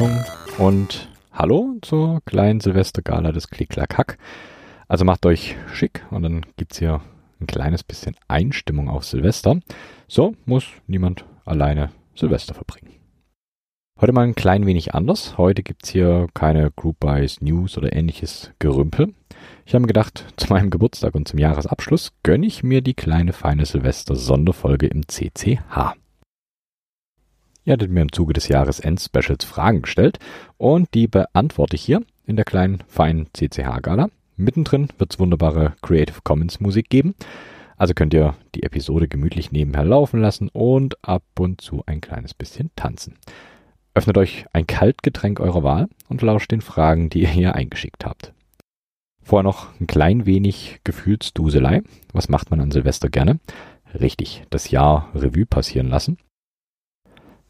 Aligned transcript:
Überraschung 0.00 0.24
und 0.58 1.08
hallo 1.30 1.76
zur 1.82 2.22
kleinen 2.24 2.60
Silvestergala 2.60 3.32
des 3.32 3.48
Klick-Klack-Hack. 3.48 4.16
Also 4.88 5.04
macht 5.04 5.26
euch 5.26 5.56
schick 5.72 6.06
und 6.10 6.22
dann 6.22 6.46
gibt's 6.56 6.78
hier 6.78 7.02
ein 7.38 7.46
kleines 7.46 7.84
bisschen 7.84 8.16
Einstimmung 8.26 8.88
auf 8.88 9.04
Silvester. 9.04 9.60
So 10.08 10.34
muss 10.46 10.64
niemand 10.86 11.26
alleine 11.44 11.90
Silvester 12.14 12.54
verbringen. 12.54 12.94
Heute 14.00 14.12
mal 14.12 14.22
ein 14.22 14.34
klein 14.34 14.64
wenig 14.64 14.94
anders. 14.94 15.36
Heute 15.36 15.62
gibt's 15.62 15.90
hier 15.90 16.28
keine 16.32 16.70
Group 16.70 16.98
Buys, 17.00 17.42
News 17.42 17.76
oder 17.76 17.94
ähnliches 17.94 18.52
Gerümpel. 18.58 19.12
Ich 19.66 19.74
habe 19.74 19.82
mir 19.82 19.88
gedacht, 19.88 20.24
zu 20.36 20.48
meinem 20.48 20.70
Geburtstag 20.70 21.14
und 21.14 21.28
zum 21.28 21.38
Jahresabschluss 21.38 22.12
gönne 22.22 22.46
ich 22.46 22.62
mir 22.62 22.80
die 22.80 22.94
kleine 22.94 23.34
feine 23.34 23.66
Silvester-Sonderfolge 23.66 24.86
im 24.86 25.06
CCH. 25.06 25.99
Ihr 27.64 27.74
hattet 27.74 27.90
mir 27.90 28.02
im 28.02 28.12
Zuge 28.12 28.32
des 28.32 28.48
Jahresend-Specials 28.48 29.44
Fragen 29.44 29.82
gestellt 29.82 30.18
und 30.56 30.94
die 30.94 31.06
beantworte 31.06 31.76
ich 31.76 31.82
hier 31.82 32.02
in 32.26 32.36
der 32.36 32.44
kleinen 32.44 32.82
feinen 32.88 33.28
CCH-Gala. 33.34 34.08
Mittendrin 34.36 34.88
wird 34.98 35.12
es 35.12 35.18
wunderbare 35.18 35.74
Creative 35.82 36.20
Commons 36.24 36.60
Musik 36.60 36.88
geben. 36.88 37.14
Also 37.76 37.92
könnt 37.94 38.14
ihr 38.14 38.34
die 38.54 38.62
Episode 38.62 39.08
gemütlich 39.08 39.52
nebenher 39.52 39.84
laufen 39.84 40.20
lassen 40.20 40.48
und 40.48 40.96
ab 41.06 41.22
und 41.38 41.60
zu 41.60 41.82
ein 41.86 42.00
kleines 42.00 42.32
bisschen 42.32 42.70
tanzen. 42.76 43.16
Öffnet 43.92 44.16
euch 44.16 44.46
ein 44.52 44.66
Kaltgetränk 44.66 45.40
eurer 45.40 45.62
Wahl 45.62 45.88
und 46.08 46.22
lauscht 46.22 46.52
den 46.52 46.60
Fragen, 46.62 47.10
die 47.10 47.22
ihr 47.22 47.28
hier 47.28 47.54
eingeschickt 47.54 48.06
habt. 48.06 48.32
Vorher 49.22 49.44
noch 49.44 49.68
ein 49.80 49.86
klein 49.86 50.24
wenig 50.24 50.80
Gefühlsduselei. 50.84 51.82
Was 52.12 52.28
macht 52.28 52.50
man 52.50 52.60
an 52.60 52.70
Silvester 52.70 53.10
gerne? 53.10 53.38
Richtig, 53.98 54.44
das 54.50 54.70
Jahr 54.70 55.10
Revue 55.14 55.46
passieren 55.46 55.88
lassen. 55.88 56.16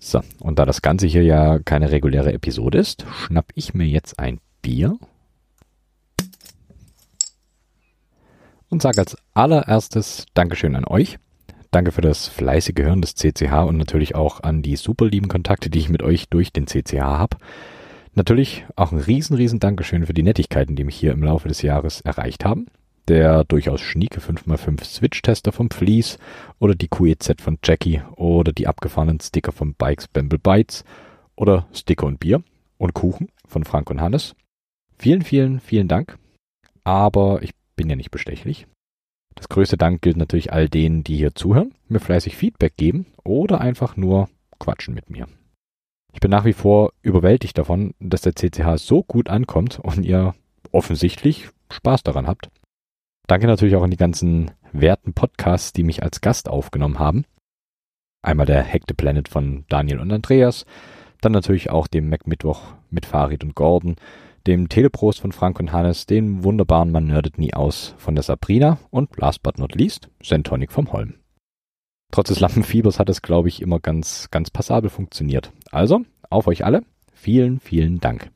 So, 0.03 0.23
und 0.41 0.59
da 0.59 0.65
das 0.65 0.81
Ganze 0.81 1.07
hier 1.07 1.23
ja 1.23 1.59
keine 1.59 1.91
reguläre 1.91 2.33
Episode 2.33 2.79
ist, 2.79 3.05
schnapp 3.13 3.53
ich 3.55 3.75
mir 3.75 3.87
jetzt 3.87 4.19
ein 4.19 4.41
Bier 4.63 4.99
und 8.71 8.81
sage 8.81 8.99
als 8.99 9.19
allererstes 9.35 10.25
Dankeschön 10.33 10.75
an 10.75 10.87
euch. 10.87 11.19
Danke 11.71 11.93
für 11.93 12.01
das 12.01 12.29
fleißige 12.29 12.79
Hören 12.79 13.03
des 13.03 13.15
CCH 13.15 13.53
und 13.69 13.77
natürlich 13.77 14.15
auch 14.15 14.43
an 14.43 14.63
die 14.63 14.77
super 14.77 15.07
lieben 15.07 15.29
Kontakte, 15.29 15.69
die 15.69 15.79
ich 15.79 15.91
mit 15.91 16.03
euch 16.03 16.31
durch 16.31 16.51
den 16.51 16.67
CCH 16.67 17.01
habe. 17.01 17.37
Natürlich 18.15 18.65
auch 18.77 18.93
ein 18.93 18.99
riesen, 18.99 19.37
riesen 19.37 19.61
Dankeschön 19.61 20.07
für 20.07 20.15
die 20.15 20.23
Nettigkeiten, 20.23 20.77
die 20.77 20.85
mich 20.85 20.97
hier 20.97 21.13
im 21.13 21.23
Laufe 21.23 21.47
des 21.47 21.61
Jahres 21.61 22.01
erreicht 22.01 22.45
haben 22.45 22.67
der 23.11 23.43
durchaus 23.43 23.81
schnieke 23.81 24.21
5x5 24.21 24.85
Switch-Tester 24.85 25.51
vom 25.51 25.69
Fleece 25.69 26.17
oder 26.61 26.77
die 26.77 26.87
QEZ 26.87 27.41
von 27.41 27.59
Jackie 27.65 28.03
oder 28.15 28.53
die 28.53 28.69
abgefahrenen 28.69 29.19
Sticker 29.19 29.51
von 29.51 29.75
Bikes 29.75 30.07
Bamble 30.07 30.39
Bytes 30.39 30.85
oder 31.35 31.67
Sticker 31.73 32.07
und 32.07 32.21
Bier 32.21 32.45
und 32.79 32.95
Kuchen 32.95 33.29
von 33.49 33.65
Frank 33.65 33.91
und 33.91 34.01
Hannes. 34.01 34.37
Vielen, 34.97 35.23
vielen, 35.23 35.59
vielen 35.59 35.89
Dank. 35.89 36.19
Aber 36.85 37.43
ich 37.43 37.51
bin 37.75 37.91
ja 37.91 37.97
nicht 37.97 38.13
bestechlich. 38.13 38.69
Das 39.35 39.49
größte 39.49 39.77
Dank 39.77 40.03
gilt 40.03 40.17
natürlich 40.17 40.53
all 40.53 40.69
denen, 40.69 41.03
die 41.03 41.17
hier 41.17 41.35
zuhören, 41.35 41.75
mir 41.89 41.99
fleißig 41.99 42.37
Feedback 42.37 42.77
geben 42.77 43.07
oder 43.25 43.61
einfach 43.61 43.97
nur 43.97 44.29
quatschen 44.61 44.95
mit 44.95 45.11
mir. 45.11 45.27
Ich 46.13 46.21
bin 46.21 46.31
nach 46.31 46.45
wie 46.45 46.53
vor 46.53 46.93
überwältigt 47.03 47.59
davon, 47.59 47.93
dass 47.99 48.21
der 48.21 48.37
CCH 48.37 48.77
so 48.77 49.03
gut 49.03 49.29
ankommt 49.29 49.81
und 49.81 50.05
ihr 50.05 50.35
offensichtlich 50.71 51.49
Spaß 51.73 52.05
daran 52.05 52.29
habt. 52.29 52.51
Danke 53.27 53.47
natürlich 53.47 53.77
auch 53.77 53.83
an 53.83 53.91
die 53.91 53.97
ganzen 53.97 54.51
werten 54.73 55.15
Podcasts, 55.15 55.73
die 55.73 55.85
mich 55.85 56.03
als 56.03 56.21
Gast 56.21 56.49
aufgenommen 56.49 56.99
haben. 56.99 57.25
Einmal 58.23 58.47
der 58.47 58.65
Hack 58.65 58.83
the 58.89 58.95
Planet 58.95 59.29
von 59.29 59.65
Daniel 59.69 59.99
und 60.01 60.13
Andreas, 60.13 60.67
dann 61.21 61.33
natürlich 61.33 61.71
auch 61.71 61.87
dem 61.87 62.09
Mac 62.09 62.27
Mittwoch 62.27 62.75
mit 62.91 63.07
Farid 63.07 63.45
und 63.45 63.55
Gordon, 63.55 63.97
dem 64.47 64.69
Teleprost 64.69 65.21
von 65.21 65.33
Frank 65.33 65.61
und 65.61 65.73
Hannes, 65.73 66.07
den 66.07 66.45
wunderbaren 66.45 66.91
Man 66.93 67.07
nerdet 67.07 67.39
nie 67.39 67.55
aus 67.55 67.95
von 67.99 68.15
der 68.15 68.25
Sabrina 68.25 68.79
und 68.91 69.17
last 69.19 69.43
but 69.43 69.59
not 69.59 69.75
least, 69.75 70.11
Sentonic 70.23 70.73
vom 70.73 70.93
Holm. 70.93 71.15
Trotz 72.11 72.29
des 72.29 72.41
Lampenfiebers 72.41 72.99
hat 72.99 73.09
es, 73.09 73.23
glaube 73.23 73.49
ich, 73.49 73.63
immer 73.63 73.79
ganz, 73.79 74.31
ganz 74.31 74.51
passabel 74.51 74.91
funktioniert. 74.91 75.53
Also, 75.71 76.03
auf 76.29 76.47
euch 76.47 76.65
alle, 76.65 76.83
vielen, 77.13 77.61
vielen 77.61 78.01
Dank. 78.01 78.31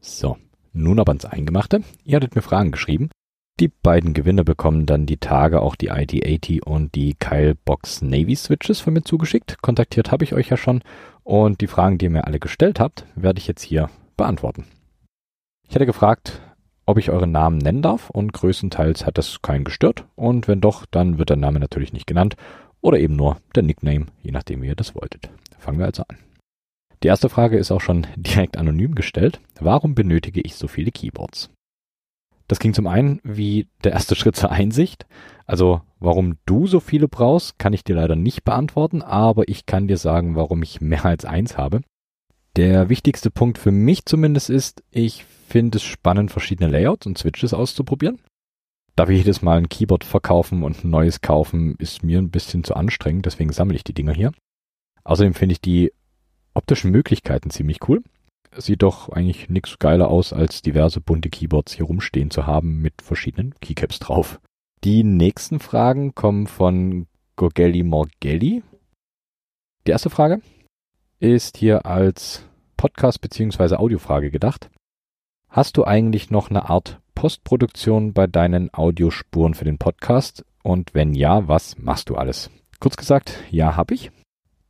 So, 0.00 0.36
nun 0.72 0.98
aber 0.98 1.12
ins 1.12 1.24
Eingemachte. 1.24 1.82
Ihr 2.02 2.16
hattet 2.16 2.34
mir 2.34 2.42
Fragen 2.42 2.72
geschrieben 2.72 3.10
die 3.60 3.68
beiden 3.68 4.14
Gewinner 4.14 4.42
bekommen 4.42 4.84
dann 4.84 5.06
die 5.06 5.18
Tage 5.18 5.62
auch 5.62 5.76
die 5.76 5.92
ID80 5.92 6.64
und 6.64 6.94
die 6.94 7.14
Kyle 7.14 7.54
Box 7.54 8.02
Navy 8.02 8.34
Switches 8.34 8.80
von 8.80 8.94
mir 8.94 9.04
zugeschickt. 9.04 9.62
Kontaktiert 9.62 10.10
habe 10.10 10.24
ich 10.24 10.34
euch 10.34 10.48
ja 10.48 10.56
schon 10.56 10.82
und 11.22 11.60
die 11.60 11.68
Fragen, 11.68 11.98
die 11.98 12.06
ihr 12.06 12.10
mir 12.10 12.26
alle 12.26 12.40
gestellt 12.40 12.80
habt, 12.80 13.06
werde 13.14 13.38
ich 13.38 13.46
jetzt 13.46 13.62
hier 13.62 13.90
beantworten. 14.16 14.66
Ich 15.68 15.74
hatte 15.74 15.86
gefragt, 15.86 16.42
ob 16.84 16.98
ich 16.98 17.10
euren 17.10 17.30
Namen 17.30 17.58
nennen 17.58 17.80
darf 17.80 18.10
und 18.10 18.32
größtenteils 18.32 19.06
hat 19.06 19.18
das 19.18 19.40
keinen 19.40 19.64
gestört 19.64 20.04
und 20.16 20.48
wenn 20.48 20.60
doch, 20.60 20.84
dann 20.86 21.18
wird 21.18 21.30
der 21.30 21.36
Name 21.36 21.60
natürlich 21.60 21.92
nicht 21.92 22.08
genannt 22.08 22.36
oder 22.80 22.98
eben 22.98 23.14
nur 23.14 23.38
der 23.54 23.62
Nickname, 23.62 24.06
je 24.22 24.32
nachdem 24.32 24.62
wie 24.62 24.66
ihr 24.66 24.74
das 24.74 24.94
wolltet. 24.96 25.30
Fangen 25.58 25.78
wir 25.78 25.86
also 25.86 26.02
an. 26.08 26.18
Die 27.04 27.08
erste 27.08 27.28
Frage 27.28 27.56
ist 27.56 27.70
auch 27.70 27.80
schon 27.80 28.06
direkt 28.16 28.56
anonym 28.56 28.96
gestellt. 28.96 29.40
Warum 29.60 29.94
benötige 29.94 30.40
ich 30.40 30.56
so 30.56 30.66
viele 30.66 30.90
Keyboards? 30.90 31.50
Das 32.46 32.58
ging 32.58 32.74
zum 32.74 32.86
einen 32.86 33.20
wie 33.22 33.68
der 33.82 33.92
erste 33.92 34.14
Schritt 34.14 34.36
zur 34.36 34.50
Einsicht. 34.50 35.06
Also 35.46 35.80
warum 35.98 36.36
du 36.46 36.66
so 36.66 36.80
viele 36.80 37.08
brauchst, 37.08 37.58
kann 37.58 37.72
ich 37.72 37.84
dir 37.84 37.96
leider 37.96 38.16
nicht 38.16 38.44
beantworten, 38.44 39.02
aber 39.02 39.48
ich 39.48 39.66
kann 39.66 39.88
dir 39.88 39.96
sagen, 39.96 40.36
warum 40.36 40.62
ich 40.62 40.80
mehr 40.80 41.04
als 41.04 41.24
eins 41.24 41.56
habe. 41.56 41.80
Der 42.56 42.88
wichtigste 42.88 43.30
Punkt 43.30 43.58
für 43.58 43.72
mich 43.72 44.04
zumindest 44.04 44.50
ist, 44.50 44.84
ich 44.90 45.24
finde 45.48 45.78
es 45.78 45.82
spannend, 45.82 46.30
verschiedene 46.30 46.70
Layouts 46.70 47.06
und 47.06 47.18
Switches 47.18 47.52
auszuprobieren. 47.52 48.20
Darf 48.94 49.08
ich 49.08 49.18
jedes 49.18 49.42
Mal 49.42 49.58
ein 49.58 49.68
Keyboard 49.68 50.04
verkaufen 50.04 50.62
und 50.62 50.84
ein 50.84 50.90
neues 50.90 51.20
kaufen, 51.20 51.74
ist 51.78 52.04
mir 52.04 52.18
ein 52.18 52.30
bisschen 52.30 52.62
zu 52.62 52.74
anstrengend, 52.74 53.26
deswegen 53.26 53.52
sammle 53.52 53.74
ich 53.74 53.82
die 53.82 53.94
Dinger 53.94 54.14
hier. 54.14 54.32
Außerdem 55.02 55.34
finde 55.34 55.54
ich 55.54 55.60
die 55.60 55.92
optischen 56.54 56.92
Möglichkeiten 56.92 57.50
ziemlich 57.50 57.88
cool 57.88 58.02
sieht 58.56 58.82
doch 58.82 59.08
eigentlich 59.08 59.48
nichts 59.48 59.78
geiler 59.78 60.08
aus, 60.08 60.32
als 60.32 60.62
diverse 60.62 61.00
bunte 61.00 61.30
Keyboards 61.30 61.72
hier 61.72 61.86
rumstehen 61.86 62.30
zu 62.30 62.46
haben 62.46 62.80
mit 62.80 63.02
verschiedenen 63.02 63.54
Keycaps 63.60 63.98
drauf. 63.98 64.40
Die 64.84 65.02
nächsten 65.02 65.60
Fragen 65.60 66.14
kommen 66.14 66.46
von 66.46 67.06
Gorgelli 67.36 67.82
Morgelli. 67.82 68.62
Die 69.86 69.90
erste 69.90 70.10
Frage 70.10 70.40
ist 71.20 71.56
hier 71.56 71.86
als 71.86 72.46
Podcast 72.76 73.20
bzw. 73.20 73.76
Audiofrage 73.76 74.30
gedacht. 74.30 74.70
Hast 75.48 75.76
du 75.76 75.84
eigentlich 75.84 76.30
noch 76.30 76.50
eine 76.50 76.68
Art 76.68 77.00
Postproduktion 77.14 78.12
bei 78.12 78.26
deinen 78.26 78.72
Audiospuren 78.74 79.54
für 79.54 79.64
den 79.64 79.78
Podcast? 79.78 80.44
Und 80.62 80.94
wenn 80.94 81.14
ja, 81.14 81.48
was 81.48 81.78
machst 81.78 82.10
du 82.10 82.16
alles? 82.16 82.50
Kurz 82.80 82.96
gesagt, 82.96 83.42
ja, 83.50 83.76
habe 83.76 83.94
ich. 83.94 84.10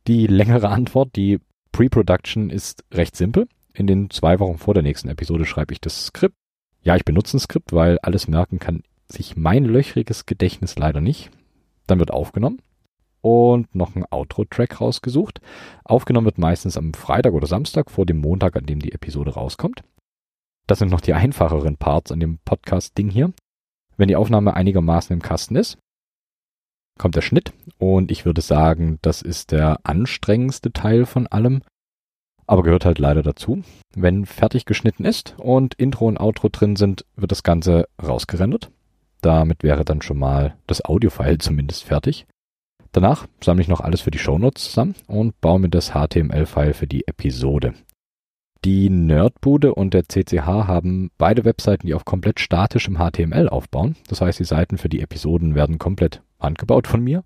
Die 0.07 0.27
längere 0.27 0.69
Antwort, 0.69 1.15
die 1.15 1.39
Pre-Production 1.71 2.49
ist 2.49 2.85
recht 2.93 3.15
simpel. 3.15 3.47
In 3.75 3.87
den 3.87 4.09
zwei 4.09 4.39
Wochen 4.39 4.57
vor 4.57 4.73
der 4.73 4.83
nächsten 4.83 5.09
Episode 5.09 5.45
schreibe 5.45 5.73
ich 5.73 5.81
das 5.81 6.05
Skript. 6.05 6.35
Ja, 6.81 6.95
ich 6.95 7.03
benutze 7.03 7.35
ein 7.35 7.41
Skript, 7.41 7.73
weil 7.73 7.99
alles 7.99 8.27
merken 8.27 8.57
kann 8.57 8.83
sich 9.09 9.35
mein 9.35 9.65
löchriges 9.65 10.25
Gedächtnis 10.25 10.77
leider 10.77 11.01
nicht. 11.01 11.29
Dann 11.85 11.99
wird 11.99 12.11
aufgenommen 12.11 12.61
und 13.21 13.75
noch 13.75 13.95
ein 13.95 14.05
Outro-Track 14.09 14.79
rausgesucht. 14.79 15.41
Aufgenommen 15.83 16.25
wird 16.25 16.37
meistens 16.37 16.77
am 16.77 16.93
Freitag 16.93 17.33
oder 17.33 17.47
Samstag 17.47 17.91
vor 17.91 18.05
dem 18.05 18.19
Montag, 18.19 18.55
an 18.55 18.65
dem 18.65 18.79
die 18.79 18.93
Episode 18.93 19.33
rauskommt. 19.33 19.83
Das 20.67 20.79
sind 20.79 20.89
noch 20.89 21.01
die 21.01 21.13
einfacheren 21.13 21.75
Parts 21.75 22.11
an 22.11 22.21
dem 22.21 22.39
Podcast-Ding 22.45 23.09
hier. 23.09 23.33
Wenn 23.97 24.07
die 24.07 24.15
Aufnahme 24.15 24.53
einigermaßen 24.53 25.13
im 25.13 25.21
Kasten 25.21 25.57
ist, 25.57 25.77
kommt 26.97 27.15
der 27.15 27.21
Schnitt 27.21 27.51
und 27.77 28.09
ich 28.09 28.25
würde 28.25 28.41
sagen, 28.41 28.99
das 29.01 29.21
ist 29.21 29.51
der 29.51 29.79
anstrengendste 29.83 30.71
Teil 30.71 31.05
von 31.05 31.27
allem 31.27 31.61
aber 32.47 32.63
gehört 32.63 32.85
halt 32.85 32.99
leider 32.99 33.23
dazu. 33.23 33.63
Wenn 33.95 34.25
fertig 34.25 34.65
geschnitten 34.65 35.05
ist 35.05 35.35
und 35.37 35.73
Intro 35.75 36.07
und 36.07 36.19
Outro 36.19 36.49
drin 36.49 36.75
sind, 36.75 37.05
wird 37.15 37.31
das 37.31 37.43
Ganze 37.43 37.87
rausgerendert. 38.01 38.71
Damit 39.21 39.63
wäre 39.63 39.85
dann 39.85 40.01
schon 40.01 40.19
mal 40.19 40.55
das 40.67 40.83
Audiofile 40.83 41.39
zumindest 41.39 41.83
fertig. 41.83 42.27
Danach 42.91 43.27
sammle 43.43 43.61
ich 43.61 43.67
noch 43.67 43.81
alles 43.81 44.01
für 44.01 44.11
die 44.11 44.19
Shownotes 44.19 44.65
zusammen 44.65 44.95
und 45.07 45.39
baue 45.41 45.59
mir 45.59 45.69
das 45.69 45.91
HTML-File 45.91 46.73
für 46.73 46.87
die 46.87 47.07
Episode. 47.07 47.73
Die 48.63 48.89
Nerdbude 48.89 49.75
und 49.75 49.93
der 49.93 50.05
CCH 50.07 50.45
haben 50.45 51.11
beide 51.17 51.45
Webseiten, 51.45 51.87
die 51.87 51.93
auf 51.93 52.05
komplett 52.05 52.39
statischem 52.39 52.97
HTML 52.97 53.49
aufbauen. 53.49 53.95
Das 54.07 54.21
heißt, 54.21 54.39
die 54.39 54.45
Seiten 54.45 54.77
für 54.77 54.89
die 54.89 55.01
Episoden 55.01 55.55
werden 55.55 55.77
komplett 55.77 56.21
handgebaut 56.39 56.87
von 56.87 57.03
mir. 57.03 57.23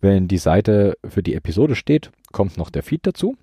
Wenn 0.00 0.28
die 0.28 0.38
Seite 0.38 0.96
für 1.04 1.22
die 1.22 1.34
Episode 1.34 1.74
steht, 1.74 2.12
kommt 2.30 2.56
noch 2.56 2.70
der 2.70 2.82
Feed 2.82 3.06
dazu 3.06 3.36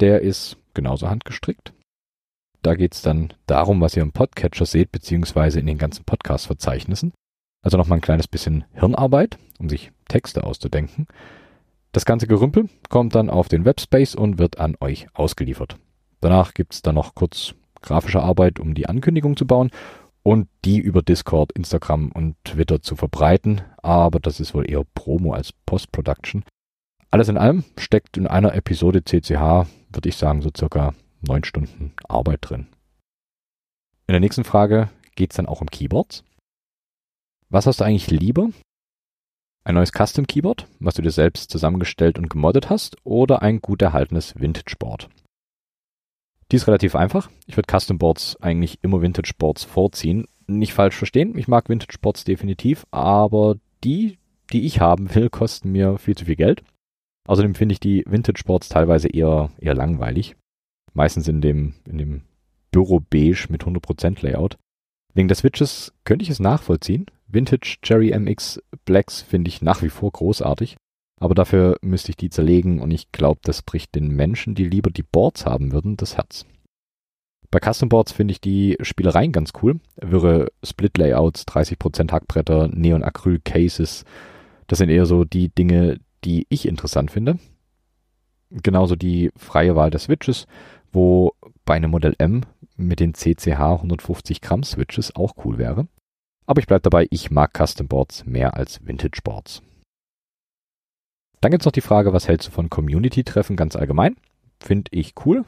der 0.00 0.22
ist 0.22 0.56
genauso 0.74 1.08
handgestrickt. 1.08 1.72
Da 2.62 2.74
geht 2.74 2.94
es 2.94 3.02
dann 3.02 3.32
darum, 3.46 3.80
was 3.80 3.96
ihr 3.96 4.02
im 4.02 4.12
Podcatcher 4.12 4.66
seht, 4.66 4.92
beziehungsweise 4.92 5.60
in 5.60 5.66
den 5.66 5.78
ganzen 5.78 6.04
Podcast-Verzeichnissen. 6.04 7.12
Also 7.62 7.76
nochmal 7.76 7.98
ein 7.98 8.02
kleines 8.02 8.28
bisschen 8.28 8.64
Hirnarbeit, 8.72 9.38
um 9.58 9.68
sich 9.68 9.92
Texte 10.08 10.44
auszudenken. 10.44 11.06
Das 11.92 12.04
ganze 12.04 12.26
Gerümpel 12.26 12.68
kommt 12.88 13.14
dann 13.14 13.30
auf 13.30 13.48
den 13.48 13.64
Webspace 13.64 14.14
und 14.14 14.38
wird 14.38 14.58
an 14.58 14.76
euch 14.80 15.08
ausgeliefert. 15.14 15.76
Danach 16.20 16.54
gibt's 16.54 16.82
dann 16.82 16.94
noch 16.94 17.14
kurz 17.14 17.54
grafische 17.82 18.22
Arbeit, 18.22 18.60
um 18.60 18.74
die 18.74 18.88
Ankündigung 18.88 19.36
zu 19.36 19.46
bauen 19.46 19.70
und 20.22 20.48
die 20.64 20.78
über 20.78 21.02
Discord, 21.02 21.52
Instagram 21.52 22.12
und 22.12 22.36
Twitter 22.44 22.82
zu 22.82 22.94
verbreiten. 22.94 23.62
Aber 23.78 24.20
das 24.20 24.38
ist 24.38 24.54
wohl 24.54 24.70
eher 24.70 24.84
Promo 24.94 25.32
als 25.32 25.52
Post-Production. 25.66 26.44
Alles 27.10 27.28
in 27.28 27.38
allem 27.38 27.64
steckt 27.76 28.16
in 28.16 28.28
einer 28.28 28.54
Episode 28.54 29.02
CCH, 29.02 29.66
würde 29.90 30.08
ich 30.08 30.16
sagen, 30.16 30.42
so 30.42 30.50
circa 30.56 30.94
neun 31.20 31.42
Stunden 31.42 31.92
Arbeit 32.08 32.38
drin. 32.42 32.68
In 34.06 34.12
der 34.12 34.20
nächsten 34.20 34.44
Frage 34.44 34.90
geht's 35.16 35.36
dann 35.36 35.46
auch 35.46 35.60
um 35.60 35.66
Keyboards. 35.66 36.24
Was 37.48 37.66
hast 37.66 37.80
du 37.80 37.84
eigentlich 37.84 38.10
lieber? 38.10 38.50
Ein 39.64 39.74
neues 39.74 39.90
Custom 39.90 40.26
Keyboard, 40.26 40.68
was 40.78 40.94
du 40.94 41.02
dir 41.02 41.10
selbst 41.10 41.50
zusammengestellt 41.50 42.16
und 42.16 42.30
gemoddet 42.30 42.70
hast, 42.70 42.96
oder 43.04 43.42
ein 43.42 43.60
gut 43.60 43.82
erhaltenes 43.82 44.38
Vintage 44.38 44.76
Board? 44.78 45.10
Die 46.50 46.56
ist 46.56 46.68
relativ 46.68 46.94
einfach. 46.94 47.28
Ich 47.46 47.56
würde 47.56 47.76
Custom 47.76 47.98
Boards 47.98 48.40
eigentlich 48.40 48.78
immer 48.82 49.02
Vintage 49.02 49.32
Boards 49.36 49.64
vorziehen. 49.64 50.26
Nicht 50.46 50.72
falsch 50.72 50.96
verstehen, 50.96 51.36
ich 51.36 51.48
mag 51.48 51.68
Vintage 51.68 51.98
Boards 52.00 52.24
definitiv, 52.24 52.86
aber 52.92 53.56
die, 53.82 54.18
die 54.52 54.64
ich 54.64 54.80
haben 54.80 55.12
will, 55.14 55.28
kosten 55.28 55.72
mir 55.72 55.98
viel 55.98 56.16
zu 56.16 56.24
viel 56.24 56.36
Geld. 56.36 56.62
Außerdem 57.30 57.54
finde 57.54 57.74
ich 57.74 57.78
die 57.78 58.02
Vintage 58.08 58.42
Boards 58.44 58.68
teilweise 58.68 59.06
eher, 59.06 59.50
eher 59.60 59.74
langweilig. 59.74 60.34
Meistens 60.94 61.28
in 61.28 61.40
dem, 61.40 61.74
in 61.86 61.96
dem 61.96 62.22
Büro 62.72 62.98
Beige 62.98 63.46
mit 63.50 63.62
100% 63.62 64.26
Layout. 64.26 64.58
Wegen 65.14 65.28
der 65.28 65.36
Switches 65.36 65.92
könnte 66.02 66.24
ich 66.24 66.30
es 66.30 66.40
nachvollziehen. 66.40 67.06
Vintage 67.28 67.76
Cherry 67.82 68.12
MX 68.18 68.60
Blacks 68.84 69.22
finde 69.22 69.48
ich 69.48 69.62
nach 69.62 69.80
wie 69.80 69.90
vor 69.90 70.10
großartig. 70.10 70.76
Aber 71.20 71.36
dafür 71.36 71.76
müsste 71.82 72.10
ich 72.10 72.16
die 72.16 72.30
zerlegen 72.30 72.80
und 72.80 72.90
ich 72.90 73.12
glaube, 73.12 73.38
das 73.44 73.62
bricht 73.62 73.94
den 73.94 74.08
Menschen, 74.08 74.56
die 74.56 74.64
lieber 74.64 74.90
die 74.90 75.04
Boards 75.04 75.46
haben 75.46 75.70
würden, 75.70 75.96
das 75.96 76.16
Herz. 76.16 76.46
Bei 77.52 77.60
Custom 77.60 77.90
Boards 77.90 78.10
finde 78.10 78.32
ich 78.32 78.40
die 78.40 78.76
Spielereien 78.80 79.30
ganz 79.30 79.52
cool. 79.62 79.78
Wirre 79.94 80.48
Split-Layouts, 80.64 81.46
30% 81.46 82.10
Hackbretter, 82.10 82.66
Neon-Acryl-Cases. 82.74 84.04
Das 84.66 84.78
sind 84.78 84.88
eher 84.88 85.06
so 85.06 85.24
die 85.24 85.48
Dinge, 85.48 86.00
die 86.24 86.46
ich 86.48 86.66
interessant 86.66 87.10
finde. 87.10 87.38
Genauso 88.50 88.96
die 88.96 89.30
freie 89.36 89.76
Wahl 89.76 89.90
der 89.90 90.00
Switches, 90.00 90.46
wo 90.92 91.32
bei 91.64 91.74
einem 91.74 91.90
Modell 91.90 92.14
M 92.18 92.42
mit 92.76 93.00
den 93.00 93.14
CCH 93.14 93.60
150 93.60 94.40
Gramm 94.40 94.64
Switches 94.64 95.14
auch 95.14 95.34
cool 95.44 95.58
wäre. 95.58 95.86
Aber 96.46 96.60
ich 96.60 96.66
bleibe 96.66 96.82
dabei, 96.82 97.06
ich 97.10 97.30
mag 97.30 97.56
Custom 97.56 97.86
Boards 97.86 98.26
mehr 98.26 98.54
als 98.54 98.84
Vintage 98.84 99.20
Boards. 99.22 99.62
Dann 101.40 101.52
gibt's 101.52 101.64
noch 101.64 101.72
die 101.72 101.80
Frage, 101.80 102.12
was 102.12 102.28
hältst 102.28 102.48
du 102.48 102.52
von 102.52 102.68
Community-Treffen 102.68 103.56
ganz 103.56 103.76
allgemein? 103.76 104.16
Finde 104.60 104.90
ich 104.92 105.14
cool. 105.24 105.44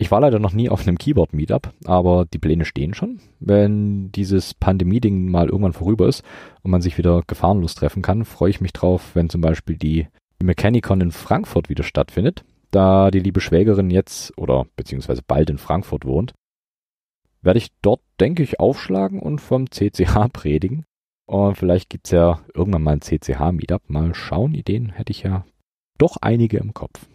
Ich 0.00 0.12
war 0.12 0.20
leider 0.20 0.38
noch 0.38 0.52
nie 0.52 0.68
auf 0.68 0.86
einem 0.86 0.96
Keyboard-Meetup, 0.96 1.72
aber 1.84 2.24
die 2.24 2.38
Pläne 2.38 2.64
stehen 2.64 2.94
schon. 2.94 3.18
Wenn 3.40 4.12
dieses 4.12 4.54
Pandemie-Ding 4.54 5.28
mal 5.28 5.48
irgendwann 5.48 5.72
vorüber 5.72 6.06
ist 6.06 6.22
und 6.62 6.70
man 6.70 6.80
sich 6.80 6.98
wieder 6.98 7.22
gefahrenlos 7.26 7.74
treffen 7.74 8.00
kann, 8.00 8.24
freue 8.24 8.50
ich 8.50 8.60
mich 8.60 8.72
drauf, 8.72 9.10
wenn 9.14 9.28
zum 9.28 9.40
Beispiel 9.40 9.76
die 9.76 10.06
Mechanicon 10.40 11.00
in 11.00 11.10
Frankfurt 11.10 11.68
wieder 11.68 11.82
stattfindet, 11.82 12.44
da 12.70 13.10
die 13.10 13.18
liebe 13.18 13.40
Schwägerin 13.40 13.90
jetzt 13.90 14.38
oder 14.38 14.66
beziehungsweise 14.76 15.22
bald 15.26 15.50
in 15.50 15.58
Frankfurt 15.58 16.04
wohnt. 16.04 16.32
Werde 17.42 17.58
ich 17.58 17.72
dort, 17.82 18.00
denke 18.20 18.44
ich, 18.44 18.60
aufschlagen 18.60 19.18
und 19.18 19.40
vom 19.40 19.68
CCH 19.68 20.28
predigen. 20.32 20.84
Und 21.26 21.56
vielleicht 21.56 21.90
gibt's 21.90 22.12
ja 22.12 22.40
irgendwann 22.54 22.84
mal 22.84 22.92
ein 22.92 23.00
CCH-Meetup. 23.00 23.82
Mal 23.88 24.14
schauen, 24.14 24.54
Ideen 24.54 24.90
hätte 24.90 25.10
ich 25.10 25.24
ja 25.24 25.44
doch 25.98 26.16
einige 26.20 26.58
im 26.58 26.72
Kopf. 26.72 27.06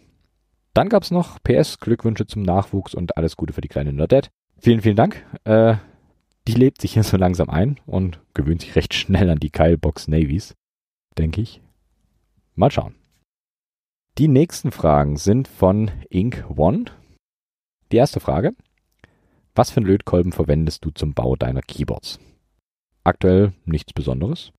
Dann 0.74 0.88
gab's 0.88 1.12
noch 1.12 1.38
PS, 1.42 1.78
Glückwünsche 1.78 2.26
zum 2.26 2.42
Nachwuchs 2.42 2.94
und 2.94 3.16
alles 3.16 3.36
Gute 3.36 3.52
für 3.52 3.60
die 3.60 3.68
kleine 3.68 3.92
Nerdette. 3.92 4.30
Vielen, 4.58 4.82
vielen 4.82 4.96
Dank. 4.96 5.24
Äh, 5.44 5.76
die 6.48 6.54
lebt 6.54 6.80
sich 6.80 6.94
hier 6.94 7.04
so 7.04 7.16
langsam 7.16 7.48
ein 7.48 7.78
und 7.86 8.20
gewöhnt 8.34 8.60
sich 8.60 8.74
recht 8.74 8.92
schnell 8.92 9.30
an 9.30 9.38
die 9.38 9.50
Keilbox 9.50 10.08
Navies, 10.08 10.54
denke 11.16 11.40
ich. 11.40 11.62
Mal 12.56 12.70
schauen. 12.70 12.94
Die 14.18 14.28
nächsten 14.28 14.72
Fragen 14.72 15.16
sind 15.16 15.48
von 15.48 15.90
Ink 16.10 16.44
One. 16.56 16.84
Die 17.92 17.96
erste 17.96 18.20
Frage. 18.20 18.54
Was 19.54 19.70
für 19.70 19.78
einen 19.78 19.86
Lötkolben 19.86 20.32
verwendest 20.32 20.84
du 20.84 20.90
zum 20.90 21.14
Bau 21.14 21.36
deiner 21.36 21.62
Keyboards? 21.62 22.18
Aktuell 23.04 23.52
nichts 23.64 23.92
Besonderes. 23.92 24.52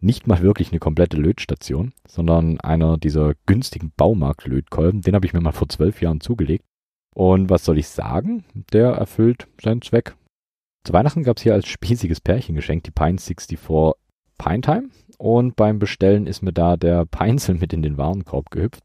Nicht 0.00 0.26
mal 0.26 0.42
wirklich 0.42 0.70
eine 0.70 0.78
komplette 0.78 1.16
Lötstation, 1.16 1.92
sondern 2.06 2.60
einer 2.60 2.98
dieser 2.98 3.34
günstigen 3.46 3.92
Baumarkt-Lötkolben. 3.96 5.02
Den 5.02 5.14
habe 5.14 5.26
ich 5.26 5.32
mir 5.32 5.40
mal 5.40 5.52
vor 5.52 5.68
zwölf 5.68 6.00
Jahren 6.00 6.20
zugelegt. 6.20 6.64
Und 7.14 7.50
was 7.50 7.64
soll 7.64 7.78
ich 7.78 7.88
sagen? 7.88 8.44
Der 8.72 8.90
erfüllt 8.90 9.48
seinen 9.60 9.82
Zweck. 9.82 10.14
Zu 10.84 10.92
Weihnachten 10.92 11.24
gab 11.24 11.36
es 11.36 11.42
hier 11.42 11.54
als 11.54 11.66
spießiges 11.66 12.20
Pärchengeschenk 12.20 12.84
die 12.84 12.92
Pine 12.92 13.18
64 13.18 13.58
Pine 14.38 14.60
Time. 14.60 14.90
Und 15.18 15.56
beim 15.56 15.80
Bestellen 15.80 16.28
ist 16.28 16.42
mir 16.42 16.52
da 16.52 16.76
der 16.76 17.04
Peinzel 17.04 17.56
mit 17.56 17.72
in 17.72 17.82
den 17.82 17.98
Warenkorb 17.98 18.50
gehüpft. 18.50 18.84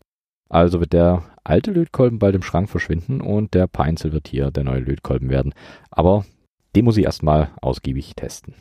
Also 0.49 0.79
wird 0.79 0.93
der 0.93 1.23
alte 1.43 1.71
Lötkolben 1.71 2.17
bald 2.17 2.35
im 2.35 2.41
Schrank 2.41 2.69
verschwinden 2.69 3.21
und 3.21 3.53
der 3.53 3.67
Peinzel 3.67 4.13
wird 4.13 4.27
hier 4.27 4.49
der 4.49 4.63
neue 4.63 4.79
Lötkolben 4.79 5.29
werden. 5.29 5.53
Aber 5.91 6.25
den 6.75 6.85
muss 6.85 6.97
ich 6.97 7.05
erstmal 7.05 7.51
ausgiebig 7.61 8.15
testen. 8.15 8.55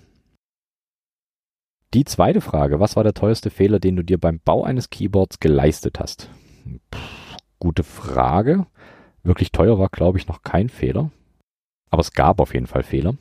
Die 1.95 2.05
zweite 2.07 2.41
Frage, 2.41 2.81
was 2.81 2.97
war 2.97 3.05
der 3.05 3.13
teuerste 3.13 3.51
Fehler, 3.51 3.79
den 3.79 3.97
du 3.97 4.03
dir 4.03 4.19
beim 4.19 4.41
Bau 4.43 4.65
eines 4.65 4.89
Keyboards 4.89 5.41
geleistet 5.41 6.01
hast? 6.01 6.31
Puh, 6.91 6.99
gute 7.59 7.83
Frage. 7.83 8.67
Wirklich 9.23 9.53
teuer 9.53 9.79
war, 9.79 9.91
glaube 9.91 10.17
ich, 10.17 10.27
noch 10.27 10.43
kein 10.43 10.71
Fehler. 10.71 11.11
Aber 11.91 12.01
es 12.01 12.13
gab 12.13 12.41
auf 12.41 12.55
jeden 12.55 12.67
Fall 12.67 12.83
Fehler. 12.83 13.17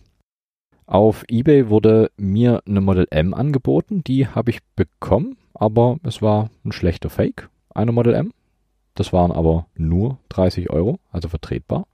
Auf 0.86 1.25
eBay 1.27 1.67
wurde 1.67 2.12
mir 2.15 2.63
eine 2.65 2.79
Model 2.79 3.07
M 3.12 3.34
angeboten, 3.34 4.05
die 4.05 4.27
habe 4.27 4.51
ich 4.51 4.63
bekommen, 4.77 5.38
aber 5.53 5.98
es 6.03 6.22
war 6.22 6.50
ein 6.63 6.72
schlechter 6.72 7.10
Fake, 7.10 7.50
eine 7.75 7.91
Model 7.91 8.13
M. 8.13 8.31
Das 8.96 9.12
waren 9.12 9.34
aber 9.34 9.67
nur 9.75 10.17
30 10.29 10.69
Euro, 10.69 11.00
also 11.12 11.27
vertretbar. 11.27 11.88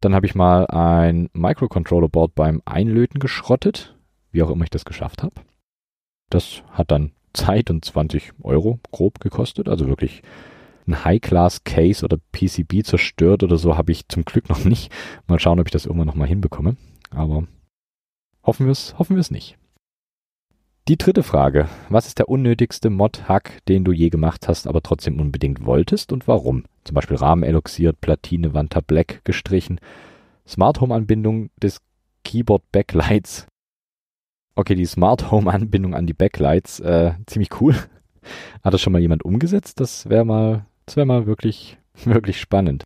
Dann 0.00 0.14
habe 0.14 0.24
ich 0.24 0.34
mal 0.34 0.66
ein 0.68 1.28
Microcontroller-Board 1.34 2.34
beim 2.34 2.62
Einlöten 2.64 3.20
geschrottet, 3.20 3.94
wie 4.30 4.42
auch 4.42 4.50
immer 4.50 4.64
ich 4.64 4.70
das 4.70 4.86
geschafft 4.86 5.22
habe. 5.22 5.34
Das 6.30 6.62
hat 6.72 6.90
dann 6.90 7.12
Zeit 7.32 7.70
und 7.70 7.84
20 7.84 8.32
Euro 8.42 8.80
grob 8.90 9.20
gekostet, 9.20 9.68
also 9.68 9.86
wirklich 9.86 10.22
ein 10.86 11.04
High-Class-Case 11.04 12.04
oder 12.04 12.18
PCB 12.32 12.84
zerstört 12.84 13.42
oder 13.42 13.58
so 13.58 13.76
habe 13.76 13.92
ich 13.92 14.08
zum 14.08 14.24
Glück 14.24 14.48
noch 14.48 14.64
nicht. 14.64 14.90
Mal 15.26 15.38
schauen, 15.38 15.60
ob 15.60 15.66
ich 15.66 15.72
das 15.72 15.86
irgendwann 15.86 16.06
nochmal 16.06 16.28
hinbekomme. 16.28 16.76
Aber 17.10 17.44
hoffen 18.42 18.66
wir 18.66 18.72
es, 18.72 18.98
hoffen 18.98 19.16
wir 19.16 19.20
es 19.20 19.30
nicht. 19.30 19.58
Die 20.88 20.96
dritte 20.96 21.22
Frage. 21.22 21.68
Was 21.90 22.06
ist 22.06 22.18
der 22.18 22.30
unnötigste 22.30 22.88
Mod-Hack, 22.88 23.62
den 23.66 23.84
du 23.84 23.92
je 23.92 24.08
gemacht 24.08 24.48
hast, 24.48 24.66
aber 24.66 24.82
trotzdem 24.82 25.20
unbedingt 25.20 25.66
wolltest 25.66 26.12
und 26.12 26.26
warum? 26.26 26.64
Zum 26.84 26.94
Beispiel 26.94 27.18
Rahmen 27.18 27.42
eloxiert, 27.42 28.00
Platine 28.00 28.54
Wanta 28.54 28.80
Black 28.80 29.20
gestrichen, 29.24 29.80
Smart 30.46 30.80
Home 30.80 30.94
Anbindung 30.94 31.50
des 31.62 31.82
Keyboard 32.24 32.62
Backlights. 32.72 33.46
Okay, 34.58 34.74
die 34.74 34.86
Smart 34.86 35.30
Home 35.30 35.52
Anbindung 35.52 35.94
an 35.94 36.06
die 36.06 36.14
Backlights, 36.14 36.80
äh, 36.80 37.12
ziemlich 37.26 37.60
cool. 37.60 37.76
Hat 38.64 38.74
das 38.74 38.80
schon 38.80 38.92
mal 38.92 39.00
jemand 39.00 39.24
umgesetzt? 39.24 39.78
Das 39.78 40.08
wäre 40.08 40.24
mal, 40.24 40.66
das 40.84 40.96
wäre 40.96 41.06
mal 41.06 41.26
wirklich, 41.26 41.78
wirklich 42.04 42.40
spannend. 42.40 42.82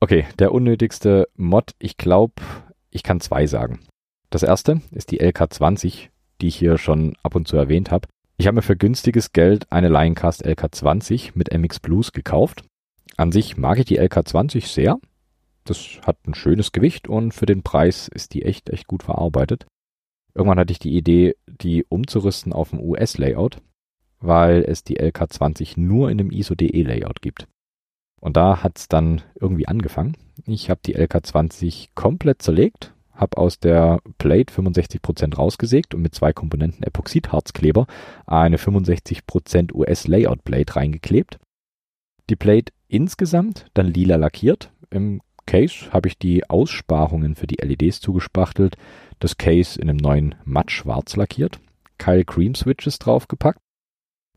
Okay, 0.00 0.24
der 0.38 0.52
unnötigste 0.52 1.28
Mod, 1.36 1.72
ich 1.78 1.98
glaube, 1.98 2.42
ich 2.88 3.02
kann 3.02 3.20
zwei 3.20 3.46
sagen. 3.46 3.80
Das 4.30 4.42
erste 4.42 4.80
ist 4.92 5.10
die 5.10 5.20
LK20 5.20 6.08
die 6.40 6.48
ich 6.48 6.56
hier 6.56 6.78
schon 6.78 7.16
ab 7.22 7.34
und 7.34 7.46
zu 7.46 7.56
erwähnt 7.56 7.90
habe. 7.90 8.08
Ich 8.36 8.46
habe 8.46 8.54
mir 8.54 8.62
für 8.62 8.76
günstiges 8.76 9.32
Geld 9.32 9.70
eine 9.70 9.88
Lioncast 9.88 10.46
LK20 10.46 11.32
mit 11.34 11.52
MX 11.52 11.80
Blues 11.80 12.12
gekauft. 12.12 12.64
An 13.18 13.32
sich 13.32 13.56
mag 13.56 13.78
ich 13.78 13.84
die 13.84 14.00
LK20 14.00 14.66
sehr. 14.66 14.98
Das 15.64 16.00
hat 16.06 16.16
ein 16.26 16.34
schönes 16.34 16.72
Gewicht 16.72 17.06
und 17.06 17.34
für 17.34 17.44
den 17.44 17.62
Preis 17.62 18.08
ist 18.08 18.32
die 18.32 18.42
echt, 18.42 18.70
echt 18.70 18.86
gut 18.86 19.02
verarbeitet. 19.02 19.66
Irgendwann 20.40 20.58
hatte 20.58 20.72
ich 20.72 20.78
die 20.78 20.96
Idee, 20.96 21.36
die 21.46 21.84
umzurüsten 21.84 22.54
auf 22.54 22.72
ein 22.72 22.80
US-Layout, 22.80 23.58
weil 24.20 24.64
es 24.66 24.82
die 24.82 24.98
LK20 24.98 25.78
nur 25.78 26.10
in 26.10 26.16
dem 26.16 26.30
ISO-DE-Layout 26.30 27.20
gibt. 27.20 27.46
Und 28.22 28.38
da 28.38 28.62
hat 28.62 28.78
es 28.78 28.88
dann 28.88 29.20
irgendwie 29.38 29.68
angefangen. 29.68 30.16
Ich 30.46 30.70
habe 30.70 30.80
die 30.82 30.96
LK20 30.96 31.88
komplett 31.94 32.40
zerlegt, 32.40 32.94
habe 33.12 33.36
aus 33.36 33.60
der 33.60 34.00
Plate 34.16 34.50
65% 34.50 35.36
rausgesägt 35.36 35.94
und 35.94 36.00
mit 36.00 36.14
zwei 36.14 36.32
Komponenten 36.32 36.84
Epoxidharzkleber 36.84 37.86
eine 38.24 38.56
65% 38.56 39.74
US 39.74 40.08
Layout 40.08 40.42
Plate 40.42 40.74
reingeklebt. 40.74 41.38
Die 42.30 42.36
Plate 42.36 42.72
insgesamt 42.88 43.66
dann 43.74 43.88
lila 43.88 44.16
lackiert. 44.16 44.72
Im 44.88 45.20
Case 45.44 45.92
habe 45.92 46.08
ich 46.08 46.16
die 46.16 46.48
Aussparungen 46.48 47.34
für 47.34 47.46
die 47.46 47.56
LEDs 47.56 48.00
zugespachtelt, 48.00 48.78
das 49.20 49.36
Case 49.36 49.80
in 49.80 49.88
einem 49.88 49.98
neuen 49.98 50.34
matt 50.44 50.70
schwarz 50.70 51.16
lackiert, 51.16 51.60
Kyle 51.98 52.24
Cream 52.24 52.54
Switches 52.54 52.98
draufgepackt, 52.98 53.60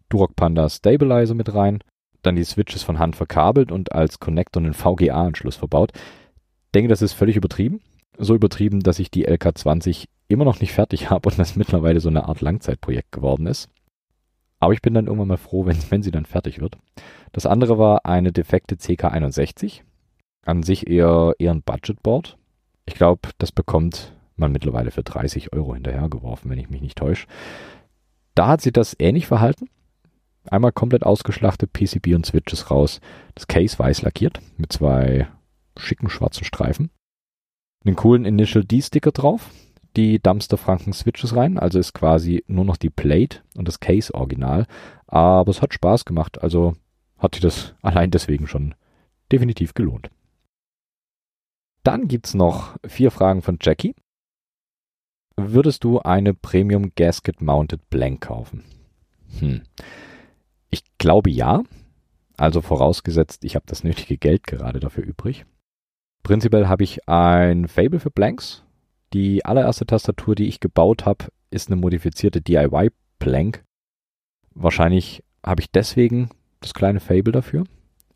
Duroc 0.10 0.36
Panda 0.36 0.70
Stabilizer 0.70 1.34
mit 1.34 1.54
rein, 1.56 1.80
dann 2.22 2.36
die 2.36 2.44
Switches 2.44 2.84
von 2.84 3.00
Hand 3.00 3.16
verkabelt 3.16 3.72
und 3.72 3.92
als 3.92 4.20
Connector 4.20 4.62
einen 4.62 4.74
VGA-Anschluss 4.74 5.56
verbaut. 5.56 5.92
Denke, 6.74 6.90
das 6.90 7.02
ist 7.02 7.13
völlig 7.13 7.36
übertrieben. 7.36 7.82
So 8.18 8.36
übertrieben, 8.36 8.82
dass 8.82 9.00
ich 9.00 9.10
die 9.10 9.28
LK20 9.28 10.06
immer 10.28 10.46
noch 10.46 10.60
nicht 10.60 10.74
fertig 10.74 11.10
habe 11.10 11.30
und 11.30 11.40
das 11.40 11.56
mittlerweile 11.56 12.00
so 12.00 12.10
eine 12.10 12.25
Art 12.28 12.42
Langzeitprojekt 12.42 13.12
geworden 13.12 13.48
ist. 13.48 13.70
Aber 14.60 14.74
ich 14.74 14.82
bin 14.82 14.94
dann 14.94 15.08
irgendwann 15.08 15.28
mal 15.28 15.38
froh, 15.38 15.66
wenn, 15.66 15.78
wenn 15.90 16.04
sie 16.04 16.12
dann 16.12 16.25
fertig 16.25 16.62
wird. 16.62 16.78
Das 17.34 17.46
andere 17.46 17.78
war 17.78 18.06
eine 18.06 18.32
defekte 18.32 18.75
CK61. 18.75 19.82
An 20.46 20.63
sich 20.63 20.88
eher, 20.88 21.34
eher 21.40 21.52
ein 21.52 21.63
Budgetboard. 21.63 22.38
Ich 22.86 22.96
glaube, 22.96 23.30
das 23.38 23.52
bekommt 23.52 24.13
man 24.36 24.52
mittlerweile 24.52 24.92
für 24.92 25.04
30 25.04 25.54
Euro 25.54 25.74
hinterhergeworfen, 25.75 26.50
wenn 26.50 26.60
ich 26.60 26.70
mich 26.70 26.82
nicht 26.82 26.98
täusche. 26.98 27.28
Da 28.36 28.48
hat 28.48 28.62
sie 28.62 28.72
das 28.72 28.96
ähnlich 29.00 29.28
verhalten. 29.28 29.70
Einmal 30.46 30.72
komplett 30.72 31.04
ausgeschlachtet 31.04 31.72
PCB 31.72 32.16
und 32.16 32.25
Switches 32.25 32.70
raus. 32.70 33.00
Das 33.36 33.48
Case 33.48 33.78
weiß 33.80 34.02
lackiert 34.02 34.40
mit 34.58 34.74
zwei 34.74 35.28
schicken 35.78 36.10
schwarzen 36.10 36.44
Streifen. 36.44 36.90
Einen 37.86 37.96
coolen 37.96 38.25
Initial 38.25 38.63
D-Sticker 38.63 39.12
drauf. 39.12 39.50
Die 39.96 40.20
Dumpster 40.20 40.58
Franken 40.58 40.94
Switches 40.94 41.36
rein. 41.36 41.58
Also 41.60 41.80
ist 41.80 41.94
quasi 41.94 42.44
nur 42.48 42.66
noch 42.66 42.78
die 42.78 42.90
Plate 42.90 43.40
und 43.56 43.68
das 43.68 43.80
Case 43.80 44.13
original. 44.13 44.66
Aber 45.08 45.52
es 45.52 45.62
hat 45.62 45.74
Spaß 45.74 46.06
gemacht. 46.06 46.42
Also 46.42 46.75
hat 47.18 47.36
sich 47.36 47.42
das 47.42 47.75
allein 47.82 48.12
deswegen 48.12 48.48
schon 48.48 48.75
definitiv 49.32 49.74
gelohnt. 49.74 50.10
Dann 51.84 52.08
gibt's 52.08 52.34
noch 52.34 52.78
vier 52.86 53.12
Fragen 53.12 53.42
von 53.42 53.58
Jackie. 53.62 53.94
Würdest 55.36 55.84
du 55.84 56.00
eine 56.00 56.34
Premium 56.34 56.92
Gasket 56.96 57.42
Mounted 57.42 57.90
Blank 57.90 58.22
kaufen? 58.22 58.63
Hm. 59.40 59.63
Ich 60.70 60.84
glaube 60.98 61.30
ja. 61.30 61.63
Also 62.38 62.62
vorausgesetzt, 62.62 63.44
ich 63.46 63.56
habe 63.56 63.66
das 63.68 63.84
nötige 63.84 64.18
Geld 64.18 64.46
gerade 64.46 64.80
dafür 64.80 65.04
übrig. 65.04 65.46
Prinzipiell 66.24 66.68
habe 66.68 66.84
ich 66.84 67.08
ein 67.08 67.68
Fable 67.68 68.00
für 68.00 68.10
Blanks. 68.12 68.63
Die 69.13 69.46
allererste 69.46 69.86
Tastatur, 69.86 70.36
die 70.36 70.48
ich 70.48 70.60
gebaut 70.60 71.06
habe, 71.06 71.25
ist 71.52 71.70
eine 71.70 71.75
modifizierte 71.75 72.42
DIY 72.42 72.90
Blank. 73.20 73.63
Wahrscheinlich 74.56 75.24
habe 75.46 75.62
ich 75.62 75.72
deswegen 75.72 76.30
das 76.62 76.74
kleine 76.74 77.00
Fable 77.00 77.32
dafür. 77.32 77.66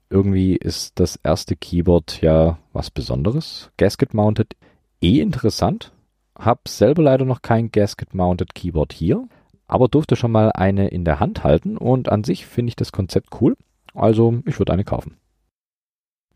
Irgendwie 0.09 0.55
ist 0.55 0.99
das 0.99 1.17
erste 1.17 1.55
Keyboard 1.55 2.21
ja 2.21 2.59
was 2.73 2.89
Besonderes. 2.89 3.71
Gasket 3.77 4.13
Mounted 4.13 4.55
eh 5.01 5.19
interessant, 5.19 5.91
hab 6.37 6.67
selber 6.67 7.03
leider 7.03 7.25
noch 7.25 7.41
kein 7.41 7.71
Gasket-Mounted 7.71 8.53
Keyboard 8.53 8.93
hier, 8.93 9.27
aber 9.67 9.87
durfte 9.87 10.15
schon 10.15 10.31
mal 10.31 10.51
eine 10.51 10.87
in 10.87 11.03
der 11.03 11.19
Hand 11.19 11.43
halten 11.43 11.77
und 11.77 12.09
an 12.09 12.23
sich 12.23 12.45
finde 12.45 12.69
ich 12.69 12.75
das 12.75 12.91
Konzept 12.91 13.29
cool. 13.41 13.55
Also 13.93 14.41
ich 14.45 14.59
würde 14.59 14.73
eine 14.73 14.83
kaufen. 14.83 15.17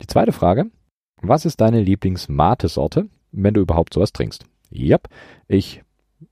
Die 0.01 0.08
zweite 0.08 0.31
Frage. 0.31 0.72
Was 1.22 1.46
ist 1.46 1.62
deine 1.62 1.81
Lieblings-Mate-Sorte, 1.81 3.08
wenn 3.31 3.53
du 3.53 3.62
überhaupt 3.62 3.93
sowas 3.93 4.12
trinkst? 4.12 4.46
Yep, 4.72 5.08
ich 5.48 5.84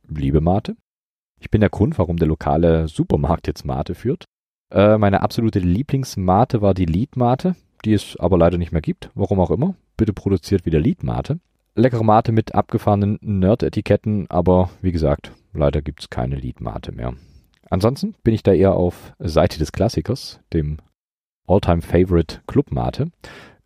liebe 0.07 0.41
Mate. 0.41 0.75
Ich 1.39 1.51
bin 1.51 1.61
der 1.61 1.69
Grund, 1.69 1.99
warum 1.99 2.17
der 2.17 2.27
lokale 2.27 2.87
Supermarkt 2.87 3.47
jetzt 3.47 3.65
Mate 3.65 3.93
führt. 3.93 4.25
Äh, 4.71 4.97
meine 4.97 5.21
absolute 5.21 5.59
Lieblingsmate 5.59 6.61
war 6.61 6.73
die 6.73 6.85
Lead-Mate, 6.85 7.55
die 7.85 7.93
es 7.93 8.17
aber 8.17 8.37
leider 8.37 8.57
nicht 8.57 8.71
mehr 8.71 8.81
gibt, 8.81 9.09
warum 9.13 9.39
auch 9.39 9.51
immer. 9.51 9.75
Bitte 9.95 10.13
produziert 10.13 10.65
wieder 10.65 10.79
Lead-Mate 10.79 11.39
leckere 11.75 12.03
Mate 12.03 12.31
mit 12.31 12.55
abgefahrenen 12.55 13.19
Nerd-Etiketten, 13.21 14.29
aber 14.29 14.69
wie 14.81 14.91
gesagt, 14.91 15.31
leider 15.53 15.81
gibt 15.81 16.01
es 16.01 16.09
keine 16.09 16.35
Lead-Mate 16.35 16.91
mehr. 16.91 17.13
Ansonsten 17.69 18.15
bin 18.23 18.33
ich 18.33 18.43
da 18.43 18.51
eher 18.51 18.73
auf 18.73 19.13
Seite 19.19 19.59
des 19.59 19.71
Klassikers, 19.71 20.39
dem 20.53 20.77
Alltime 21.47 21.81
favorite 21.81 22.41
Club 22.47 22.71
Mate. 22.71 23.11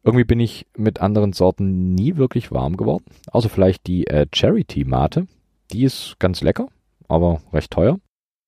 Irgendwie 0.03 0.25
bin 0.25 0.39
ich 0.39 0.67
mit 0.77 1.00
anderen 1.00 1.33
Sorten 1.33 1.93
nie 1.95 2.17
wirklich 2.17 2.51
warm 2.51 2.75
geworden, 2.75 3.05
außer 3.31 3.50
vielleicht 3.50 3.88
die 3.88 4.07
äh, 4.07 4.27
Charity 4.33 4.83
Mate. 4.83 5.27
Die 5.72 5.83
ist 5.83 6.17
ganz 6.19 6.41
lecker, 6.41 6.67
aber 7.07 7.41
recht 7.53 7.72
teuer. 7.72 8.00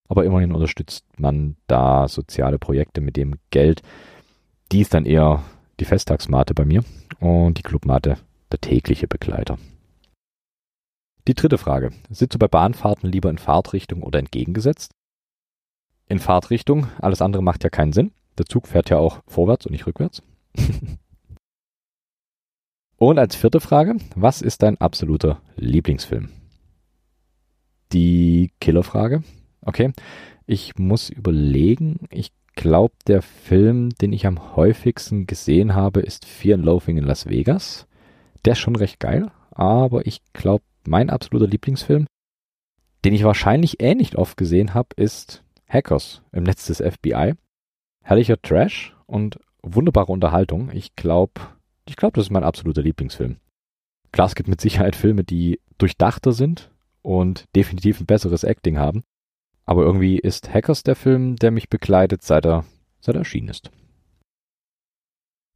Aber 0.07 0.25
immerhin 0.25 0.51
unterstützt 0.51 1.05
man 1.17 1.55
da 1.67 2.07
soziale 2.07 2.59
Projekte 2.59 3.01
mit 3.01 3.17
dem 3.17 3.35
Geld. 3.50 3.81
Die 4.71 4.81
ist 4.81 4.93
dann 4.93 5.05
eher 5.05 5.43
die 5.79 5.85
Festtagsmate 5.85 6.53
bei 6.53 6.65
mir 6.65 6.83
und 7.19 7.57
die 7.57 7.63
Clubmate 7.63 8.17
der 8.52 8.62
tägliche 8.62 9.08
Begleiter. 9.08 9.58
Die 11.28 11.34
dritte 11.34 11.58
Frage. 11.58 11.92
Sitzt 12.10 12.36
du 12.36 12.40
bei 12.40 12.48
Bahnfahrten 12.48 13.12
lieber 13.12 13.30
in 13.30 13.40
Fahrtrichtung 13.40 14.04
oder 14.04 14.20
entgegengesetzt? 14.20 14.92
In 16.08 16.20
Fahrtrichtung, 16.20 16.88
alles 17.00 17.22
andere 17.22 17.42
macht 17.42 17.64
ja 17.64 17.70
keinen 17.70 17.94
Sinn. 17.94 18.12
Der 18.38 18.46
Zug 18.46 18.68
fährt 18.68 18.90
ja 18.90 18.98
auch 18.98 19.22
vorwärts 19.28 19.66
und 19.66 19.72
nicht 19.72 19.88
rückwärts. 19.88 20.22
und 22.98 23.18
als 23.18 23.36
vierte 23.36 23.60
Frage, 23.60 23.96
was 24.16 24.42
ist 24.42 24.62
dein 24.62 24.80
absoluter 24.80 25.42
Lieblingsfilm? 25.56 26.30
Die 27.92 28.52
Killerfrage. 28.60 29.24
Okay, 29.62 29.94
ich 30.46 30.78
muss 30.78 31.10
überlegen. 31.10 32.08
Ich 32.12 32.32
glaube, 32.56 32.94
der 33.08 33.22
Film, 33.24 33.90
den 33.90 34.14
ich 34.14 34.28
am 34.28 34.56
häufigsten 34.56 35.25
gesehen 35.25 35.74
habe, 35.74 36.02
ist 36.02 36.25
Fear 36.25 36.60
and 36.60 36.66
Loafing 36.66 36.98
in 36.98 37.04
Las 37.04 37.28
Vegas. 37.28 37.88
Der 38.46 38.54
ist 38.54 38.60
schon 38.60 38.75
recht 38.75 39.00
geil, 39.00 39.32
aber 39.52 40.06
ich 40.06 40.22
glaube, 40.34 40.64
mein 40.88 41.10
absoluter 41.10 41.48
Lieblingsfilm, 41.48 42.06
den 43.04 43.14
ich 43.14 43.24
wahrscheinlich 43.24 43.82
eh 43.82 43.96
nicht 43.96 44.16
oft 44.16 44.38
gesehen 44.38 44.75
habe, 44.75 44.90
ist 44.96 45.44
Hackers 45.68 46.22
im 46.32 46.44
Netz 46.44 46.68
des 46.68 46.78
FBI. 46.78 47.34
Herrlicher 48.04 48.40
Trash 48.40 48.96
und 49.08 49.40
wunderbare 49.64 50.12
Unterhaltung. 50.12 50.70
Ich 50.72 50.96
glaube, 50.96 51.42
ich 51.88 51.96
glaube, 51.96 52.14
das 52.14 52.28
ist 52.28 52.32
mein 52.32 52.44
absoluter 52.44 52.84
Lieblingsfilm. 52.84 53.38
Klar, 54.12 54.28
es 54.28 54.36
gibt 54.36 54.48
mit 54.48 54.62
Sicherheit 54.62 54.96
Filme, 54.96 55.24
die 55.24 55.60
durchdachter 55.80 56.32
sind 56.32 56.72
und 57.02 57.46
definitiv 57.56 58.00
ein 58.00 58.06
besseres 58.06 58.44
Acting 58.44 58.78
haben. 58.78 59.04
Aber 59.66 59.82
irgendwie 59.82 60.20
ist 60.20 60.54
Hackers 60.54 60.84
der 60.84 60.96
Film, 60.96 61.36
der 61.38 61.50
mich 61.50 61.70
begleitet, 61.70 62.22
seit 62.22 62.46
er, 62.46 62.64
seit 63.00 63.16
er 63.16 63.20
erschienen 63.20 63.50
ist. 63.50 63.72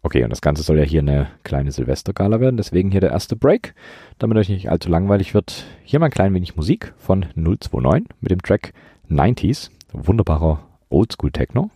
Okay, 0.02 0.24
und 0.24 0.30
das 0.30 0.42
Ganze 0.42 0.64
soll 0.64 0.78
ja 0.78 0.84
hier 0.84 1.02
eine 1.02 1.28
kleine 1.44 1.72
Silvestergala 1.72 2.40
werden, 2.40 2.58
deswegen 2.58 2.90
hier 2.90 3.02
der 3.02 3.12
erste 3.12 3.36
Break. 3.36 3.76
Damit 4.18 4.38
euch 4.38 4.50
nicht 4.50 4.70
allzu 4.70 4.90
langweilig 4.90 5.34
wird, 5.34 5.66
hier 5.84 6.00
mal 6.00 6.06
ein 6.06 6.12
klein 6.12 6.34
wenig 6.34 6.56
Musik 6.56 6.94
von 6.98 7.26
029 7.36 8.08
mit 8.22 8.32
dem 8.32 8.42
Track 8.42 8.74
90s. 9.10 9.70
Wunderbarer 9.92 10.64
Oldschool 10.90 11.32
Techno. 11.32 11.70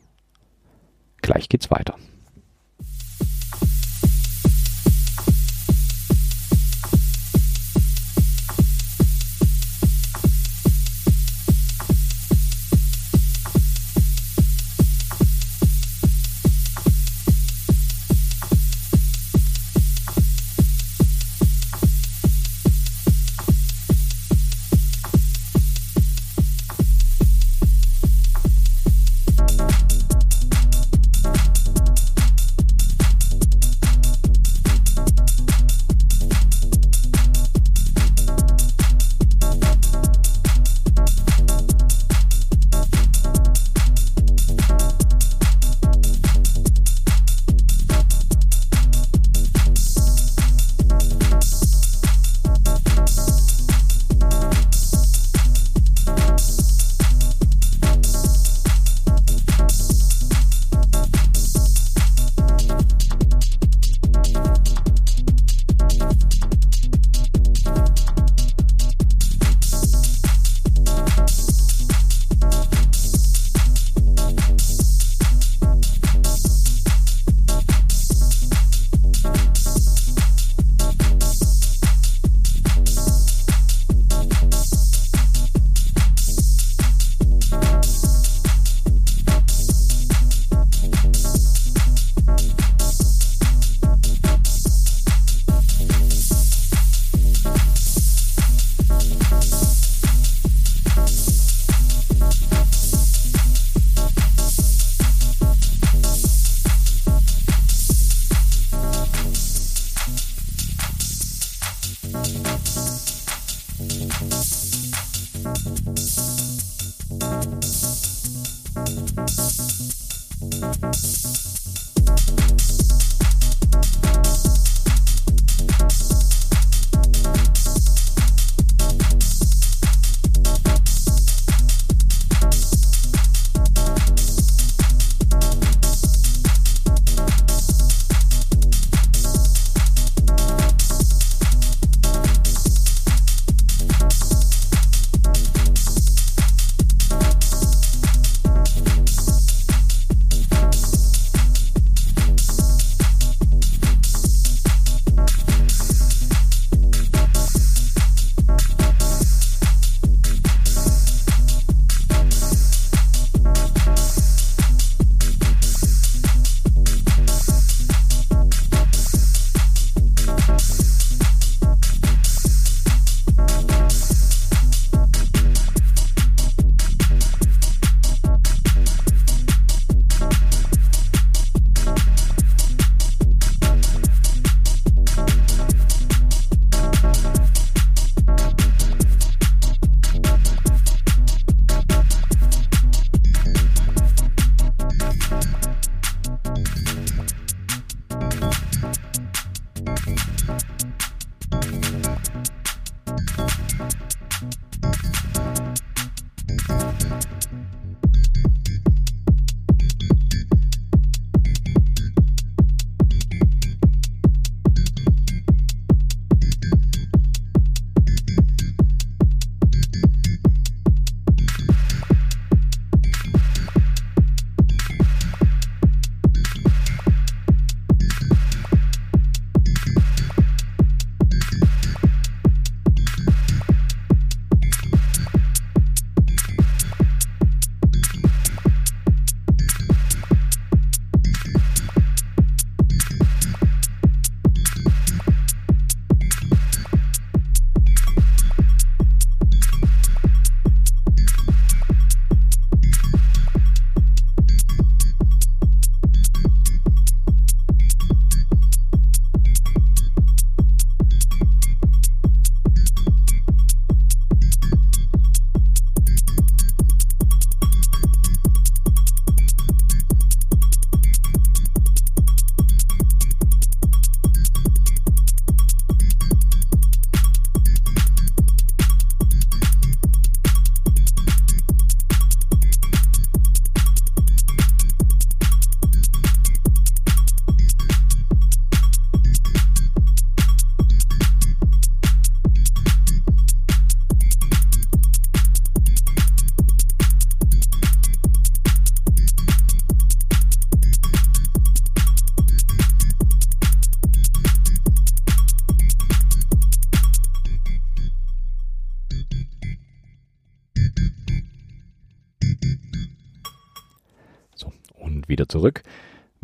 Gleich 1.21 1.49
geht's 1.49 1.69
weiter. 1.69 1.95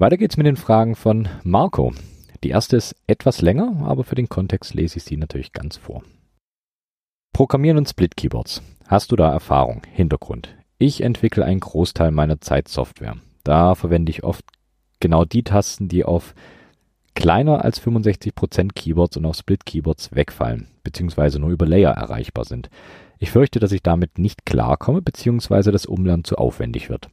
Weiter 0.09 0.17
geht's 0.17 0.37
mit 0.37 0.47
den 0.47 0.55
Fragen 0.55 0.95
von 0.95 1.27
Marco. 1.43 1.93
Die 2.43 2.49
erste 2.49 2.75
ist 2.75 2.95
etwas 3.05 3.43
länger, 3.43 3.85
aber 3.85 4.03
für 4.03 4.15
den 4.15 4.27
Kontext 4.27 4.73
lese 4.73 4.97
ich 4.97 5.03
sie 5.03 5.17
natürlich 5.17 5.53
ganz 5.53 5.77
vor. 5.77 6.01
Programmieren 7.31 7.77
und 7.77 7.87
Split 7.87 8.17
Keyboards. 8.17 8.63
Hast 8.87 9.11
du 9.11 9.15
da 9.15 9.31
Erfahrung? 9.31 9.83
Hintergrund. 9.91 10.49
Ich 10.79 11.01
entwickle 11.01 11.45
einen 11.45 11.59
Großteil 11.59 12.09
meiner 12.09 12.41
Zeit 12.41 12.69
Software. 12.69 13.17
Da 13.43 13.75
verwende 13.75 14.09
ich 14.09 14.23
oft 14.23 14.43
genau 14.99 15.25
die 15.25 15.43
Tasten, 15.43 15.89
die 15.89 16.03
auf 16.03 16.33
kleiner 17.13 17.63
als 17.63 17.79
65% 17.79 18.73
Keyboards 18.73 19.15
und 19.15 19.27
auf 19.27 19.35
Split 19.35 19.67
Keyboards 19.67 20.15
wegfallen, 20.15 20.69
beziehungsweise 20.81 21.37
nur 21.37 21.51
über 21.51 21.67
Layer 21.67 21.91
erreichbar 21.91 22.45
sind. 22.45 22.71
Ich 23.19 23.29
fürchte, 23.29 23.59
dass 23.59 23.71
ich 23.71 23.83
damit 23.83 24.17
nicht 24.17 24.47
klarkomme, 24.47 25.03
beziehungsweise 25.03 25.71
das 25.71 25.85
Umlernen 25.85 26.23
zu 26.23 26.35
aufwendig 26.39 26.89
wird. 26.89 27.11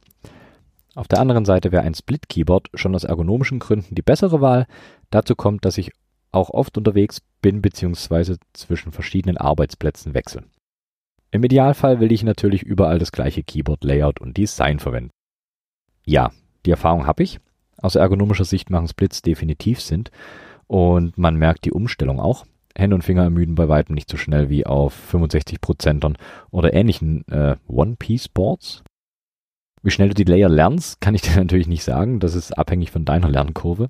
Auf 0.97 1.07
der 1.07 1.19
anderen 1.19 1.45
Seite 1.45 1.71
wäre 1.71 1.83
ein 1.83 1.93
Split-Keyboard 1.93 2.69
schon 2.73 2.95
aus 2.95 3.03
ergonomischen 3.03 3.59
Gründen 3.59 3.93
die 3.93 4.01
bessere 4.01 4.41
Wahl. 4.41 4.65
Dazu 5.11 5.35
kommt, 5.35 5.63
dass 5.63 5.77
ich 5.77 5.91
auch 6.31 6.49
oft 6.49 6.75
unterwegs 6.75 7.21
bin 7.39 7.61
bzw. 7.61 8.37
zwischen 8.53 8.91
verschiedenen 8.91 9.37
Arbeitsplätzen 9.37 10.15
wechsle. 10.15 10.45
Im 11.29 11.43
Idealfall 11.43 11.99
will 11.99 12.11
ich 12.11 12.23
natürlich 12.23 12.63
überall 12.63 12.97
das 12.97 13.11
gleiche 13.11 13.43
Keyboard-Layout 13.43 14.19
und 14.19 14.37
Design 14.37 14.79
verwenden. 14.79 15.11
Ja, 16.03 16.31
die 16.65 16.71
Erfahrung 16.71 17.05
habe 17.05 17.21
ich. 17.21 17.39
Aus 17.77 17.93
ergonomischer 17.93 18.45
Sicht 18.45 18.71
machen 18.71 18.87
Splits 18.87 19.21
definitiv 19.21 19.81
Sinn 19.81 20.05
und 20.65 21.15
man 21.15 21.35
merkt 21.35 21.65
die 21.65 21.73
Umstellung 21.73 22.19
auch. 22.19 22.47
Hände 22.75 22.95
und 22.95 23.03
Finger 23.03 23.21
ermüden 23.21 23.53
bei 23.53 23.69
weitem 23.69 23.93
nicht 23.93 24.09
so 24.09 24.17
schnell 24.17 24.49
wie 24.49 24.65
auf 24.65 24.95
65%ern 25.13 26.17
oder 26.49 26.73
ähnlichen 26.73 27.27
äh, 27.27 27.55
One-Piece-Boards. 27.67 28.83
Wie 29.87 29.91
schnell 29.91 30.09
du 30.09 30.15
die 30.15 30.29
Layer 30.29 30.49
lernst, 30.49 30.99
kann 30.99 31.15
ich 31.15 31.21
dir 31.23 31.37
natürlich 31.37 31.69
nicht 31.69 31.85
sagen. 31.85 32.19
Das 32.19 32.35
ist 32.35 32.51
abhängig 32.51 32.91
von 32.91 33.05
deiner 33.05 33.29
Lernkurve. 33.29 33.87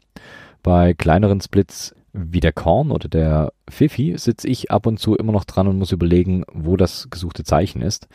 Bei 0.61 0.93
kleineren 0.93 1.41
Splits 1.41 1.95
wie 2.13 2.39
der 2.39 2.53
Korn 2.53 2.91
oder 2.91 3.09
der 3.09 3.51
Fifi 3.67 4.13
sitze 4.15 4.47
ich 4.47 4.69
ab 4.69 4.85
und 4.85 4.99
zu 4.99 5.15
immer 5.15 5.31
noch 5.31 5.43
dran 5.43 5.67
und 5.67 5.79
muss 5.79 5.91
überlegen, 5.91 6.43
wo 6.53 6.77
das 6.77 7.09
gesuchte 7.09 7.43
Zeichen 7.43 7.81
ist. 7.81 8.07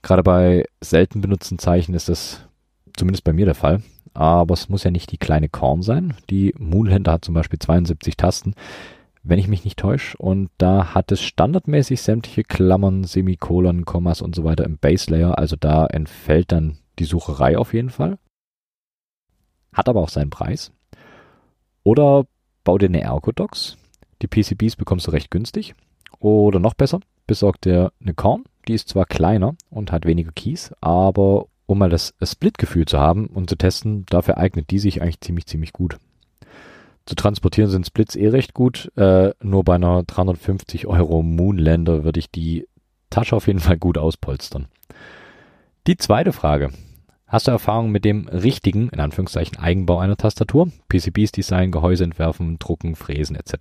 Gerade 0.00 0.22
bei 0.22 0.64
selten 0.80 1.20
benutzten 1.20 1.58
Zeichen 1.58 1.92
ist 1.92 2.08
das 2.08 2.48
zumindest 2.96 3.24
bei 3.24 3.34
mir 3.34 3.44
der 3.44 3.54
Fall. 3.54 3.82
Aber 4.14 4.54
es 4.54 4.70
muss 4.70 4.84
ja 4.84 4.90
nicht 4.90 5.12
die 5.12 5.18
kleine 5.18 5.50
Korn 5.50 5.82
sein. 5.82 6.14
Die 6.30 6.54
Moonhänder 6.56 7.12
hat 7.12 7.26
zum 7.26 7.34
Beispiel 7.34 7.58
72 7.58 8.16
Tasten, 8.16 8.54
wenn 9.22 9.38
ich 9.38 9.48
mich 9.48 9.66
nicht 9.66 9.78
täusche. 9.78 10.16
Und 10.16 10.48
da 10.56 10.94
hat 10.94 11.12
es 11.12 11.20
standardmäßig 11.20 12.00
sämtliche 12.00 12.44
Klammern, 12.44 13.04
Semikolon, 13.04 13.84
Kommas 13.84 14.22
und 14.22 14.34
so 14.34 14.44
weiter 14.44 14.64
im 14.64 14.78
Base 14.78 15.10
Layer. 15.10 15.36
Also 15.36 15.56
da 15.56 15.84
entfällt 15.84 16.52
dann 16.52 16.78
die 16.98 17.04
Sucherei 17.04 17.56
auf 17.58 17.74
jeden 17.74 17.90
Fall. 17.90 18.18
Hat 19.72 19.88
aber 19.88 20.00
auch 20.00 20.08
seinen 20.08 20.30
Preis. 20.30 20.72
Oder 21.82 22.26
bau 22.64 22.78
dir 22.78 22.86
eine 22.86 23.00
Ergodox. 23.00 23.76
Die 24.22 24.26
PCBs 24.26 24.76
bekommst 24.76 25.06
du 25.06 25.10
recht 25.10 25.30
günstig. 25.30 25.74
Oder 26.18 26.58
noch 26.58 26.74
besser, 26.74 27.00
besorg 27.26 27.60
dir 27.60 27.92
eine 28.00 28.14
Korn. 28.14 28.44
Die 28.66 28.74
ist 28.74 28.88
zwar 28.88 29.06
kleiner 29.06 29.54
und 29.70 29.92
hat 29.92 30.04
weniger 30.04 30.32
Keys, 30.32 30.72
aber 30.80 31.46
um 31.66 31.78
mal 31.78 31.90
das 31.90 32.14
Split-Gefühl 32.22 32.86
zu 32.86 32.98
haben 32.98 33.26
und 33.26 33.48
zu 33.48 33.56
testen, 33.56 34.04
dafür 34.06 34.38
eignet 34.38 34.70
die 34.70 34.78
sich 34.78 35.00
eigentlich 35.00 35.20
ziemlich, 35.20 35.46
ziemlich 35.46 35.72
gut. 35.72 35.98
Zu 37.06 37.14
transportieren 37.14 37.70
sind 37.70 37.86
Splits 37.86 38.16
eh 38.16 38.28
recht 38.28 38.52
gut, 38.52 38.92
äh, 38.96 39.32
nur 39.42 39.64
bei 39.64 39.76
einer 39.76 40.02
350 40.02 40.86
Euro 40.86 41.22
Moonlander 41.22 42.04
würde 42.04 42.20
ich 42.20 42.30
die 42.30 42.66
Tasche 43.08 43.36
auf 43.36 43.46
jeden 43.46 43.60
Fall 43.60 43.78
gut 43.78 43.96
auspolstern. 43.96 44.66
Die 45.86 45.96
zweite 45.96 46.32
Frage. 46.32 46.70
Hast 47.28 47.46
du 47.46 47.50
Erfahrung 47.50 47.90
mit 47.90 48.06
dem 48.06 48.26
richtigen, 48.28 48.88
in 48.88 49.00
Anführungszeichen, 49.00 49.58
Eigenbau 49.58 49.98
einer 49.98 50.16
Tastatur? 50.16 50.70
PCBs 50.88 51.32
designen, 51.32 51.72
Gehäuse 51.72 52.04
entwerfen, 52.04 52.58
drucken, 52.58 52.96
fräsen 52.96 53.36
etc. 53.36 53.52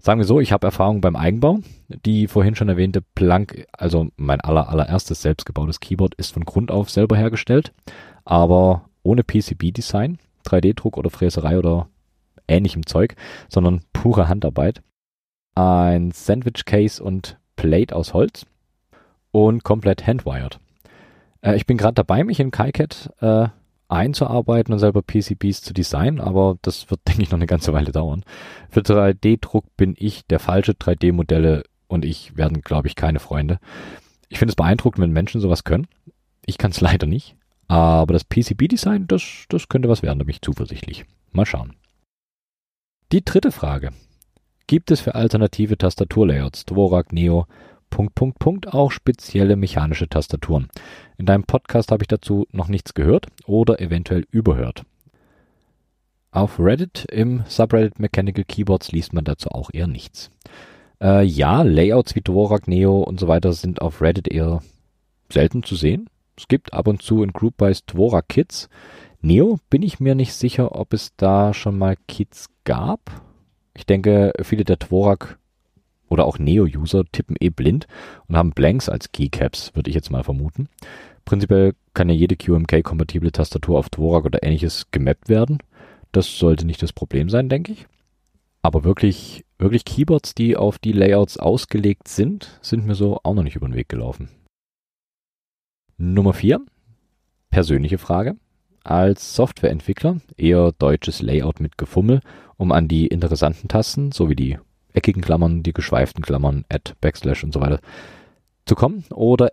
Sagen 0.00 0.18
wir 0.18 0.24
so, 0.24 0.40
ich 0.40 0.50
habe 0.50 0.66
Erfahrung 0.66 1.00
beim 1.00 1.14
Eigenbau. 1.14 1.60
Die 1.86 2.26
vorhin 2.26 2.56
schon 2.56 2.68
erwähnte 2.68 3.00
Planck, 3.14 3.64
also 3.70 4.08
mein 4.16 4.40
aller, 4.40 4.68
allererstes 4.68 5.22
selbstgebautes 5.22 5.78
Keyboard, 5.78 6.16
ist 6.16 6.32
von 6.32 6.44
Grund 6.44 6.72
auf 6.72 6.90
selber 6.90 7.16
hergestellt, 7.16 7.72
aber 8.24 8.88
ohne 9.04 9.22
PCB-Design, 9.22 10.18
3D-Druck 10.44 10.96
oder 10.96 11.10
Fräserei 11.10 11.58
oder 11.58 11.88
ähnlichem 12.48 12.86
Zeug, 12.86 13.14
sondern 13.48 13.82
pure 13.92 14.26
Handarbeit. 14.26 14.82
Ein 15.54 16.10
Sandwich-Case 16.10 17.00
und 17.00 17.38
Plate 17.54 17.94
aus 17.94 18.14
Holz 18.14 18.46
und 19.30 19.62
komplett 19.62 20.08
handwired. 20.08 20.58
Äh, 21.42 21.56
ich 21.56 21.66
bin 21.66 21.76
gerade 21.76 21.94
dabei, 21.94 22.24
mich 22.24 22.40
in 22.40 22.50
KiCad 22.50 23.10
äh, 23.20 23.48
einzuarbeiten 23.88 24.72
und 24.72 24.78
selber 24.78 25.02
PCBs 25.02 25.62
zu 25.62 25.72
designen, 25.72 26.20
aber 26.20 26.58
das 26.62 26.90
wird, 26.90 27.00
denke 27.08 27.22
ich, 27.22 27.30
noch 27.30 27.38
eine 27.38 27.46
ganze 27.46 27.72
Weile 27.72 27.92
dauern. 27.92 28.24
Für 28.70 28.80
3D-Druck 28.80 29.76
bin 29.76 29.94
ich 29.98 30.26
der 30.26 30.38
falsche 30.38 30.72
3D-Modelle 30.72 31.64
und 31.86 32.04
ich 32.04 32.36
werden, 32.36 32.60
glaube 32.60 32.88
ich, 32.88 32.96
keine 32.96 33.18
Freunde. 33.18 33.58
Ich 34.28 34.38
finde 34.38 34.50
es 34.52 34.56
beeindruckend, 34.56 35.02
wenn 35.02 35.10
Menschen 35.10 35.40
sowas 35.40 35.64
können. 35.64 35.86
Ich 36.44 36.58
kann 36.58 36.70
es 36.70 36.80
leider 36.82 37.06
nicht. 37.06 37.34
Aber 37.66 38.14
das 38.14 38.24
PCB-Design, 38.24 39.06
das, 39.08 39.44
das 39.50 39.68
könnte 39.68 39.90
was 39.90 40.02
werden, 40.02 40.18
da 40.18 40.24
bin 40.24 40.34
ich 40.34 40.42
zuversichtlich. 40.42 41.04
Mal 41.32 41.44
schauen. 41.44 41.76
Die 43.12 43.24
dritte 43.24 43.52
Frage. 43.52 43.90
Gibt 44.66 44.90
es 44.90 45.00
für 45.00 45.14
alternative 45.14 45.78
Tastaturlayouts, 45.78 46.66
Dvorak, 46.66 47.12
Neo, 47.12 47.46
Punkt, 47.90 48.14
Punkt, 48.14 48.38
Punkt, 48.38 48.72
auch 48.72 48.90
spezielle 48.90 49.56
mechanische 49.56 50.08
Tastaturen. 50.08 50.68
In 51.16 51.26
deinem 51.26 51.44
Podcast 51.44 51.90
habe 51.90 52.02
ich 52.02 52.08
dazu 52.08 52.46
noch 52.52 52.68
nichts 52.68 52.94
gehört 52.94 53.26
oder 53.46 53.80
eventuell 53.80 54.26
überhört. 54.30 54.84
Auf 56.30 56.60
Reddit 56.60 57.06
im 57.10 57.42
Subreddit 57.48 57.98
Mechanical 57.98 58.44
Keyboards 58.44 58.92
liest 58.92 59.12
man 59.12 59.24
dazu 59.24 59.50
auch 59.50 59.70
eher 59.72 59.86
nichts. 59.86 60.30
Äh, 61.00 61.24
ja, 61.24 61.62
Layouts 61.62 62.14
wie 62.14 62.20
Dvorak, 62.20 62.68
Neo 62.68 63.00
und 63.02 63.18
so 63.18 63.28
weiter 63.28 63.52
sind 63.52 63.80
auf 63.80 64.02
Reddit 64.02 64.28
eher 64.28 64.62
selten 65.30 65.62
zu 65.62 65.74
sehen. 65.74 66.08
Es 66.36 66.46
gibt 66.46 66.72
ab 66.72 66.86
und 66.86 67.02
zu 67.02 67.22
in 67.22 67.32
Groupbys 67.32 67.84
Dvorak 67.86 68.28
Kits. 68.28 68.68
Neo 69.20 69.58
bin 69.70 69.82
ich 69.82 69.98
mir 70.00 70.14
nicht 70.14 70.32
sicher, 70.32 70.76
ob 70.78 70.92
es 70.92 71.16
da 71.16 71.52
schon 71.54 71.76
mal 71.78 71.96
Kits 72.06 72.48
gab. 72.64 73.22
Ich 73.74 73.86
denke, 73.86 74.32
viele 74.42 74.64
der 74.64 74.76
Dvorak 74.76 75.38
oder 76.08 76.24
auch 76.24 76.38
Neo-User 76.38 77.04
tippen 77.10 77.36
eh 77.40 77.50
blind 77.50 77.86
und 78.26 78.36
haben 78.36 78.50
Blanks 78.50 78.88
als 78.88 79.12
Keycaps, 79.12 79.74
würde 79.74 79.90
ich 79.90 79.94
jetzt 79.94 80.10
mal 80.10 80.24
vermuten. 80.24 80.68
Prinzipiell 81.24 81.74
kann 81.94 82.08
ja 82.08 82.14
jede 82.14 82.36
QMK-kompatible 82.36 83.32
Tastatur 83.32 83.78
auf 83.78 83.90
Dvorak 83.90 84.24
oder 84.24 84.42
ähnliches 84.42 84.86
gemappt 84.90 85.28
werden. 85.28 85.58
Das 86.12 86.38
sollte 86.38 86.66
nicht 86.66 86.82
das 86.82 86.92
Problem 86.92 87.28
sein, 87.28 87.48
denke 87.48 87.72
ich. 87.72 87.86
Aber 88.62 88.84
wirklich, 88.84 89.44
wirklich 89.58 89.84
Keyboards, 89.84 90.34
die 90.34 90.56
auf 90.56 90.78
die 90.78 90.92
Layouts 90.92 91.36
ausgelegt 91.36 92.08
sind, 92.08 92.58
sind 92.62 92.86
mir 92.86 92.94
so 92.94 93.20
auch 93.22 93.34
noch 93.34 93.42
nicht 93.42 93.56
über 93.56 93.68
den 93.68 93.74
Weg 93.74 93.88
gelaufen. 93.88 94.28
Nummer 95.96 96.32
4. 96.32 96.60
Persönliche 97.50 97.98
Frage. 97.98 98.36
Als 98.84 99.34
Softwareentwickler 99.34 100.20
eher 100.36 100.72
deutsches 100.72 101.20
Layout 101.20 101.60
mit 101.60 101.76
Gefummel, 101.76 102.20
um 102.56 102.72
an 102.72 102.88
die 102.88 103.06
interessanten 103.06 103.68
Tasten 103.68 104.12
sowie 104.12 104.36
die 104.36 104.58
eckigen 104.98 105.22
Klammern, 105.22 105.62
die 105.62 105.72
geschweiften 105.72 106.22
Klammern, 106.22 106.64
Add, 106.68 106.92
Backslash 107.00 107.44
und 107.44 107.52
so 107.52 107.60
weiter 107.60 107.80
zu 108.66 108.74
kommen 108.74 109.04
oder, 109.10 109.50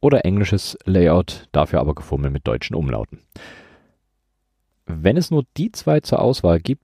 oder 0.00 0.24
englisches 0.24 0.76
Layout, 0.84 1.48
dafür 1.52 1.80
aber 1.80 1.94
gefummelt 1.94 2.32
mit 2.32 2.46
deutschen 2.46 2.76
Umlauten. 2.76 3.20
Wenn 4.86 5.16
es 5.16 5.30
nur 5.30 5.44
die 5.56 5.70
zwei 5.72 6.00
zur 6.00 6.20
Auswahl 6.20 6.60
gibt, 6.60 6.82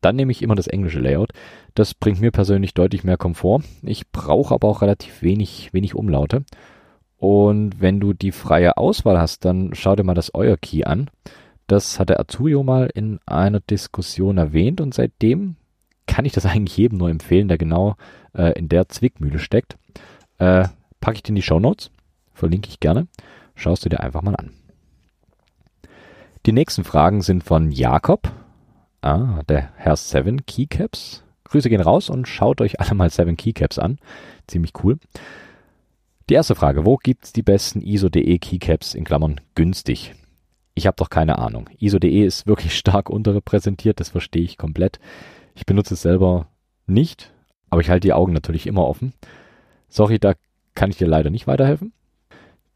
dann 0.00 0.16
nehme 0.16 0.32
ich 0.32 0.42
immer 0.42 0.54
das 0.54 0.66
englische 0.66 0.98
Layout. 0.98 1.32
Das 1.74 1.94
bringt 1.94 2.20
mir 2.20 2.32
persönlich 2.32 2.74
deutlich 2.74 3.04
mehr 3.04 3.16
Komfort. 3.16 3.62
Ich 3.82 4.10
brauche 4.10 4.54
aber 4.54 4.68
auch 4.68 4.82
relativ 4.82 5.22
wenig, 5.22 5.72
wenig 5.72 5.94
Umlaute. 5.94 6.44
Und 7.18 7.80
wenn 7.80 8.00
du 8.00 8.12
die 8.12 8.32
freie 8.32 8.76
Auswahl 8.76 9.20
hast, 9.20 9.44
dann 9.44 9.74
schau 9.74 9.94
dir 9.94 10.02
mal 10.02 10.14
das 10.14 10.34
Euer 10.34 10.56
Key 10.56 10.84
an. 10.84 11.08
Das 11.68 12.00
hat 12.00 12.08
der 12.08 12.18
Azurio 12.18 12.64
mal 12.64 12.90
in 12.92 13.20
einer 13.26 13.60
Diskussion 13.60 14.38
erwähnt 14.38 14.80
und 14.80 14.92
seitdem 14.92 15.56
kann 16.06 16.24
ich 16.24 16.32
das 16.32 16.46
eigentlich 16.46 16.76
jedem 16.76 16.98
nur 16.98 17.10
empfehlen, 17.10 17.48
der 17.48 17.58
genau 17.58 17.96
äh, 18.34 18.58
in 18.58 18.68
der 18.68 18.88
Zwickmühle 18.88 19.38
steckt. 19.38 19.76
Äh, 20.38 20.68
packe 21.00 21.16
ich 21.16 21.22
dir 21.22 21.30
in 21.30 21.36
die 21.36 21.42
Show 21.42 21.60
Notes, 21.60 21.90
verlinke 22.32 22.68
ich 22.68 22.80
gerne. 22.80 23.06
Schaust 23.54 23.84
du 23.84 23.88
dir 23.88 24.00
einfach 24.00 24.22
mal 24.22 24.36
an. 24.36 24.50
Die 26.46 26.52
nächsten 26.52 26.82
Fragen 26.82 27.22
sind 27.22 27.44
von 27.44 27.70
Jakob, 27.70 28.32
ah, 29.02 29.42
der 29.48 29.70
Herr 29.76 29.96
Seven 29.96 30.44
Keycaps. 30.46 31.22
Grüße 31.44 31.68
gehen 31.68 31.80
raus 31.80 32.10
und 32.10 32.26
schaut 32.26 32.60
euch 32.60 32.80
alle 32.80 32.94
mal 32.94 33.10
Seven 33.10 33.36
Keycaps 33.36 33.78
an. 33.78 33.98
Ziemlich 34.46 34.72
cool. 34.82 34.98
Die 36.30 36.34
erste 36.34 36.54
Frage, 36.54 36.86
wo 36.86 36.96
gibt's 36.96 37.32
die 37.32 37.42
besten 37.42 37.82
ISO.de 37.82 38.38
Keycaps 38.38 38.94
in 38.94 39.04
Klammern 39.04 39.40
günstig? 39.54 40.14
Ich 40.74 40.86
habe 40.86 40.96
doch 40.96 41.10
keine 41.10 41.38
Ahnung. 41.38 41.68
ISO.de 41.78 42.24
ist 42.24 42.46
wirklich 42.46 42.76
stark 42.78 43.10
unterrepräsentiert, 43.10 44.00
das 44.00 44.08
verstehe 44.08 44.42
ich 44.42 44.56
komplett. 44.56 44.98
Ich 45.54 45.66
benutze 45.66 45.94
es 45.94 46.02
selber 46.02 46.48
nicht, 46.86 47.32
aber 47.70 47.80
ich 47.80 47.90
halte 47.90 48.06
die 48.06 48.12
Augen 48.12 48.32
natürlich 48.32 48.66
immer 48.66 48.86
offen. 48.86 49.12
Sorry, 49.88 50.18
da 50.18 50.34
kann 50.74 50.90
ich 50.90 50.96
dir 50.96 51.06
leider 51.06 51.30
nicht 51.30 51.46
weiterhelfen. 51.46 51.92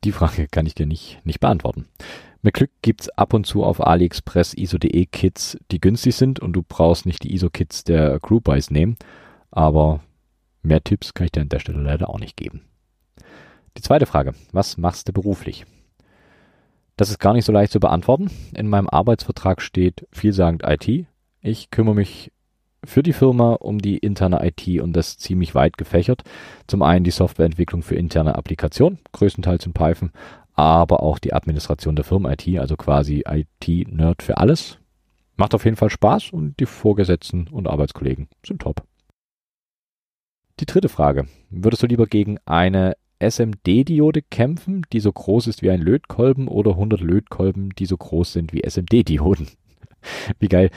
Die 0.04 0.12
Frage 0.12 0.46
kann 0.48 0.66
ich 0.66 0.74
dir 0.74 0.86
nicht, 0.86 1.20
nicht 1.24 1.40
beantworten. 1.40 1.86
Mit 2.42 2.54
Glück 2.54 2.70
gibt's 2.82 3.08
ab 3.08 3.32
und 3.32 3.46
zu 3.46 3.64
auf 3.64 3.84
AliExpress 3.84 4.54
ISO.de 4.54 5.06
Kits, 5.06 5.58
die 5.72 5.80
günstig 5.80 6.14
sind 6.14 6.38
und 6.38 6.52
du 6.52 6.62
brauchst 6.62 7.06
nicht 7.06 7.24
die 7.24 7.34
ISO-Kits 7.34 7.84
der 7.84 8.20
Group-Buys 8.20 8.70
nehmen. 8.70 8.96
Aber 9.50 10.00
mehr 10.62 10.84
Tipps 10.84 11.14
kann 11.14 11.24
ich 11.24 11.32
dir 11.32 11.40
an 11.40 11.48
der 11.48 11.58
Stelle 11.58 11.80
leider 11.80 12.08
auch 12.08 12.20
nicht 12.20 12.36
geben. 12.36 12.62
Die 13.76 13.82
zweite 13.82 14.06
Frage. 14.06 14.34
Was 14.52 14.76
machst 14.76 15.08
du 15.08 15.12
beruflich? 15.12 15.66
Das 16.96 17.10
ist 17.10 17.18
gar 17.18 17.32
nicht 17.32 17.44
so 17.44 17.52
leicht 17.52 17.72
zu 17.72 17.80
beantworten. 17.80 18.30
In 18.54 18.68
meinem 18.68 18.88
Arbeitsvertrag 18.88 19.60
steht 19.60 20.06
vielsagend 20.12 20.62
IT. 20.64 21.06
Ich 21.40 21.70
kümmere 21.70 21.94
mich 21.94 22.32
für 22.86 23.02
die 23.02 23.12
Firma 23.12 23.54
um 23.54 23.78
die 23.78 23.98
interne 23.98 24.44
IT 24.46 24.80
und 24.80 24.94
das 24.94 25.18
ziemlich 25.18 25.54
weit 25.54 25.76
gefächert. 25.76 26.22
Zum 26.66 26.82
einen 26.82 27.04
die 27.04 27.10
Softwareentwicklung 27.10 27.82
für 27.82 27.94
interne 27.94 28.34
Applikationen, 28.34 28.98
größtenteils 29.12 29.66
in 29.66 29.72
Python, 29.72 30.12
aber 30.54 31.02
auch 31.02 31.18
die 31.18 31.34
Administration 31.34 31.96
der 31.96 32.04
Firmen-IT, 32.04 32.58
also 32.58 32.76
quasi 32.76 33.24
IT-Nerd 33.26 34.22
für 34.22 34.38
alles. 34.38 34.78
Macht 35.36 35.54
auf 35.54 35.64
jeden 35.64 35.76
Fall 35.76 35.90
Spaß 35.90 36.30
und 36.32 36.58
die 36.58 36.66
Vorgesetzten 36.66 37.48
und 37.48 37.68
Arbeitskollegen 37.68 38.28
sind 38.44 38.62
top. 38.62 38.82
Die 40.58 40.66
dritte 40.66 40.88
Frage. 40.88 41.28
Würdest 41.50 41.82
du 41.82 41.86
lieber 41.86 42.06
gegen 42.06 42.38
eine 42.46 42.96
SMD-Diode 43.18 44.22
kämpfen, 44.22 44.86
die 44.92 45.00
so 45.00 45.12
groß 45.12 45.46
ist 45.48 45.60
wie 45.60 45.70
ein 45.70 45.82
Lötkolben 45.82 46.48
oder 46.48 46.72
100 46.72 47.00
Lötkolben, 47.00 47.70
die 47.70 47.84
so 47.84 47.96
groß 47.98 48.32
sind 48.32 48.54
wie 48.54 48.62
SMD-Dioden? 48.66 49.48
wie 50.38 50.48
geil. 50.48 50.70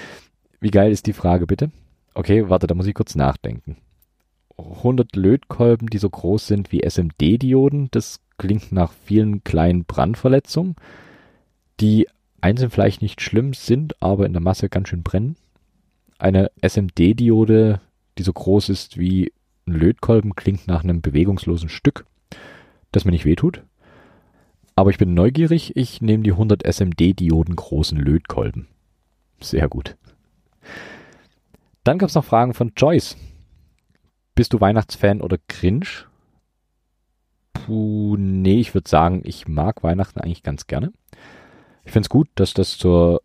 Wie 0.59 0.71
geil 0.71 0.91
ist 0.91 1.07
die 1.07 1.13
Frage 1.13 1.47
bitte? 1.47 1.71
Okay, 2.13 2.49
warte, 2.49 2.67
da 2.67 2.75
muss 2.75 2.87
ich 2.87 2.93
kurz 2.93 3.15
nachdenken. 3.15 3.77
100 4.57 5.15
Lötkolben, 5.15 5.89
die 5.89 5.97
so 5.97 6.09
groß 6.09 6.47
sind 6.47 6.71
wie 6.71 6.81
SMD-Dioden, 6.81 7.89
das 7.91 8.19
klingt 8.37 8.71
nach 8.71 8.91
vielen 9.05 9.43
kleinen 9.43 9.85
Brandverletzungen, 9.85 10.75
die 11.79 12.07
einzeln 12.41 12.69
vielleicht 12.69 13.01
nicht 13.01 13.21
schlimm 13.21 13.53
sind, 13.53 14.01
aber 14.01 14.25
in 14.25 14.33
der 14.33 14.41
Masse 14.41 14.69
ganz 14.69 14.89
schön 14.89 15.03
brennen. 15.03 15.35
Eine 16.17 16.51
SMD-Diode, 16.61 17.79
die 18.17 18.23
so 18.23 18.33
groß 18.33 18.69
ist 18.69 18.97
wie 18.97 19.31
ein 19.65 19.73
Lötkolben, 19.73 20.35
klingt 20.35 20.67
nach 20.67 20.83
einem 20.83 21.01
bewegungslosen 21.01 21.69
Stück, 21.69 22.05
das 22.91 23.05
mir 23.05 23.11
nicht 23.11 23.25
wehtut. 23.25 23.63
Aber 24.75 24.89
ich 24.89 24.97
bin 24.97 25.13
neugierig, 25.13 25.75
ich 25.75 26.01
nehme 26.01 26.23
die 26.23 26.31
100 26.31 26.63
SMD-Dioden 26.65 27.55
großen 27.55 27.97
Lötkolben. 27.97 28.67
Sehr 29.41 29.67
gut. 29.67 29.95
Dann 31.83 31.97
gab 31.97 32.09
es 32.09 32.15
noch 32.15 32.25
Fragen 32.25 32.53
von 32.53 32.73
Joyce. 32.75 33.17
Bist 34.35 34.53
du 34.53 34.61
Weihnachtsfan 34.61 35.21
oder 35.21 35.37
Cringe? 35.47 35.87
Puh, 37.53 38.15
nee, 38.17 38.59
ich 38.59 38.73
würde 38.73 38.89
sagen, 38.89 39.21
ich 39.25 39.47
mag 39.47 39.83
Weihnachten 39.83 40.19
eigentlich 40.19 40.43
ganz 40.43 40.67
gerne. 40.67 40.91
Ich 41.83 41.91
finde 41.91 42.05
es 42.05 42.09
gut, 42.09 42.29
dass 42.35 42.53
das 42.53 42.77
zur 42.77 43.21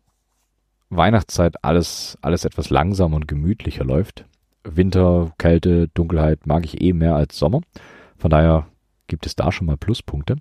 Weihnachtszeit 0.89 1.63
alles, 1.63 2.17
alles 2.21 2.45
etwas 2.45 2.69
langsamer 2.69 3.15
und 3.15 3.27
gemütlicher 3.27 3.83
läuft. 3.83 4.25
Winter, 4.63 5.31
Kälte, 5.37 5.87
Dunkelheit 5.89 6.47
mag 6.47 6.65
ich 6.65 6.81
eh 6.81 6.93
mehr 6.93 7.15
als 7.15 7.37
Sommer. 7.37 7.61
Von 8.17 8.31
daher 8.31 8.67
gibt 9.07 9.25
es 9.25 9.35
da 9.35 9.51
schon 9.51 9.67
mal 9.67 9.77
Pluspunkte. 9.77 10.37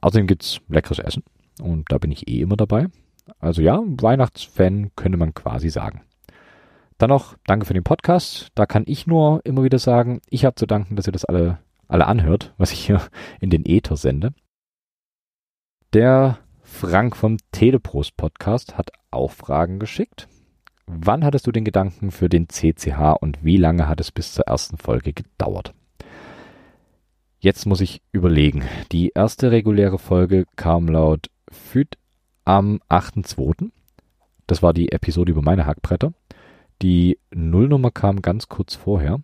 Außerdem 0.00 0.26
gibt 0.26 0.42
es 0.42 0.60
leckeres 0.68 0.98
Essen. 0.98 1.24
und 1.60 1.90
da 1.90 1.98
bin 1.98 2.12
ich 2.12 2.28
eh 2.28 2.40
immer 2.40 2.56
dabei. 2.56 2.86
Also 3.40 3.62
ja, 3.62 3.82
Weihnachtsfan 3.84 4.90
könnte 4.96 5.18
man 5.18 5.34
quasi 5.34 5.68
sagen. 5.68 6.02
Dann 6.98 7.10
noch 7.10 7.36
danke 7.46 7.64
für 7.64 7.74
den 7.74 7.84
Podcast. 7.84 8.48
Da 8.56 8.66
kann 8.66 8.82
ich 8.86 9.06
nur 9.06 9.40
immer 9.44 9.62
wieder 9.62 9.78
sagen, 9.78 10.20
ich 10.28 10.44
habe 10.44 10.56
zu 10.56 10.66
danken, 10.66 10.96
dass 10.96 11.06
ihr 11.06 11.12
das 11.12 11.24
alle, 11.24 11.58
alle 11.86 12.06
anhört, 12.06 12.54
was 12.58 12.72
ich 12.72 12.84
hier 12.84 13.00
in 13.40 13.50
den 13.50 13.64
Äther 13.64 13.96
sende. 13.96 14.34
Der 15.92 16.38
Frank 16.60 17.16
vom 17.16 17.38
Teleprost 17.52 18.16
Podcast 18.16 18.76
hat 18.76 18.90
auch 19.12 19.30
Fragen 19.30 19.78
geschickt. 19.78 20.28
Wann 20.86 21.24
hattest 21.24 21.46
du 21.46 21.52
den 21.52 21.64
Gedanken 21.64 22.10
für 22.10 22.28
den 22.28 22.48
CCH 22.48 23.16
und 23.20 23.44
wie 23.44 23.56
lange 23.56 23.86
hat 23.86 24.00
es 24.00 24.10
bis 24.10 24.32
zur 24.32 24.46
ersten 24.46 24.76
Folge 24.76 25.12
gedauert? 25.12 25.74
Jetzt 27.38 27.64
muss 27.66 27.80
ich 27.80 28.02
überlegen. 28.10 28.64
Die 28.90 29.12
erste 29.14 29.52
reguläre 29.52 29.98
Folge 29.98 30.46
kam 30.56 30.88
laut 30.88 31.30
FÜD 31.48 31.96
am 32.44 32.80
8.2. 32.88 33.70
Das 34.48 34.62
war 34.62 34.72
die 34.72 34.90
Episode 34.90 35.30
über 35.30 35.42
meine 35.42 35.64
Hackbretter. 35.64 36.12
Die 36.82 37.18
Nullnummer 37.34 37.90
kam 37.90 38.22
ganz 38.22 38.48
kurz 38.48 38.74
vorher. 38.74 39.20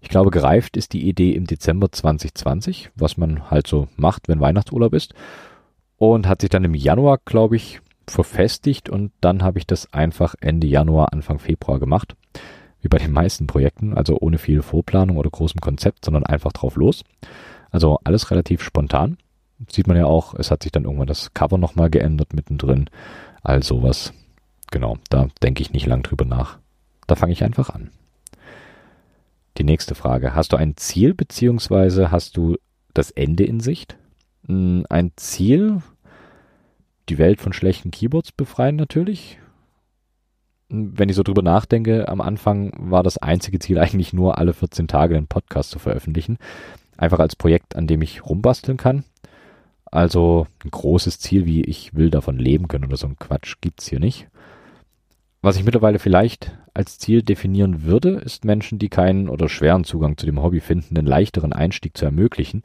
Ich 0.00 0.08
glaube, 0.08 0.30
gereift 0.30 0.76
ist 0.76 0.94
die 0.94 1.08
Idee 1.08 1.32
im 1.32 1.46
Dezember 1.46 1.92
2020, 1.92 2.90
was 2.94 3.16
man 3.16 3.50
halt 3.50 3.66
so 3.66 3.88
macht, 3.96 4.28
wenn 4.28 4.40
Weihnachtsurlaub 4.40 4.94
ist. 4.94 5.14
Und 5.96 6.26
hat 6.26 6.40
sich 6.40 6.50
dann 6.50 6.64
im 6.64 6.74
Januar, 6.74 7.18
glaube 7.24 7.56
ich, 7.56 7.80
verfestigt 8.08 8.88
und 8.88 9.12
dann 9.20 9.42
habe 9.42 9.58
ich 9.58 9.66
das 9.66 9.92
einfach 9.92 10.34
Ende 10.40 10.66
Januar, 10.66 11.12
Anfang 11.12 11.38
Februar 11.38 11.78
gemacht. 11.78 12.16
Wie 12.80 12.88
bei 12.88 12.98
den 12.98 13.12
meisten 13.12 13.46
Projekten, 13.46 13.94
also 13.94 14.18
ohne 14.18 14.38
viel 14.38 14.62
Vorplanung 14.62 15.16
oder 15.18 15.30
großem 15.30 15.60
Konzept, 15.60 16.04
sondern 16.04 16.26
einfach 16.26 16.52
drauf 16.52 16.74
los. 16.74 17.04
Also 17.70 18.00
alles 18.02 18.30
relativ 18.32 18.62
spontan. 18.62 19.18
Sieht 19.70 19.86
man 19.86 19.96
ja 19.96 20.06
auch, 20.06 20.34
es 20.34 20.50
hat 20.50 20.64
sich 20.64 20.72
dann 20.72 20.84
irgendwann 20.84 21.06
das 21.06 21.32
Cover 21.32 21.58
nochmal 21.58 21.90
geändert 21.90 22.34
mittendrin. 22.34 22.90
All 23.42 23.62
sowas. 23.62 24.12
Genau, 24.72 24.96
da 25.10 25.28
denke 25.42 25.62
ich 25.62 25.72
nicht 25.72 25.86
lang 25.86 26.02
drüber 26.02 26.24
nach. 26.24 26.58
Da 27.06 27.14
fange 27.14 27.32
ich 27.32 27.44
einfach 27.44 27.68
an. 27.70 27.90
Die 29.58 29.64
nächste 29.64 29.94
Frage. 29.94 30.34
Hast 30.34 30.52
du 30.52 30.56
ein 30.56 30.78
Ziel 30.78 31.12
beziehungsweise 31.14 32.10
hast 32.10 32.38
du 32.38 32.56
das 32.94 33.10
Ende 33.10 33.44
in 33.44 33.60
Sicht? 33.60 33.98
Hm, 34.46 34.86
ein 34.88 35.12
Ziel, 35.16 35.82
die 37.10 37.18
Welt 37.18 37.38
von 37.38 37.52
schlechten 37.52 37.90
Keyboards 37.90 38.32
befreien 38.32 38.76
natürlich. 38.76 39.38
Hm, 40.70 40.98
wenn 40.98 41.10
ich 41.10 41.16
so 41.16 41.22
drüber 41.22 41.42
nachdenke, 41.42 42.08
am 42.08 42.22
Anfang 42.22 42.72
war 42.78 43.02
das 43.02 43.18
einzige 43.18 43.58
Ziel 43.58 43.78
eigentlich 43.78 44.14
nur 44.14 44.38
alle 44.38 44.54
14 44.54 44.88
Tage 44.88 45.18
einen 45.18 45.26
Podcast 45.26 45.70
zu 45.70 45.80
veröffentlichen. 45.80 46.38
Einfach 46.96 47.18
als 47.18 47.36
Projekt, 47.36 47.76
an 47.76 47.86
dem 47.86 48.00
ich 48.00 48.24
rumbasteln 48.24 48.78
kann. 48.78 49.04
Also 49.84 50.46
ein 50.64 50.70
großes 50.70 51.18
Ziel 51.18 51.44
wie 51.44 51.62
ich 51.62 51.94
will 51.94 52.08
davon 52.08 52.38
leben 52.38 52.68
können 52.68 52.86
oder 52.86 52.96
so 52.96 53.06
ein 53.06 53.18
Quatsch 53.18 53.56
gibt's 53.60 53.86
hier 53.86 54.00
nicht. 54.00 54.28
Was 55.44 55.56
ich 55.56 55.64
mittlerweile 55.64 55.98
vielleicht 55.98 56.56
als 56.72 56.98
Ziel 56.98 57.24
definieren 57.24 57.82
würde, 57.82 58.10
ist 58.10 58.44
Menschen, 58.44 58.78
die 58.78 58.88
keinen 58.88 59.28
oder 59.28 59.48
schweren 59.48 59.82
Zugang 59.82 60.16
zu 60.16 60.24
dem 60.24 60.40
Hobby 60.40 60.60
finden, 60.60 60.96
einen 60.96 61.06
leichteren 61.06 61.52
Einstieg 61.52 61.96
zu 61.96 62.04
ermöglichen 62.04 62.62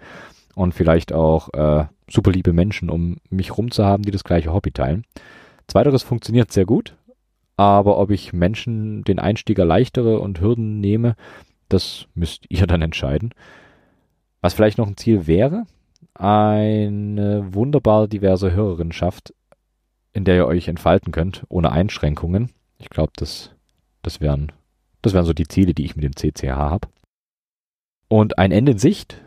und 0.53 0.75
vielleicht 0.75 1.11
auch 1.11 1.51
äh, 1.53 1.85
super 2.07 2.31
liebe 2.31 2.53
Menschen 2.53 2.91
um 2.91 3.17
mich 3.31 3.57
rum 3.57 3.71
zu 3.71 3.83
haben, 3.83 4.03
die 4.03 4.11
das 4.11 4.23
gleiche 4.23 4.53
Hobby 4.53 4.71
teilen. 4.71 5.05
Zweiteres 5.67 6.03
funktioniert 6.03 6.51
sehr 6.51 6.65
gut, 6.65 6.95
aber 7.55 7.97
ob 7.97 8.11
ich 8.11 8.31
Menschen 8.31 9.03
den 9.03 9.17
Einstieg 9.17 9.57
erleichtere 9.57 10.19
und 10.19 10.39
Hürden 10.39 10.79
nehme, 10.79 11.15
das 11.69 12.05
müsst 12.13 12.45
ihr 12.49 12.67
dann 12.67 12.83
entscheiden. 12.83 13.31
Was 14.41 14.53
vielleicht 14.53 14.77
noch 14.77 14.87
ein 14.87 14.97
Ziel 14.97 15.25
wäre, 15.25 15.63
eine 16.13 17.47
wunderbar 17.49 18.07
diverse 18.07 18.53
Hörerinschaft, 18.53 19.33
in 20.13 20.25
der 20.25 20.35
ihr 20.35 20.45
euch 20.45 20.67
entfalten 20.67 21.11
könnt, 21.11 21.43
ohne 21.49 21.71
Einschränkungen. 21.71 22.51
Ich 22.77 22.89
glaube, 22.89 23.11
das, 23.15 23.51
das 24.01 24.21
wären, 24.21 24.51
das 25.01 25.13
wären 25.13 25.25
so 25.25 25.33
die 25.33 25.47
Ziele, 25.47 25.73
die 25.73 25.85
ich 25.85 25.95
mit 25.95 26.03
dem 26.03 26.15
CCH 26.15 26.55
habe. 26.55 26.87
Und 28.07 28.37
ein 28.37 28.51
Ende 28.51 28.73
in 28.73 28.77
Sicht 28.77 29.21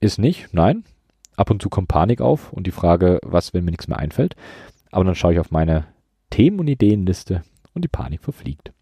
ist 0.00 0.18
nicht, 0.18 0.52
nein. 0.52 0.84
Ab 1.36 1.50
und 1.50 1.62
zu 1.62 1.68
kommt 1.68 1.88
Panik 1.88 2.20
auf 2.20 2.52
und 2.52 2.66
die 2.66 2.72
Frage, 2.72 3.18
was, 3.22 3.54
wenn 3.54 3.64
mir 3.64 3.70
nichts 3.70 3.88
mehr 3.88 3.98
einfällt. 3.98 4.34
Aber 4.90 5.04
dann 5.04 5.14
schaue 5.14 5.34
ich 5.34 5.40
auf 5.40 5.50
meine 5.50 5.86
Themen- 6.30 6.60
und 6.60 6.68
Ideenliste 6.68 7.42
und 7.74 7.82
die 7.82 7.88
Panik 7.88 8.22
verfliegt. 8.22 8.72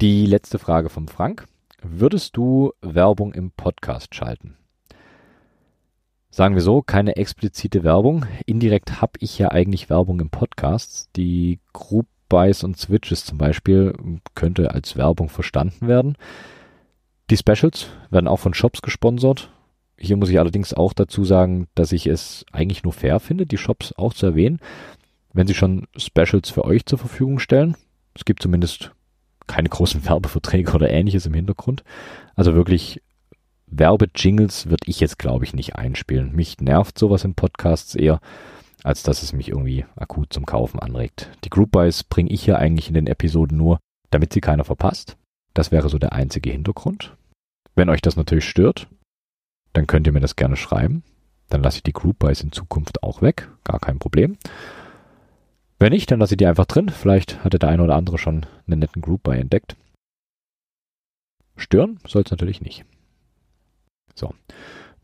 Die 0.00 0.26
letzte 0.26 0.58
Frage 0.58 0.88
vom 0.88 1.08
Frank. 1.08 1.46
Würdest 1.82 2.36
du 2.36 2.72
Werbung 2.80 3.32
im 3.34 3.50
Podcast 3.50 4.14
schalten? 4.14 4.56
Sagen 6.30 6.54
wir 6.54 6.62
so, 6.62 6.80
keine 6.80 7.16
explizite 7.16 7.84
Werbung. 7.84 8.24
Indirekt 8.46 9.02
habe 9.02 9.12
ich 9.20 9.38
ja 9.38 9.50
eigentlich 9.50 9.90
Werbung 9.90 10.18
im 10.20 10.30
Podcast. 10.30 11.10
Die 11.16 11.60
Group 11.72 12.06
Buys 12.32 12.64
und 12.64 12.78
Switches 12.78 13.26
zum 13.26 13.36
Beispiel 13.36 13.92
könnte 14.34 14.70
als 14.70 14.96
Werbung 14.96 15.28
verstanden 15.28 15.86
werden. 15.86 16.16
Die 17.28 17.36
Specials 17.36 17.88
werden 18.08 18.26
auch 18.26 18.38
von 18.38 18.54
Shops 18.54 18.80
gesponsert. 18.80 19.50
Hier 19.98 20.16
muss 20.16 20.30
ich 20.30 20.38
allerdings 20.38 20.72
auch 20.72 20.94
dazu 20.94 21.26
sagen, 21.26 21.68
dass 21.74 21.92
ich 21.92 22.06
es 22.06 22.46
eigentlich 22.50 22.84
nur 22.84 22.94
fair 22.94 23.20
finde, 23.20 23.44
die 23.44 23.58
Shops 23.58 23.92
auch 23.98 24.14
zu 24.14 24.24
erwähnen, 24.24 24.60
wenn 25.34 25.46
sie 25.46 25.52
schon 25.52 25.86
Specials 25.94 26.48
für 26.48 26.64
euch 26.64 26.86
zur 26.86 26.98
Verfügung 26.98 27.38
stellen. 27.38 27.76
Es 28.14 28.24
gibt 28.24 28.42
zumindest 28.42 28.92
keine 29.46 29.68
großen 29.68 30.02
Werbeverträge 30.08 30.72
oder 30.72 30.88
ähnliches 30.88 31.26
im 31.26 31.34
Hintergrund. 31.34 31.84
Also 32.34 32.54
wirklich 32.54 33.02
Werbejingles 33.66 34.70
würde 34.70 34.86
ich 34.86 35.00
jetzt, 35.00 35.18
glaube 35.18 35.44
ich, 35.44 35.52
nicht 35.52 35.76
einspielen. 35.76 36.34
Mich 36.34 36.62
nervt 36.62 36.98
sowas 36.98 37.24
in 37.24 37.34
Podcasts 37.34 37.94
eher, 37.94 38.20
als 38.82 39.02
dass 39.02 39.22
es 39.22 39.32
mich 39.32 39.48
irgendwie 39.48 39.84
akut 39.96 40.32
zum 40.32 40.46
Kaufen 40.46 40.80
anregt. 40.80 41.30
Die 41.44 41.50
Group 41.50 41.72
Buys 41.72 42.04
bringe 42.04 42.30
ich 42.30 42.44
hier 42.44 42.58
eigentlich 42.58 42.88
in 42.88 42.94
den 42.94 43.06
Episoden 43.06 43.56
nur, 43.56 43.78
damit 44.10 44.32
sie 44.32 44.40
keiner 44.40 44.64
verpasst. 44.64 45.16
Das 45.54 45.70
wäre 45.70 45.88
so 45.88 45.98
der 45.98 46.12
einzige 46.12 46.50
Hintergrund. 46.50 47.16
Wenn 47.74 47.88
euch 47.88 48.02
das 48.02 48.16
natürlich 48.16 48.48
stört, 48.48 48.88
dann 49.72 49.86
könnt 49.86 50.06
ihr 50.06 50.12
mir 50.12 50.20
das 50.20 50.36
gerne 50.36 50.56
schreiben. 50.56 51.02
Dann 51.48 51.62
lasse 51.62 51.78
ich 51.78 51.82
die 51.82 51.92
Group 51.92 52.18
Buys 52.18 52.42
in 52.42 52.52
Zukunft 52.52 53.02
auch 53.02 53.22
weg. 53.22 53.50
Gar 53.64 53.78
kein 53.78 53.98
Problem. 53.98 54.36
Wenn 55.78 55.92
nicht, 55.92 56.10
dann 56.10 56.20
lasse 56.20 56.34
ich 56.34 56.38
die 56.38 56.46
einfach 56.46 56.66
drin. 56.66 56.88
Vielleicht 56.88 57.44
hatte 57.44 57.58
der 57.58 57.68
eine 57.68 57.82
oder 57.82 57.96
andere 57.96 58.18
schon 58.18 58.46
einen 58.66 58.80
netten 58.80 59.02
Group 59.02 59.22
Buy 59.24 59.38
entdeckt. 59.38 59.76
Stören 61.56 61.98
soll 62.06 62.22
es 62.22 62.30
natürlich 62.30 62.60
nicht. 62.60 62.84
So, 64.14 64.34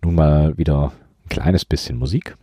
nun 0.02 0.14
mal 0.14 0.56
wieder 0.56 0.92
ein 1.24 1.28
kleines 1.28 1.64
bisschen 1.64 1.98
Musik. 1.98 2.36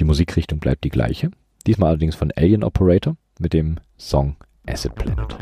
Die 0.00 0.04
Musikrichtung 0.04 0.58
bleibt 0.58 0.84
die 0.84 0.90
gleiche. 0.90 1.30
Diesmal 1.66 1.90
allerdings 1.90 2.16
von 2.16 2.32
Alien 2.36 2.64
Operator 2.64 3.16
mit 3.38 3.52
dem 3.52 3.78
Song 3.96 4.36
Acid 4.66 4.94
Planet. 4.94 5.38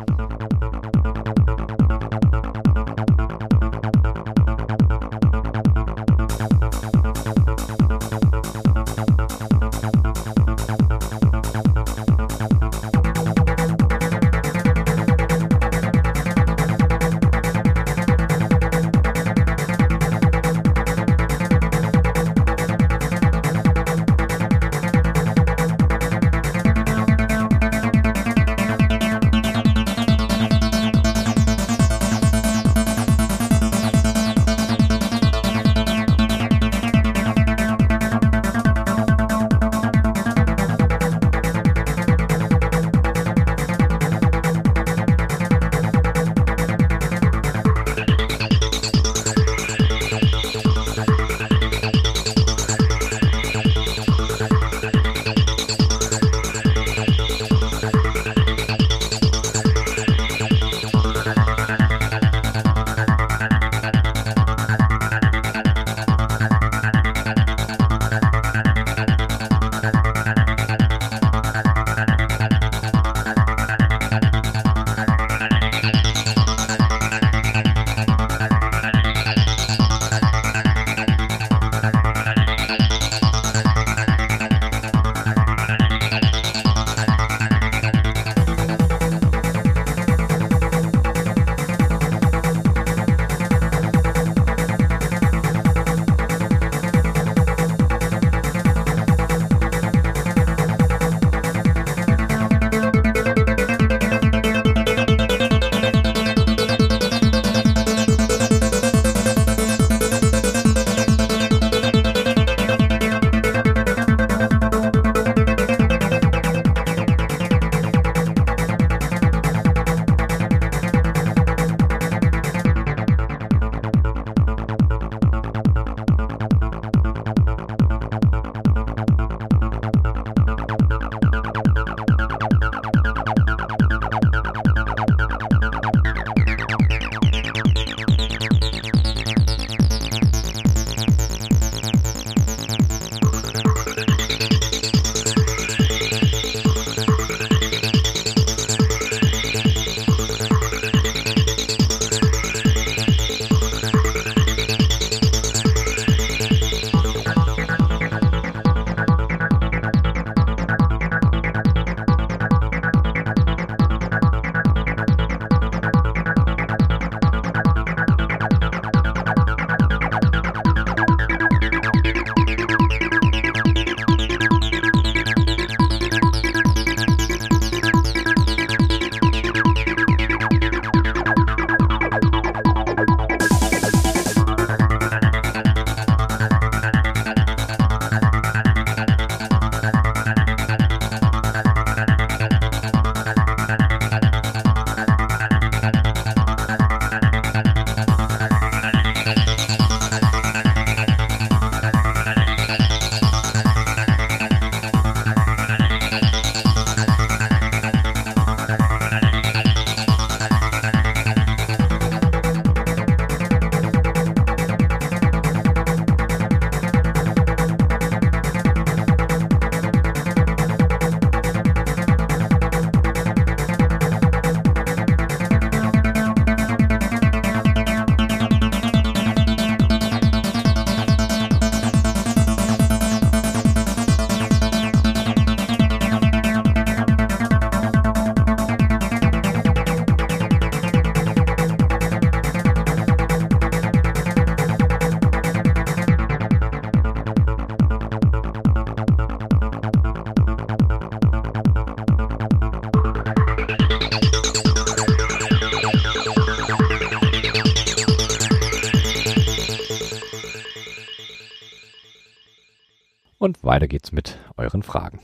Weiter 263.73 263.89
geht's 263.89 264.13
mit 264.13 264.39
euren 264.59 264.83
Fragen. 264.83 265.19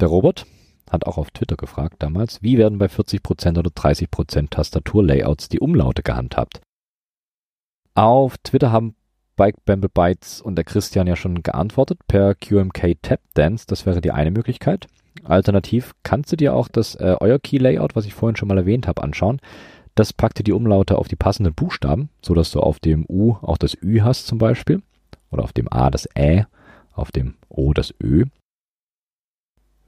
Der 0.00 0.08
Robert 0.08 0.44
hat 0.90 1.06
auch 1.06 1.16
auf 1.16 1.30
Twitter 1.30 1.56
gefragt 1.56 1.96
damals, 2.00 2.42
wie 2.42 2.58
werden 2.58 2.76
bei 2.76 2.86
40% 2.86 3.58
oder 3.58 3.70
30% 3.70 4.50
Tastaturlayouts 4.50 5.48
die 5.48 5.58
Umlaute 5.58 6.02
gehandhabt? 6.02 6.60
Auf 7.94 8.36
Twitter 8.38 8.70
haben 8.70 8.96
Bike 9.36 9.64
Bamble 9.64 9.88
Bytes 9.88 10.42
und 10.42 10.56
der 10.56 10.64
Christian 10.64 11.06
ja 11.06 11.16
schon 11.16 11.42
geantwortet 11.42 12.00
per 12.06 12.34
QMK 12.34 13.00
Tap 13.00 13.20
Dance, 13.32 13.64
das 13.66 13.86
wäre 13.86 14.02
die 14.02 14.10
eine 14.10 14.30
Möglichkeit. 14.30 14.86
Alternativ 15.24 15.94
kannst 16.02 16.30
du 16.30 16.36
dir 16.36 16.52
auch 16.52 16.68
das 16.68 16.96
äh, 16.96 17.16
euer 17.18 17.38
Key 17.38 17.56
Layout, 17.56 17.96
was 17.96 18.04
ich 18.04 18.12
vorhin 18.12 18.36
schon 18.36 18.48
mal 18.48 18.58
erwähnt 18.58 18.86
habe, 18.86 19.02
anschauen. 19.02 19.40
Das 19.94 20.12
packt 20.12 20.38
dir 20.38 20.44
die 20.44 20.52
Umlaute 20.52 20.98
auf 20.98 21.08
die 21.08 21.16
passenden 21.16 21.54
Buchstaben, 21.54 22.10
so 22.20 22.34
dass 22.34 22.50
du 22.50 22.60
auf 22.60 22.78
dem 22.78 23.06
U 23.08 23.36
auch 23.40 23.56
das 23.56 23.74
Ü 23.82 24.00
hast 24.02 24.26
zum 24.26 24.36
Beispiel 24.36 24.82
oder 25.30 25.44
auf 25.44 25.54
dem 25.54 25.72
A 25.72 25.90
das 25.90 26.06
Ä, 26.14 26.44
auf 26.98 27.12
dem 27.12 27.34
O 27.48 27.72
das 27.72 27.94
Ö. 28.02 28.24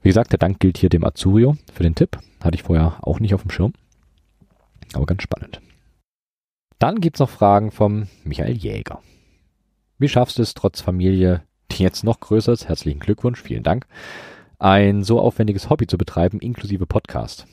Wie 0.01 0.09
gesagt, 0.09 0.31
der 0.31 0.39
Dank 0.39 0.59
gilt 0.59 0.77
hier 0.77 0.89
dem 0.89 1.03
Azurio 1.03 1.55
für 1.73 1.83
den 1.83 1.95
Tipp. 1.95 2.17
Hatte 2.43 2.55
ich 2.55 2.63
vorher 2.63 2.97
auch 3.01 3.19
nicht 3.19 3.33
auf 3.33 3.43
dem 3.43 3.51
Schirm. 3.51 3.73
Aber 4.93 5.05
ganz 5.05 5.21
spannend. 5.21 5.61
Dann 6.79 6.99
gibt's 6.99 7.19
noch 7.19 7.29
Fragen 7.29 7.71
vom 7.71 8.07
Michael 8.23 8.57
Jäger. 8.57 9.01
Wie 9.99 10.09
schaffst 10.09 10.39
du 10.39 10.41
es 10.41 10.55
trotz 10.55 10.81
Familie, 10.81 11.43
die 11.71 11.83
jetzt 11.83 12.03
noch 12.03 12.19
größer 12.19 12.51
ist, 12.51 12.67
herzlichen 12.67 12.99
Glückwunsch, 12.99 13.39
vielen 13.39 13.61
Dank, 13.61 13.85
ein 14.57 15.03
so 15.03 15.19
aufwendiges 15.19 15.69
Hobby 15.69 15.85
zu 15.85 15.99
betreiben, 15.99 16.39
inklusive 16.39 16.87
Podcast? 16.87 17.45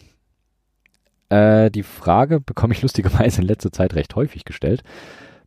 Äh, 1.28 1.70
die 1.70 1.82
Frage 1.82 2.40
bekomme 2.40 2.72
ich 2.72 2.80
lustigerweise 2.82 3.42
in 3.42 3.46
letzter 3.46 3.70
Zeit 3.70 3.94
recht 3.94 4.16
häufig 4.16 4.46
gestellt. 4.46 4.82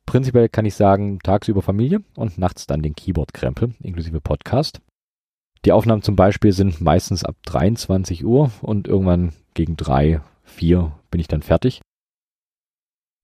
Prinzipiell 0.05 0.49
kann 0.49 0.65
ich 0.65 0.75
sagen, 0.75 1.19
tagsüber 1.19 1.61
Familie 1.61 2.03
und 2.15 2.37
nachts 2.37 2.67
dann 2.67 2.81
den 2.81 2.95
Keyboard-Krempel, 2.95 3.75
inklusive 3.81 4.19
Podcast. 4.19 4.81
Die 5.63 5.71
Aufnahmen 5.71 6.01
zum 6.01 6.15
Beispiel 6.15 6.51
sind 6.51 6.81
meistens 6.81 7.23
ab 7.23 7.35
23 7.45 8.25
Uhr 8.25 8.51
und 8.61 8.87
irgendwann 8.87 9.33
gegen 9.53 9.77
drei, 9.77 10.21
vier 10.43 10.91
bin 11.11 11.21
ich 11.21 11.27
dann 11.27 11.43
fertig. 11.43 11.81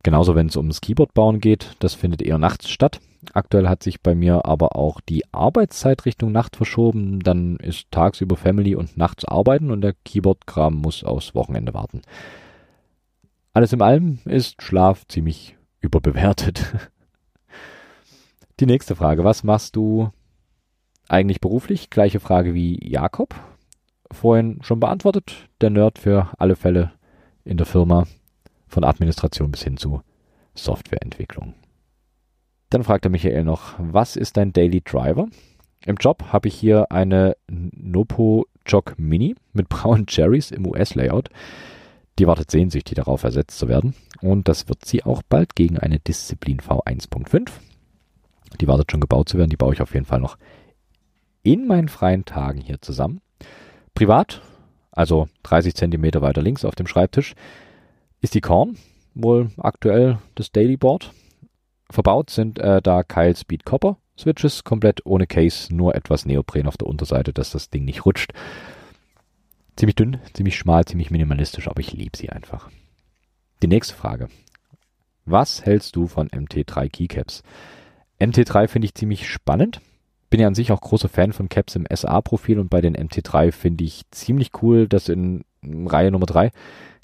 Genauso 0.03 0.35
wenn 0.35 0.47
es 0.47 0.55
ums 0.55 0.79
Keyboard 0.79 1.13
bauen 1.13 1.41
geht, 1.41 1.75
das 1.79 1.93
findet 1.93 2.21
eher 2.21 2.37
nachts 2.37 2.69
statt. 2.69 3.01
Aktuell 3.33 3.67
hat 3.67 3.83
sich 3.83 4.01
bei 4.01 4.15
mir 4.15 4.45
aber 4.45 4.75
auch 4.75 5.01
die 5.01 5.23
Arbeitszeit 5.33 6.05
Richtung 6.05 6.31
Nacht 6.31 6.55
verschoben. 6.55 7.19
Dann 7.19 7.57
ist 7.57 7.91
tagsüber 7.91 8.37
Family 8.37 8.75
und 8.75 8.95
nachts 8.95 9.25
arbeiten 9.25 9.71
und 9.71 9.81
der 9.81 9.95
Keyboard-Kram 10.05 10.75
muss 10.75 11.03
aufs 11.03 11.35
Wochenende 11.35 11.73
warten. 11.73 12.03
Alles 13.53 13.73
in 13.73 13.81
allem 13.81 14.19
ist 14.25 14.61
Schlaf 14.61 15.07
ziemlich 15.07 15.56
überbewertet. 15.81 16.89
Die 18.59 18.65
nächste 18.65 18.95
Frage. 18.95 19.23
Was 19.23 19.43
machst 19.43 19.75
du 19.75 20.09
eigentlich 21.07 21.41
beruflich? 21.41 21.89
Gleiche 21.89 22.19
Frage 22.19 22.53
wie 22.53 22.79
Jakob. 22.87 23.35
Vorhin 24.11 24.59
schon 24.61 24.79
beantwortet. 24.79 25.47
Der 25.61 25.69
Nerd 25.69 25.99
für 25.99 26.31
alle 26.37 26.55
Fälle 26.55 26.91
in 27.43 27.57
der 27.57 27.65
Firma. 27.65 28.07
Von 28.67 28.83
Administration 28.83 29.51
bis 29.51 29.63
hin 29.63 29.77
zu 29.77 30.01
Softwareentwicklung. 30.55 31.53
Dann 32.69 32.83
fragt 32.83 33.05
der 33.05 33.11
Michael 33.11 33.45
noch, 33.45 33.75
was 33.77 34.15
ist 34.15 34.35
dein 34.35 34.51
Daily 34.51 34.81
Driver? 34.81 35.27
Im 35.85 35.95
Job 35.95 36.33
habe 36.33 36.49
ich 36.49 36.55
hier 36.55 36.91
eine 36.91 37.37
Nopo 37.47 38.45
Jog 38.65 38.95
Mini 38.97 39.35
mit 39.53 39.69
braunen 39.69 40.05
Cherries 40.05 40.51
im 40.51 40.67
US-Layout. 40.67 41.29
Die 42.19 42.27
wartet 42.27 42.51
sehnsüchtig 42.51 42.95
darauf, 42.95 43.23
ersetzt 43.23 43.57
zu 43.57 43.69
werden. 43.69 43.93
Und 44.27 44.49
das 44.49 44.67
wird 44.67 44.83
sie 44.83 45.03
auch 45.03 45.21
bald 45.23 45.55
gegen 45.55 45.79
eine 45.79 45.99
Disziplin 45.99 46.59
V1.5. 46.59 47.49
Die 48.59 48.67
wartet 48.67 48.91
schon 48.91 48.99
gebaut 48.99 49.29
zu 49.29 49.37
werden. 49.37 49.49
Die 49.49 49.55
baue 49.55 49.73
ich 49.73 49.81
auf 49.81 49.93
jeden 49.93 50.05
Fall 50.05 50.19
noch 50.19 50.37
in 51.43 51.65
meinen 51.65 51.87
freien 51.87 52.25
Tagen 52.25 52.59
hier 52.59 52.81
zusammen. 52.81 53.21
Privat, 53.95 54.41
also 54.91 55.29
30 55.43 55.75
Zentimeter 55.75 56.21
weiter 56.21 56.41
links 56.41 56.65
auf 56.65 56.75
dem 56.75 56.87
Schreibtisch, 56.87 57.35
ist 58.19 58.33
die 58.33 58.41
Korn, 58.41 58.77
wohl 59.15 59.49
aktuell 59.59 60.17
das 60.35 60.51
Daily 60.51 60.75
Board. 60.75 61.13
Verbaut 61.89 62.29
sind 62.29 62.59
äh, 62.59 62.81
da 62.81 63.03
Kyle 63.03 63.33
Speed 63.33 63.63
Copper 63.63 63.95
Switches, 64.19 64.65
komplett 64.65 65.05
ohne 65.05 65.25
Case, 65.25 65.73
nur 65.73 65.95
etwas 65.95 66.25
Neopren 66.25 66.67
auf 66.67 66.75
der 66.75 66.87
Unterseite, 66.87 67.31
dass 67.31 67.51
das 67.51 67.69
Ding 67.69 67.85
nicht 67.85 68.05
rutscht. 68.05 68.33
Ziemlich 69.77 69.95
dünn, 69.95 70.19
ziemlich 70.33 70.57
schmal, 70.57 70.83
ziemlich 70.83 71.11
minimalistisch, 71.11 71.69
aber 71.69 71.79
ich 71.79 71.93
liebe 71.93 72.17
sie 72.17 72.29
einfach. 72.29 72.69
Die 73.63 73.67
nächste 73.67 73.95
Frage. 73.95 74.27
Was 75.25 75.65
hältst 75.65 75.95
du 75.95 76.05
von 76.07 76.29
MT3 76.29 76.89
Keycaps? 76.89 77.41
MT3 78.19 78.67
finde 78.67 78.85
ich 78.85 78.93
ziemlich 78.93 79.27
spannend. 79.27 79.81
Bin 80.29 80.39
ja 80.39 80.47
an 80.47 80.55
sich 80.55 80.71
auch 80.71 80.81
großer 80.81 81.09
Fan 81.09 81.33
von 81.33 81.49
Caps 81.49 81.75
im 81.75 81.87
SA-Profil 81.91 82.59
und 82.59 82.69
bei 82.69 82.81
den 82.81 82.95
MT3 82.95 83.51
finde 83.51 83.83
ich 83.83 84.03
ziemlich 84.11 84.51
cool, 84.61 84.87
dass 84.87 85.09
in 85.09 85.43
Reihe 85.63 86.11
Nummer 86.11 86.27
3 86.27 86.51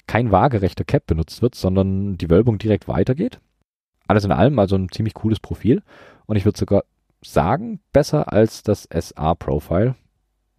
kein 0.06 0.30
waagerechter 0.30 0.84
Cap 0.84 1.06
benutzt 1.06 1.42
wird, 1.42 1.54
sondern 1.56 2.18
die 2.18 2.30
Wölbung 2.30 2.58
direkt 2.58 2.86
weitergeht. 2.86 3.40
Alles 4.06 4.24
in 4.24 4.32
allem 4.32 4.58
also 4.58 4.76
ein 4.76 4.90
ziemlich 4.90 5.14
cooles 5.14 5.40
Profil 5.40 5.82
und 6.26 6.36
ich 6.36 6.44
würde 6.44 6.58
sogar 6.58 6.84
sagen, 7.24 7.80
besser 7.92 8.32
als 8.32 8.62
das 8.62 8.86
SA-Profile. 8.92 9.96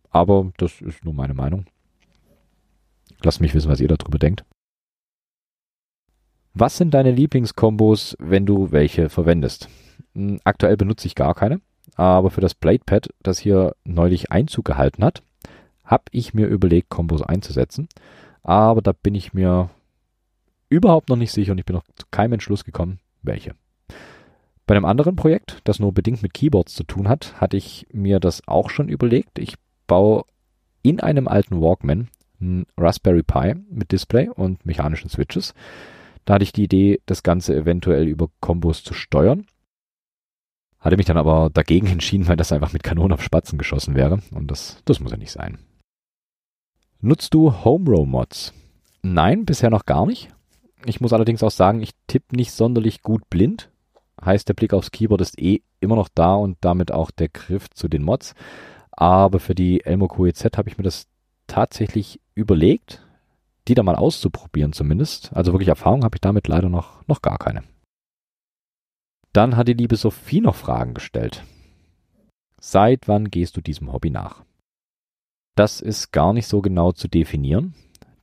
Aber 0.10 0.52
das 0.58 0.82
ist 0.82 1.06
nur 1.06 1.14
meine 1.14 1.34
Meinung. 1.34 1.68
Lasst 3.24 3.40
mich 3.40 3.54
wissen, 3.54 3.70
was 3.70 3.80
ihr 3.80 3.88
darüber 3.88 4.18
denkt. 4.18 4.44
Was 6.56 6.78
sind 6.78 6.94
deine 6.94 7.12
Lieblingskombos, 7.12 8.16
wenn 8.20 8.46
du 8.46 8.72
welche 8.72 9.10
verwendest? 9.10 9.70
Hm, 10.14 10.40
aktuell 10.44 10.78
benutze 10.78 11.06
ich 11.06 11.14
gar 11.14 11.36
keine, 11.36 11.62
aber 11.96 12.32
für 12.32 12.42
das 12.42 12.56
Bladepad, 12.56 13.10
das 13.22 13.38
hier 13.38 13.76
neulich 13.84 14.32
Einzug 14.32 14.66
gehalten 14.66 15.04
hat, 15.04 15.22
habe 15.84 16.06
ich 16.12 16.34
mir 16.34 16.48
überlegt, 16.48 16.90
Kombos 16.90 17.22
einzusetzen 17.22 17.88
aber 18.46 18.84
da 18.84 18.92
bin 18.92 19.16
ich 19.16 19.34
mir 19.34 19.72
überhaupt 20.70 21.10
noch 21.10 21.16
nicht 21.16 21.32
sicher 21.32 21.52
und 21.52 21.58
ich 21.58 21.66
bin 21.66 21.76
noch 21.76 21.84
zu 21.96 22.06
keinem 22.12 22.34
Entschluss 22.34 22.64
gekommen, 22.64 23.00
welche. 23.24 23.56
Bei 24.68 24.76
einem 24.76 24.86
anderen 24.86 25.16
Projekt, 25.16 25.62
das 25.64 25.80
nur 25.80 25.94
bedingt 25.94 26.22
mit 26.22 26.34
Keyboards 26.34 26.76
zu 26.76 26.84
tun 26.84 27.10
hat, 27.10 27.42
hatte 27.42 27.58
ich 27.58 27.88
mir 27.92 28.20
das 28.20 28.48
auch 28.48 28.70
schon 28.70 28.88
überlegt. 28.88 29.40
Ich 29.40 29.56
baue 29.88 30.26
in 30.84 31.00
einem 31.00 31.28
alten 31.28 31.60
Walkman 31.60 32.10
ein 32.40 32.68
Raspberry 32.78 33.24
Pi 33.24 33.56
mit 33.70 33.92
Display 33.92 34.30
und 34.30 34.64
mechanischen 34.66 35.10
Switches. 35.10 35.56
Da 36.26 36.36
hatte 36.36 36.44
ich 36.44 36.54
die 36.54 36.64
Idee, 36.64 37.02
das 37.06 37.24
Ganze 37.24 37.56
eventuell 37.56 38.08
über 38.08 38.30
Kombos 38.40 38.84
zu 38.84 38.94
steuern. 38.94 39.46
Hatte 40.80 40.98
mich 40.98 41.06
dann 41.06 41.18
aber 41.18 41.50
dagegen 41.52 41.88
entschieden, 41.92 42.28
weil 42.28 42.38
das 42.38 42.52
einfach 42.52 42.74
mit 42.74 42.84
Kanonen 42.84 43.14
auf 43.14 43.24
Spatzen 43.24 43.58
geschossen 43.58 43.96
wäre. 43.96 44.20
Und 44.32 44.50
das, 44.50 44.82
das 44.86 45.00
muss 45.00 45.12
ja 45.12 45.18
nicht 45.18 45.32
sein. 45.32 45.60
Nutzt 47.00 47.34
du 47.34 47.64
Home-Row-Mods? 47.64 48.54
Nein, 49.04 49.46
bisher 49.46 49.70
noch 49.70 49.86
gar 49.86 50.06
nicht. 50.08 50.30
Ich 50.86 51.02
muss 51.02 51.14
allerdings 51.14 51.44
auch 51.44 51.52
sagen, 51.52 51.82
ich 51.82 51.92
tippe 52.08 52.36
nicht 52.36 52.52
sonderlich 52.52 53.02
gut 53.02 53.30
blind. 53.30 53.72
Heißt, 54.24 54.48
der 54.48 54.54
Blick 54.56 54.74
aufs 54.74 54.92
Keyboard 54.92 55.22
ist 55.22 55.40
eh 55.40 55.62
immer 55.80 55.96
noch 55.96 56.10
da 56.14 56.36
und 56.36 56.58
damit 56.62 56.92
auch 56.92 57.12
der 57.12 57.30
Griff 57.30 57.70
zu 57.70 57.88
den 57.88 58.04
Mods. 58.04 58.34
Aber 58.92 59.40
für 59.40 59.54
die 59.54 59.86
Elmo 59.86 60.08
QEZ 60.08 60.58
habe 60.58 60.70
ich 60.70 60.78
mir 60.78 60.84
das 60.84 61.08
tatsächlich 61.48 62.20
überlegt, 62.34 63.05
die 63.68 63.76
da 63.76 63.84
mal 63.84 63.96
auszuprobieren 63.96 64.74
zumindest. 64.74 65.32
Also 65.34 65.52
wirklich 65.52 65.70
Erfahrung 65.70 66.04
habe 66.04 66.16
ich 66.16 66.22
damit 66.22 66.48
leider 66.48 66.70
noch, 66.70 67.06
noch 67.08 67.22
gar 67.22 67.38
keine. 67.38 67.64
Dann 69.34 69.58
hat 69.58 69.68
die 69.68 69.74
liebe 69.74 69.96
Sophie 69.96 70.42
noch 70.42 70.56
Fragen 70.56 70.94
gestellt. 70.94 71.44
Seit 72.60 73.08
wann 73.08 73.30
gehst 73.30 73.58
du 73.58 73.62
diesem 73.62 73.92
Hobby 73.92 74.10
nach? 74.10 74.44
Das 75.56 75.82
ist 75.82 76.12
gar 76.12 76.34
nicht 76.34 76.48
so 76.48 76.62
genau 76.62 76.92
zu 76.92 77.08
definieren. 77.08 77.74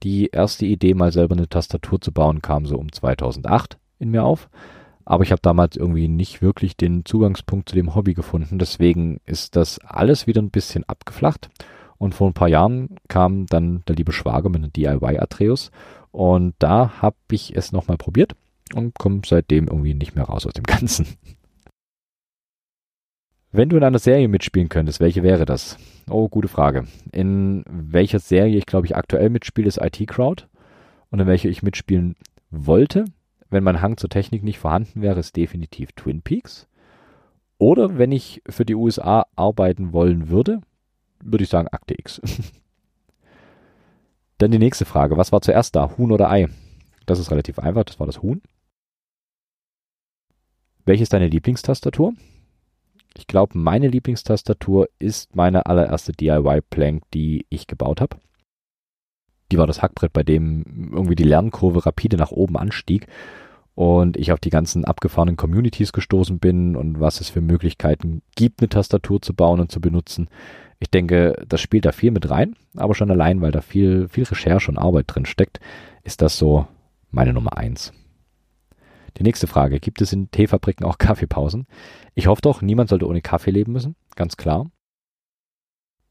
Die 0.03 0.27
erste 0.27 0.67
Idee, 0.67 0.95
mal 0.95 1.13
selber 1.13 1.37
eine 1.37 1.49
Tastatur 1.49 2.01
zu 2.01 2.13
bauen, 2.13 2.43
kam 2.43 2.67
so 2.67 2.77
um 2.77 2.91
2008 2.91 3.79
in 3.99 4.11
mir 4.11 4.25
auf. 4.25 4.51
Aber 5.05 5.25
ich 5.25 5.33
habe 5.33 5.43
damals 5.43 5.77
irgendwie 5.77 6.09
nicht 6.09 6.43
wirklich 6.43 6.77
den 6.77 7.05
Zugangspunkt 7.05 7.69
zu 7.69 7.75
dem 7.75 7.95
Hobby 7.95 8.15
gefunden. 8.15 8.59
Deswegen 8.59 9.21
ist 9.27 9.57
das 9.57 9.79
alles 9.81 10.27
wieder 10.27 10.41
ein 10.41 10.51
bisschen 10.51 10.85
abgeflacht. 10.85 11.51
Und 12.03 12.17
vor 12.17 12.29
ein 12.29 12.35
paar 12.35 12.49
Jahren 12.49 12.97
kam 13.07 13.47
dann 13.47 13.85
der 13.87 13.95
liebe 13.95 14.11
Schwager 14.11 14.49
mit 14.49 14.61
einem 14.61 14.73
DIY 14.73 15.21
Atreus. 15.21 15.71
Und 16.11 16.57
da 16.59 17.01
habe 17.01 17.15
ich 17.31 17.55
es 17.55 17.71
nochmal 17.71 17.97
probiert 17.97 18.35
und 18.75 18.99
komme 18.99 19.21
seitdem 19.25 19.69
irgendwie 19.69 19.95
nicht 19.95 20.17
mehr 20.17 20.25
raus 20.25 20.45
aus 20.45 20.53
dem 20.53 20.65
Ganzen. 20.67 21.07
Wenn 23.53 23.69
du 23.69 23.77
in 23.77 23.85
einer 23.85 24.01
Serie 24.01 24.27
mitspielen 24.27 24.69
könntest, 24.69 24.99
welche 24.99 25.23
wäre 25.23 25.45
das? 25.45 25.77
Oh, 26.11 26.29
gute 26.29 26.49
Frage. 26.49 26.89
In 27.13 27.63
welcher 27.69 28.19
Serie 28.19 28.59
ich 28.59 28.67
glaube 28.67 28.89
ich 28.89 28.97
aktuell 28.97 29.31
mitspiele, 29.31 29.69
ist 29.69 29.81
IT 29.81 30.05
Crowd. 30.09 30.47
Und 31.11 31.21
in 31.21 31.29
welcher 31.29 31.51
ich 31.51 31.63
mitspielen 31.63 32.17
wollte, 32.51 33.05
wenn 33.49 33.63
mein 33.63 33.81
Hang 33.81 33.97
zur 33.97 34.11
Technik 34.11 34.43
nicht 34.43 34.59
vorhanden 34.59 35.03
wäre, 35.03 35.21
ist 35.21 35.37
definitiv 35.37 35.93
Twin 35.93 36.23
Peaks. 36.23 36.67
Oder 37.59 37.97
wenn 37.97 38.11
ich 38.11 38.43
für 38.49 38.65
die 38.65 38.75
USA 38.75 39.27
arbeiten 39.37 39.93
wollen 39.93 40.31
würde, 40.31 40.63
würde 41.23 41.45
ich 41.45 41.51
sagen 41.51 41.69
Akte 41.69 41.95
X. 41.99 42.21
Dann 44.39 44.51
die 44.51 44.59
nächste 44.59 44.85
Frage. 44.85 45.17
Was 45.17 45.33
war 45.33 45.41
zuerst 45.41 45.77
da? 45.77 45.97
Huhn 45.97 46.11
oder 46.11 46.31
Ei? 46.31 46.49
Das 47.07 47.19
ist 47.19 47.31
relativ 47.31 47.59
einfach. 47.59 47.85
Das 47.85 48.01
war 48.01 48.07
das 48.07 48.23
Huhn. 48.23 48.43
Welche 50.85 51.05
ist 51.05 51.13
deine 51.13 51.29
Lieblingstastatur? 51.29 52.13
Ich 53.17 53.27
glaube, 53.27 53.57
meine 53.57 53.89
Lieblingstastatur 53.89 54.89
ist 54.99 55.37
meine 55.37 55.67
allererste 55.67 56.13
DIY-Plank, 56.13 57.05
die 57.13 57.47
ich 57.51 57.67
gebaut 57.67 58.01
habe. 58.01 58.17
Die 59.53 59.59
war 59.59 59.67
das 59.67 59.83
Hackbrett, 59.83 60.13
bei 60.13 60.23
dem 60.23 60.91
irgendwie 60.93 61.15
die 61.15 61.25
Lernkurve 61.25 61.85
rapide 61.85 62.17
nach 62.17 62.31
oben 62.31 62.57
anstieg 62.57 63.07
und 63.75 64.17
ich 64.17 64.33
auf 64.33 64.41
die 64.41 64.51
ganzen 64.51 64.85
abgefahrenen 64.85 65.37
Communities 65.37 65.93
gestoßen 65.93 66.39
bin 66.39 66.75
und 66.75 67.01
was 67.01 67.21
es 67.21 67.29
für 67.29 67.41
Möglichkeiten 67.41 68.23
gibt, 68.35 68.61
eine 68.61 68.69
Tastatur 68.69 69.21
zu 69.21 69.35
bauen 69.35 69.61
und 69.61 69.71
zu 69.71 69.81
benutzen. 69.81 70.29
Ich 70.83 70.91
denke, 70.91 71.41
das 71.47 71.61
spielt 71.61 71.85
da 71.85 71.93
viel 71.93 72.11
mit 72.11 72.29
rein, 72.29 72.57
aber 72.77 72.97
schon 72.97 73.09
allein, 73.09 73.41
weil 73.41 73.53
da 73.53 73.61
viel, 73.61 74.09
viel 74.09 74.25
Recherche 74.25 74.69
und 74.69 74.79
Arbeit 74.79 75.05
drin 75.07 75.27
steckt, 75.27 75.61
ist 76.03 76.23
das 76.23 76.37
so 76.37 76.67
meine 77.13 77.33
Nummer 77.33 77.57
eins. 77.57 77.93
Die 79.17 79.23
nächste 79.23 79.47
Frage, 79.47 79.79
gibt 79.79 80.01
es 80.03 80.13
in 80.13 80.33
Teefabriken 80.33 80.85
auch 80.85 80.99
Kaffeepausen? 80.99 81.69
Ich 82.17 82.27
hoffe 82.27 82.43
doch, 82.43 82.63
niemand 82.63 82.89
sollte 82.89 83.07
ohne 83.07 83.23
Kaffee 83.23 83.53
leben 83.53 83.71
müssen, 83.71 83.95
ganz 84.17 84.37
klar. 84.37 84.73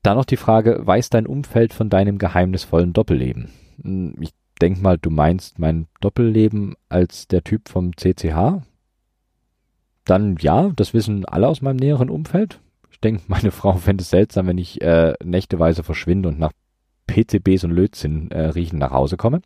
Dann 0.03 0.15
noch 0.15 0.23
die 0.23 0.37
Frage, 0.37 0.79
weiß 0.81 1.09
dein 1.09 1.27
Umfeld 1.27 1.73
von 1.73 1.89
deinem 1.89 2.17
geheimnisvollen 2.17 2.93
Doppelleben? 2.93 3.49
Hm, 3.83 4.15
ich 4.21 4.31
denke 4.61 4.79
mal, 4.79 4.97
du 4.97 5.09
meinst 5.09 5.59
mein 5.59 5.87
Doppelleben 5.99 6.75
als 6.87 7.27
der 7.27 7.43
Typ 7.43 7.67
vom 7.67 7.97
CCH? 7.97 8.61
Dann 10.05 10.37
ja, 10.39 10.71
das 10.77 10.93
wissen 10.93 11.25
alle 11.25 11.49
aus 11.49 11.61
meinem 11.61 11.75
näheren 11.75 12.09
Umfeld. 12.09 12.61
Ich 13.01 13.09
denke, 13.09 13.23
meine 13.27 13.49
Frau 13.51 13.73
fände 13.77 14.03
es 14.03 14.11
seltsam, 14.11 14.45
wenn 14.45 14.59
ich 14.59 14.79
äh, 14.79 15.15
nächteweise 15.23 15.81
verschwinde 15.81 16.29
und 16.29 16.37
nach 16.37 16.51
PCBs 17.07 17.63
und 17.63 17.71
Lötzinn 17.71 18.29
äh, 18.29 18.49
riechen 18.49 18.77
nach 18.77 18.91
Hause 18.91 19.17
komme. 19.17 19.41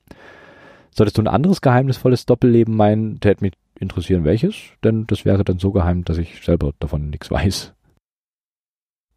Solltest 0.92 1.18
du 1.18 1.22
ein 1.22 1.30
anderes 1.30 1.62
geheimnisvolles 1.62 2.26
Doppelleben 2.26 2.76
meinen, 2.76 3.22
täte 3.22 3.42
mich 3.42 3.54
interessieren, 3.80 4.26
welches, 4.26 4.56
denn 4.84 5.08
das 5.08 5.24
wäre 5.24 5.46
dann 5.46 5.58
so 5.58 5.72
geheim, 5.72 6.04
dass 6.04 6.18
ich 6.18 6.44
selber 6.44 6.74
davon 6.80 7.10
nichts 7.10 7.32
weiß. 7.32 7.74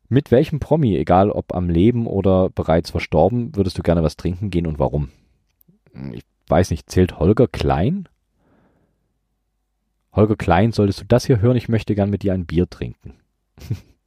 Mit 0.08 0.30
welchem 0.30 0.60
Promi, 0.60 0.96
egal 0.96 1.32
ob 1.32 1.52
am 1.52 1.68
Leben 1.68 2.06
oder 2.06 2.48
bereits 2.48 2.92
verstorben, 2.92 3.56
würdest 3.56 3.76
du 3.76 3.82
gerne 3.82 4.04
was 4.04 4.16
trinken 4.16 4.50
gehen 4.50 4.68
und 4.68 4.78
warum? 4.78 5.10
Ich 6.12 6.22
weiß 6.46 6.70
nicht, 6.70 6.88
zählt 6.88 7.18
Holger 7.18 7.48
Klein? 7.48 8.08
Holger 10.12 10.36
Klein, 10.36 10.70
solltest 10.70 11.00
du 11.00 11.04
das 11.06 11.26
hier 11.26 11.40
hören, 11.40 11.56
ich 11.56 11.68
möchte 11.68 11.96
gern 11.96 12.10
mit 12.10 12.22
dir 12.22 12.34
ein 12.34 12.46
Bier 12.46 12.70
trinken. 12.70 13.14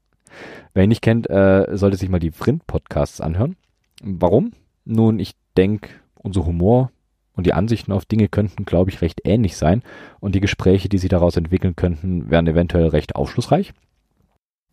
Wer 0.73 0.83
ihn 0.83 0.89
nicht 0.89 1.01
kennt, 1.01 1.29
äh, 1.29 1.67
sollte 1.71 1.97
sich 1.97 2.09
mal 2.09 2.19
die 2.19 2.31
Vrind-Podcasts 2.31 3.21
anhören. 3.21 3.55
Warum? 4.03 4.53
Nun, 4.85 5.19
ich 5.19 5.33
denke, 5.57 5.89
unser 6.15 6.45
Humor 6.45 6.91
und 7.33 7.45
die 7.45 7.53
Ansichten 7.53 7.91
auf 7.91 8.05
Dinge 8.05 8.27
könnten, 8.29 8.65
glaube 8.65 8.89
ich, 8.89 9.01
recht 9.01 9.21
ähnlich 9.23 9.57
sein 9.57 9.83
und 10.19 10.35
die 10.35 10.41
Gespräche, 10.41 10.89
die 10.89 10.97
sich 10.97 11.09
daraus 11.09 11.37
entwickeln 11.37 11.75
könnten, 11.75 12.29
wären 12.29 12.47
eventuell 12.47 12.87
recht 12.87 13.15
aufschlussreich. 13.15 13.73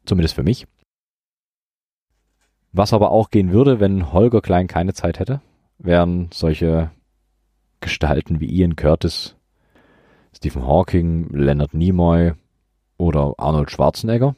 Zumindest 0.04 0.34
für 0.34 0.42
mich. 0.42 0.66
Was 2.72 2.92
aber 2.92 3.10
auch 3.10 3.30
gehen 3.30 3.52
würde, 3.52 3.80
wenn 3.80 4.12
Holger 4.12 4.40
Klein 4.40 4.66
keine 4.66 4.92
Zeit 4.92 5.18
hätte, 5.18 5.40
wären 5.78 6.30
solche 6.32 6.90
Gestalten 7.80 8.40
wie 8.40 8.50
Ian 8.50 8.76
Curtis, 8.76 9.36
Stephen 10.34 10.66
Hawking, 10.66 11.28
Leonard 11.30 11.74
Nimoy 11.74 12.32
oder 12.96 13.34
Arnold 13.38 13.70
Schwarzenegger. 13.70 14.34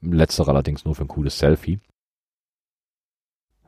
Letzterer 0.00 0.50
allerdings 0.50 0.84
nur 0.84 0.94
für 0.94 1.04
ein 1.04 1.08
cooles 1.08 1.38
Selfie. 1.38 1.80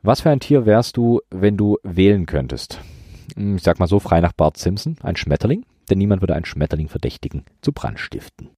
Was 0.01 0.21
für 0.21 0.29
ein 0.29 0.39
Tier 0.39 0.65
wärst 0.65 0.95
du, 0.97 1.21
wenn 1.29 1.57
du 1.57 1.77
wählen 1.83 2.25
könntest? 2.25 2.79
Hm, 3.35 3.57
ich 3.57 3.63
sag 3.63 3.79
mal 3.79 3.87
so 3.87 3.99
frei 3.99 4.21
nach 4.21 4.33
Bart 4.33 4.57
Simpson, 4.57 4.97
ein 5.01 5.15
Schmetterling, 5.15 5.65
denn 5.89 5.97
niemand 5.97 6.21
würde 6.21 6.35
einen 6.35 6.45
Schmetterling 6.45 6.87
verdächtigen 6.87 7.43
zu 7.61 7.71
Brandstiften. 7.73 8.49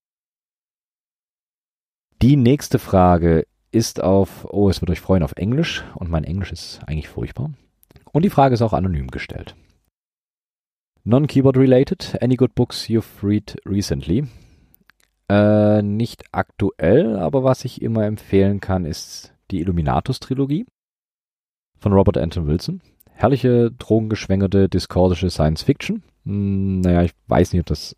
Die 2.22 2.36
nächste 2.36 2.78
Frage 2.78 3.47
ist 3.72 4.03
auf, 4.03 4.45
oh, 4.45 4.69
es 4.69 4.82
wird 4.82 4.91
euch 4.91 5.01
freuen, 5.01 5.24
auf 5.24 5.34
Englisch 5.34 5.84
und 5.95 6.09
mein 6.09 6.24
Englisch 6.24 6.51
ist 6.51 6.82
eigentlich 6.86 7.07
furchtbar. 7.07 7.51
Und 8.11 8.24
die 8.24 8.30
Frage 8.30 8.53
ist 8.53 8.61
auch 8.61 8.74
anonym 8.74 9.09
gestellt. 9.09 9.55
Non-Keyboard 11.03 11.57
related, 11.57 12.22
any 12.22 12.36
good 12.36 12.53
books 12.53 12.88
you've 12.88 13.24
read 13.24 13.55
recently? 13.65 14.28
Äh, 15.32 15.82
nicht 15.82 16.25
aktuell, 16.34 17.15
aber 17.15 17.45
was 17.45 17.63
ich 17.63 17.82
immer 17.82 18.03
empfehlen 18.05 18.59
kann, 18.59 18.84
ist 18.84 19.34
die 19.49 19.61
Illuminatus-Trilogie 19.61 20.65
von 21.79 21.93
Robert 21.93 22.17
Anton 22.17 22.47
Wilson. 22.47 22.82
Herrliche, 23.11 23.71
drogengeschwängerte, 23.71 24.67
diskordische 24.67 25.29
Science 25.29 25.63
Fiction. 25.63 26.03
Hm, 26.25 26.82
naja, 26.82 27.03
ich 27.03 27.13
weiß 27.27 27.53
nicht, 27.53 27.61
ob 27.61 27.67
das 27.67 27.95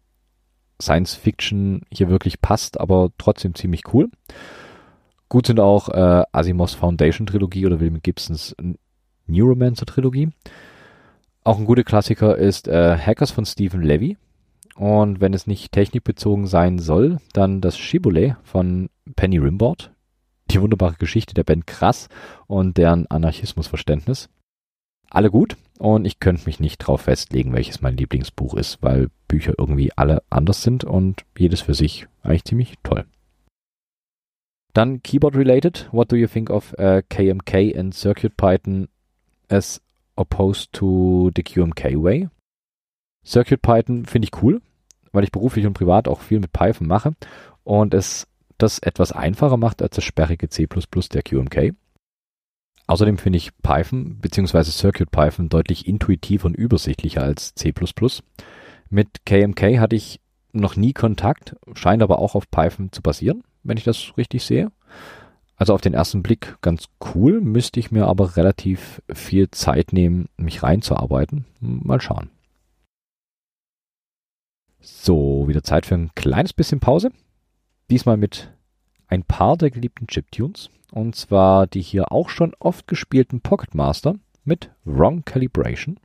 Science 0.79 1.15
Fiction 1.15 1.81
hier 1.91 2.07
wirklich 2.07 2.39
passt, 2.39 2.79
aber 2.79 3.09
trotzdem 3.17 3.55
ziemlich 3.55 3.81
cool. 3.95 4.11
Gut 5.27 5.47
sind 5.47 5.59
auch 5.59 5.89
äh, 5.89 6.23
Asimovs 6.31 6.75
Foundation 6.75 7.25
Trilogie 7.25 7.65
oder 7.65 7.79
William 7.79 8.03
Gibsons 8.03 8.55
Neuromancer 9.25 9.88
Trilogie. 9.88 10.29
Auch 11.43 11.57
ein 11.57 11.65
guter 11.65 11.84
Klassiker 11.84 12.38
ist 12.38 12.67
äh, 12.67 12.95
Hackers 12.95 13.31
von 13.31 13.47
Stephen 13.47 13.81
Levy. 13.81 14.17
Und 14.76 15.21
wenn 15.21 15.34
es 15.34 15.47
nicht 15.47 15.71
technikbezogen 15.71 16.47
sein 16.47 16.80
soll, 16.80 17.17
dann 17.34 17.61
das 17.61 17.78
Shibboleth 17.78 18.36
von 18.43 18.89
Penny 19.15 19.38
Rimbaud. 19.38 19.91
Die 20.51 20.61
wunderbare 20.61 20.95
Geschichte 20.95 21.34
der 21.34 21.43
Band 21.43 21.67
Krass 21.67 22.09
und 22.47 22.78
deren 22.78 23.07
Anarchismusverständnis. 23.07 24.30
Alle 25.09 25.30
gut 25.30 25.57
und 25.78 26.05
ich 26.05 26.19
könnte 26.19 26.45
mich 26.45 26.59
nicht 26.59 26.80
drauf 26.80 27.01
festlegen, 27.01 27.53
welches 27.53 27.82
mein 27.82 27.97
Lieblingsbuch 27.97 28.55
ist, 28.55 28.80
weil 28.82 29.09
Bücher 29.28 29.53
irgendwie 29.57 29.91
alle 29.95 30.24
anders 30.30 30.63
sind 30.63 30.84
und 30.84 31.24
jedes 31.38 31.61
für 31.61 31.76
sich 31.76 32.07
eigentlich 32.24 32.45
ziemlich 32.45 32.76
toll. 32.84 33.05
Dann 34.74 35.03
Keyboard 35.03 35.36
related. 35.36 35.88
What 35.91 36.11
do 36.11 36.15
you 36.15 36.28
think 36.28 36.49
of 36.49 36.74
uh, 36.80 37.01
KMK 37.09 37.76
and 37.78 37.93
Circuit 37.93 38.36
Python 38.38 38.89
as 39.49 39.80
opposed 40.15 40.74
to 40.74 41.30
the 41.36 41.43
QMK 41.43 41.95
way? 42.01 42.30
Circuit 43.26 43.61
Python 43.61 44.05
finde 44.05 44.28
ich 44.28 44.43
cool, 44.43 44.61
weil 45.11 45.24
ich 45.24 45.32
beruflich 45.32 45.65
und 45.65 45.74
privat 45.74 46.07
auch 46.07 46.21
viel 46.21 46.39
mit 46.39 46.53
Python 46.53 46.88
mache 46.88 47.13
und 47.63 47.93
es 47.93 48.28
das 48.57 48.80
etwas 48.80 49.11
einfacher 49.11 49.57
macht 49.57 49.82
als 49.82 49.95
das 49.95 50.03
sperrige 50.03 50.49
C++ 50.49 50.67
der 50.67 51.24
QMK. 51.24 51.74
Außerdem 52.88 53.17
finde 53.17 53.38
ich 53.38 53.57
Python 53.61 54.19
bzw. 54.19 54.63
Circuit 54.63 55.11
Python 55.11 55.49
deutlich 55.49 55.88
intuitiver 55.88 56.45
und 56.45 56.55
übersichtlicher 56.55 57.24
als 57.24 57.55
C++. 57.55 57.74
Mit 58.89 59.26
KMK 59.26 59.80
hatte 59.80 59.95
ich 59.95 60.19
noch 60.51 60.76
nie 60.76 60.93
Kontakt, 60.93 61.55
scheint 61.74 62.03
aber 62.03 62.19
auch 62.19 62.36
auf 62.36 62.49
Python 62.51 62.91
zu 62.91 63.01
basieren, 63.01 63.43
wenn 63.63 63.78
ich 63.78 63.84
das 63.84 64.13
richtig 64.17 64.43
sehe. 64.43 64.71
Also 65.55 65.74
auf 65.74 65.82
den 65.82 65.93
ersten 65.93 66.24
Blick 66.24 66.57
ganz 66.61 66.86
cool, 67.15 67.39
müsste 67.41 67.80
ich 67.80 67.91
mir 67.91 68.07
aber 68.07 68.36
relativ 68.36 69.01
viel 69.11 69.49
Zeit 69.49 69.93
nehmen, 69.93 70.28
mich 70.38 70.61
reinzuarbeiten. 70.61 71.45
Mal 71.59 72.01
schauen. 72.01 72.30
So, 74.86 75.47
wieder 75.47 75.63
Zeit 75.63 75.86
für 75.86 75.95
ein 75.95 76.11
kleines 76.13 76.51
bisschen 76.51 76.81
Pause. 76.81 77.09
Diesmal 77.89 78.17
mit 78.17 78.51
ein 79.07 79.23
paar 79.23 79.55
der 79.55 79.71
geliebten 79.71 80.07
Chiptunes. 80.07 80.69
Und 80.91 81.15
zwar 81.15 81.67
die 81.67 81.81
hier 81.81 82.11
auch 82.11 82.27
schon 82.27 82.53
oft 82.59 82.86
gespielten 82.88 83.39
Pocket 83.39 83.73
Master 83.75 84.15
mit 84.43 84.71
Wrong 84.84 85.23
Calibration. 85.23 85.97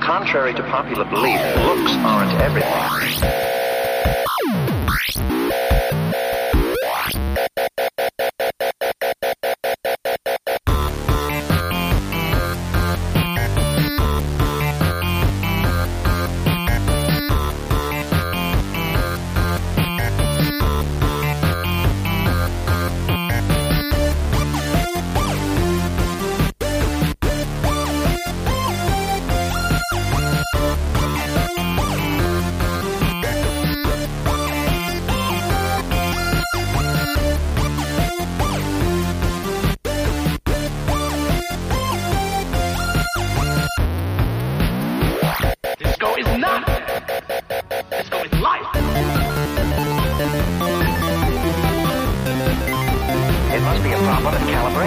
Contrary 0.00 0.52
to 0.52 0.62
popular 0.64 1.06
belief, 1.06 1.40
looks 1.64 1.96
aren't 2.04 2.38
everything. 2.42 2.84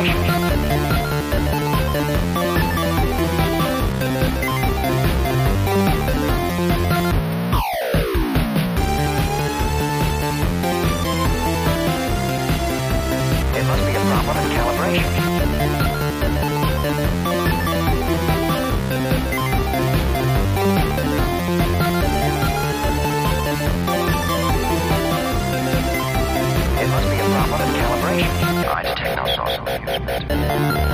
Thank 0.08 0.28
you. 0.32 0.37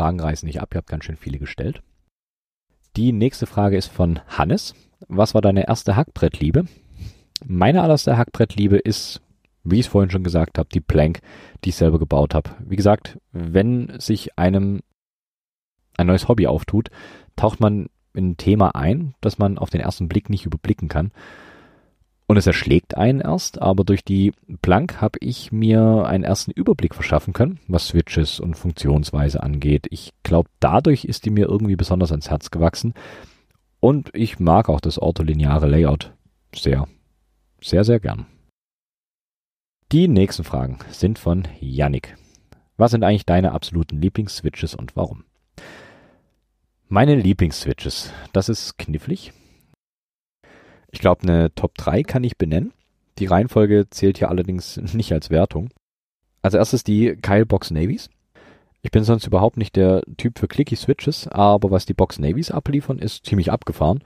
Fragen 0.00 0.18
reißen 0.18 0.46
nicht 0.46 0.62
ab, 0.62 0.72
ihr 0.72 0.78
habt 0.78 0.88
ganz 0.88 1.04
schön 1.04 1.18
viele 1.18 1.38
gestellt. 1.38 1.82
Die 2.96 3.12
nächste 3.12 3.44
Frage 3.44 3.76
ist 3.76 3.88
von 3.88 4.18
Hannes. 4.28 4.74
Was 5.08 5.34
war 5.34 5.42
deine 5.42 5.68
erste 5.68 5.94
Hackbrettliebe? 5.94 6.64
Meine 7.44 7.82
allererste 7.82 8.16
Hackbrettliebe 8.16 8.78
ist, 8.78 9.20
wie 9.62 9.78
ich 9.78 9.86
es 9.86 9.92
vorhin 9.92 10.10
schon 10.10 10.24
gesagt 10.24 10.56
habe, 10.56 10.70
die 10.72 10.80
Plank, 10.80 11.20
die 11.62 11.68
ich 11.68 11.76
selber 11.76 11.98
gebaut 11.98 12.34
habe. 12.34 12.48
Wie 12.60 12.76
gesagt, 12.76 13.18
wenn 13.32 13.92
sich 14.00 14.38
einem 14.38 14.80
ein 15.98 16.06
neues 16.06 16.28
Hobby 16.28 16.46
auftut, 16.46 16.88
taucht 17.36 17.60
man 17.60 17.90
in 18.14 18.30
ein 18.30 18.36
Thema 18.38 18.74
ein, 18.74 19.14
das 19.20 19.36
man 19.36 19.58
auf 19.58 19.68
den 19.68 19.82
ersten 19.82 20.08
Blick 20.08 20.30
nicht 20.30 20.46
überblicken 20.46 20.88
kann. 20.88 21.12
Und 22.30 22.36
es 22.36 22.46
erschlägt 22.46 22.96
einen 22.96 23.20
erst, 23.20 23.60
aber 23.60 23.82
durch 23.82 24.04
die 24.04 24.32
Plank 24.62 25.00
habe 25.00 25.18
ich 25.20 25.50
mir 25.50 26.04
einen 26.06 26.22
ersten 26.22 26.52
Überblick 26.52 26.94
verschaffen 26.94 27.32
können, 27.32 27.58
was 27.66 27.88
Switches 27.88 28.38
und 28.38 28.54
Funktionsweise 28.54 29.42
angeht. 29.42 29.88
Ich 29.90 30.12
glaube, 30.22 30.48
dadurch 30.60 31.04
ist 31.04 31.24
die 31.24 31.30
mir 31.30 31.48
irgendwie 31.48 31.74
besonders 31.74 32.12
ans 32.12 32.30
Herz 32.30 32.52
gewachsen. 32.52 32.94
Und 33.80 34.10
ich 34.14 34.38
mag 34.38 34.68
auch 34.68 34.80
das 34.80 34.96
ortholineare 34.96 35.66
Layout 35.66 36.12
sehr, 36.54 36.86
sehr, 37.60 37.82
sehr 37.82 37.98
gern. 37.98 38.26
Die 39.90 40.06
nächsten 40.06 40.44
Fragen 40.44 40.78
sind 40.88 41.18
von 41.18 41.48
Yannick. 41.58 42.16
Was 42.76 42.92
sind 42.92 43.02
eigentlich 43.02 43.26
deine 43.26 43.50
absoluten 43.50 44.00
Lieblings-Switches 44.00 44.76
und 44.76 44.94
warum? 44.94 45.24
Meine 46.86 47.16
Lieblings-Switches, 47.16 48.12
das 48.32 48.48
ist 48.48 48.78
knifflig. 48.78 49.32
Ich 50.90 51.00
glaube, 51.00 51.22
eine 51.22 51.54
Top 51.54 51.76
3 51.76 52.02
kann 52.02 52.24
ich 52.24 52.36
benennen. 52.36 52.72
Die 53.18 53.26
Reihenfolge 53.26 53.88
zählt 53.90 54.18
hier 54.18 54.28
allerdings 54.28 54.76
nicht 54.94 55.12
als 55.12 55.30
Wertung. 55.30 55.70
Als 56.42 56.54
erstes 56.54 56.84
die 56.84 57.16
Kyle 57.16 57.46
Box 57.46 57.70
Navies. 57.70 58.08
Ich 58.82 58.90
bin 58.90 59.04
sonst 59.04 59.26
überhaupt 59.26 59.58
nicht 59.58 59.76
der 59.76 60.02
Typ 60.16 60.38
für 60.38 60.48
Clicky 60.48 60.74
Switches, 60.74 61.28
aber 61.28 61.70
was 61.70 61.84
die 61.84 61.92
Box 61.94 62.18
Navies 62.18 62.50
abliefern, 62.50 62.98
ist 62.98 63.26
ziemlich 63.26 63.52
abgefahren. 63.52 64.02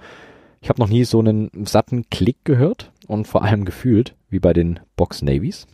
Ich 0.61 0.69
habe 0.69 0.81
noch 0.81 0.89
nie 0.89 1.05
so 1.05 1.21
einen 1.21 1.51
satten 1.65 2.09
Klick 2.11 2.45
gehört 2.45 2.91
und 3.07 3.29
vor 3.29 3.45
allem 3.45 3.65
gefühlt 3.65 4.17
wie 4.31 4.41
bei 4.41 4.53
den 4.53 4.81
Box 4.97 5.23
Navies. 5.23 5.67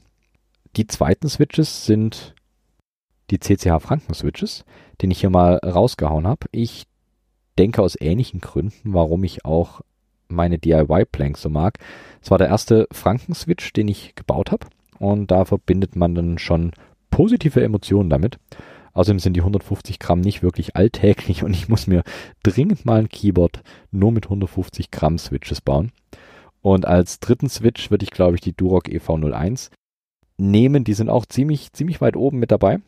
Die 0.77 0.87
zweiten 0.87 1.29
Switches 1.29 1.87
sind 1.87 2.35
die 3.31 3.39
CCH 3.39 3.81
Franken 3.81 4.15
Switches, 4.15 4.65
den 5.01 5.11
ich 5.11 5.21
hier 5.21 5.31
mal 5.31 5.57
rausgehauen 5.59 6.27
habe. 6.27 6.47
Ich 6.53 6.85
denke 7.59 7.83
aus 7.83 7.97
ähnlichen 7.99 8.41
Gründen, 8.41 8.93
warum 8.93 9.25
ich 9.25 9.45
auch 9.45 9.81
meine 10.31 10.59
DIY-Planks 10.59 11.43
so 11.43 11.49
mag. 11.49 11.79
Es 12.23 12.31
war 12.31 12.39
der 12.39 12.49
erste 12.49 12.87
Franken-Switch, 12.93 13.73
den 13.73 13.89
ich 13.89 14.15
gebaut 14.15 14.53
habe 14.53 14.67
und 14.99 15.31
da 15.31 15.45
verbindet 15.45 15.97
man 15.97 16.15
dann 16.15 16.39
schon 16.39 16.73
positive 17.11 17.63
Emotionen 17.63 18.11
damit. 18.11 18.39
Außerdem 18.93 19.19
sind 19.19 19.35
die 19.35 19.41
150 19.41 19.99
Gramm 19.99 20.21
nicht 20.21 20.43
wirklich 20.43 20.77
alltäglich 20.77 21.43
und 21.45 21.55
ich 21.55 21.69
muss 21.69 21.87
mir 21.87 22.03
dringend 22.43 22.85
mal 22.85 23.01
ein 23.01 23.09
Keyboard 23.09 23.63
nur 23.91 24.13
mit 24.13 24.27
150 24.27 24.91
Gramm 24.91 25.19
Switches 25.19 25.61
bauen. 25.61 25.93
Und 26.63 26.87
als 26.87 27.21
dritten 27.21 27.49
Switch 27.49 27.91
würde 27.91 28.05
ich, 28.05 28.11
glaube 28.11 28.35
ich, 28.35 28.43
die 28.43 28.53
Duroc 28.53 28.89
EV01 28.89 29.71
nehmen. 30.37 30.85
Die 30.85 30.93
sind 30.93 31.09
auch 31.09 31.25
ziemlich, 31.25 31.73
ziemlich 31.73 32.01
weit 32.03 32.17
oben 32.17 32.39
mit 32.39 32.51
dabei. 32.51 32.81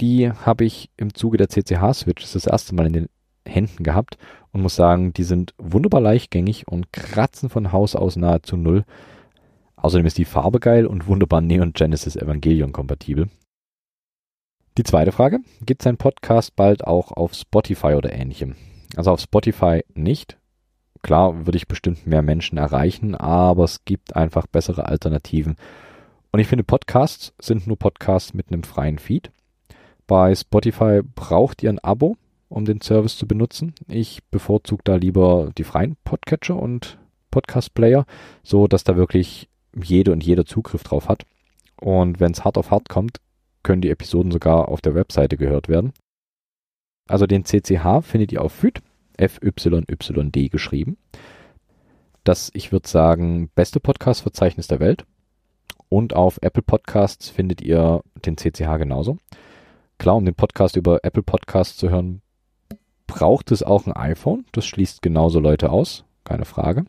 Die 0.00 0.30
habe 0.30 0.64
ich 0.64 0.90
im 0.96 1.14
Zuge 1.14 1.36
der 1.36 1.48
CCH-Switches 1.48 2.32
das 2.32 2.46
erste 2.46 2.74
Mal 2.74 2.86
in 2.86 2.92
den 2.94 3.08
Händen 3.46 3.84
gehabt 3.84 4.16
und 4.54 4.62
muss 4.62 4.76
sagen, 4.76 5.12
die 5.12 5.24
sind 5.24 5.52
wunderbar 5.58 6.00
leichtgängig 6.00 6.68
und 6.68 6.92
kratzen 6.92 7.50
von 7.50 7.72
Haus 7.72 7.96
aus 7.96 8.14
nahezu 8.14 8.56
null. 8.56 8.84
Außerdem 9.74 10.06
ist 10.06 10.16
die 10.16 10.24
Farbe 10.24 10.60
geil 10.60 10.86
und 10.86 11.08
wunderbar 11.08 11.40
Neon 11.40 11.72
Genesis 11.72 12.14
Evangelion 12.16 12.72
kompatibel. 12.72 13.28
Die 14.78 14.84
zweite 14.84 15.12
Frage, 15.12 15.40
gibt 15.60 15.82
sein 15.82 15.96
Podcast 15.96 16.54
bald 16.54 16.86
auch 16.86 17.12
auf 17.12 17.34
Spotify 17.34 17.94
oder 17.94 18.12
ähnlichem? 18.12 18.54
Also 18.96 19.10
auf 19.10 19.20
Spotify 19.20 19.84
nicht. 19.92 20.38
Klar 21.02 21.46
würde 21.46 21.56
ich 21.56 21.68
bestimmt 21.68 22.06
mehr 22.06 22.22
Menschen 22.22 22.56
erreichen, 22.56 23.14
aber 23.14 23.64
es 23.64 23.84
gibt 23.84 24.16
einfach 24.16 24.46
bessere 24.46 24.86
Alternativen. 24.86 25.56
Und 26.30 26.40
ich 26.40 26.46
finde, 26.46 26.64
Podcasts 26.64 27.34
sind 27.40 27.66
nur 27.66 27.78
Podcasts 27.78 28.34
mit 28.34 28.50
einem 28.50 28.62
freien 28.62 28.98
Feed. 28.98 29.32
Bei 30.06 30.34
Spotify 30.34 31.00
braucht 31.02 31.62
ihr 31.62 31.70
ein 31.70 31.78
Abo, 31.80 32.16
um 32.54 32.64
den 32.64 32.80
Service 32.80 33.18
zu 33.18 33.26
benutzen. 33.26 33.74
Ich 33.88 34.22
bevorzuge 34.30 34.82
da 34.84 34.94
lieber 34.94 35.50
die 35.58 35.64
freien 35.64 35.96
Podcatcher 36.04 36.56
und 36.56 36.98
Podcast-Player, 37.32 38.06
so 38.44 38.68
dass 38.68 38.84
da 38.84 38.96
wirklich 38.96 39.48
jede 39.74 40.12
und 40.12 40.22
jeder 40.22 40.46
Zugriff 40.46 40.84
drauf 40.84 41.08
hat. 41.08 41.26
Und 41.80 42.20
wenn 42.20 42.30
es 42.30 42.44
hart 42.44 42.56
auf 42.56 42.70
hart 42.70 42.88
kommt, 42.88 43.18
können 43.64 43.82
die 43.82 43.90
Episoden 43.90 44.30
sogar 44.30 44.68
auf 44.68 44.80
der 44.80 44.94
Webseite 44.94 45.36
gehört 45.36 45.68
werden. 45.68 45.92
Also 47.08 47.26
den 47.26 47.44
CCH 47.44 48.02
findet 48.02 48.30
ihr 48.30 48.40
auf 48.40 48.52
FYD, 48.52 48.82
F-Y-Y-D 49.16 50.48
geschrieben. 50.48 50.96
Das, 52.22 52.52
ich 52.54 52.70
würde 52.70 52.88
sagen, 52.88 53.50
beste 53.56 53.80
Podcast-Verzeichnis 53.80 54.68
der 54.68 54.78
Welt. 54.78 55.04
Und 55.88 56.14
auf 56.14 56.38
Apple 56.40 56.62
Podcasts 56.62 57.28
findet 57.30 57.60
ihr 57.62 58.02
den 58.24 58.36
CCH 58.36 58.78
genauso. 58.78 59.18
Klar, 59.98 60.14
um 60.16 60.24
den 60.24 60.34
Podcast 60.34 60.76
über 60.76 61.00
Apple 61.02 61.22
Podcasts 61.22 61.76
zu 61.76 61.90
hören, 61.90 62.22
braucht 63.06 63.50
es 63.52 63.62
auch 63.62 63.86
ein 63.86 63.92
iPhone. 63.92 64.44
Das 64.52 64.66
schließt 64.66 65.02
genauso 65.02 65.40
Leute 65.40 65.70
aus, 65.70 66.04
keine 66.24 66.44
Frage. 66.44 66.84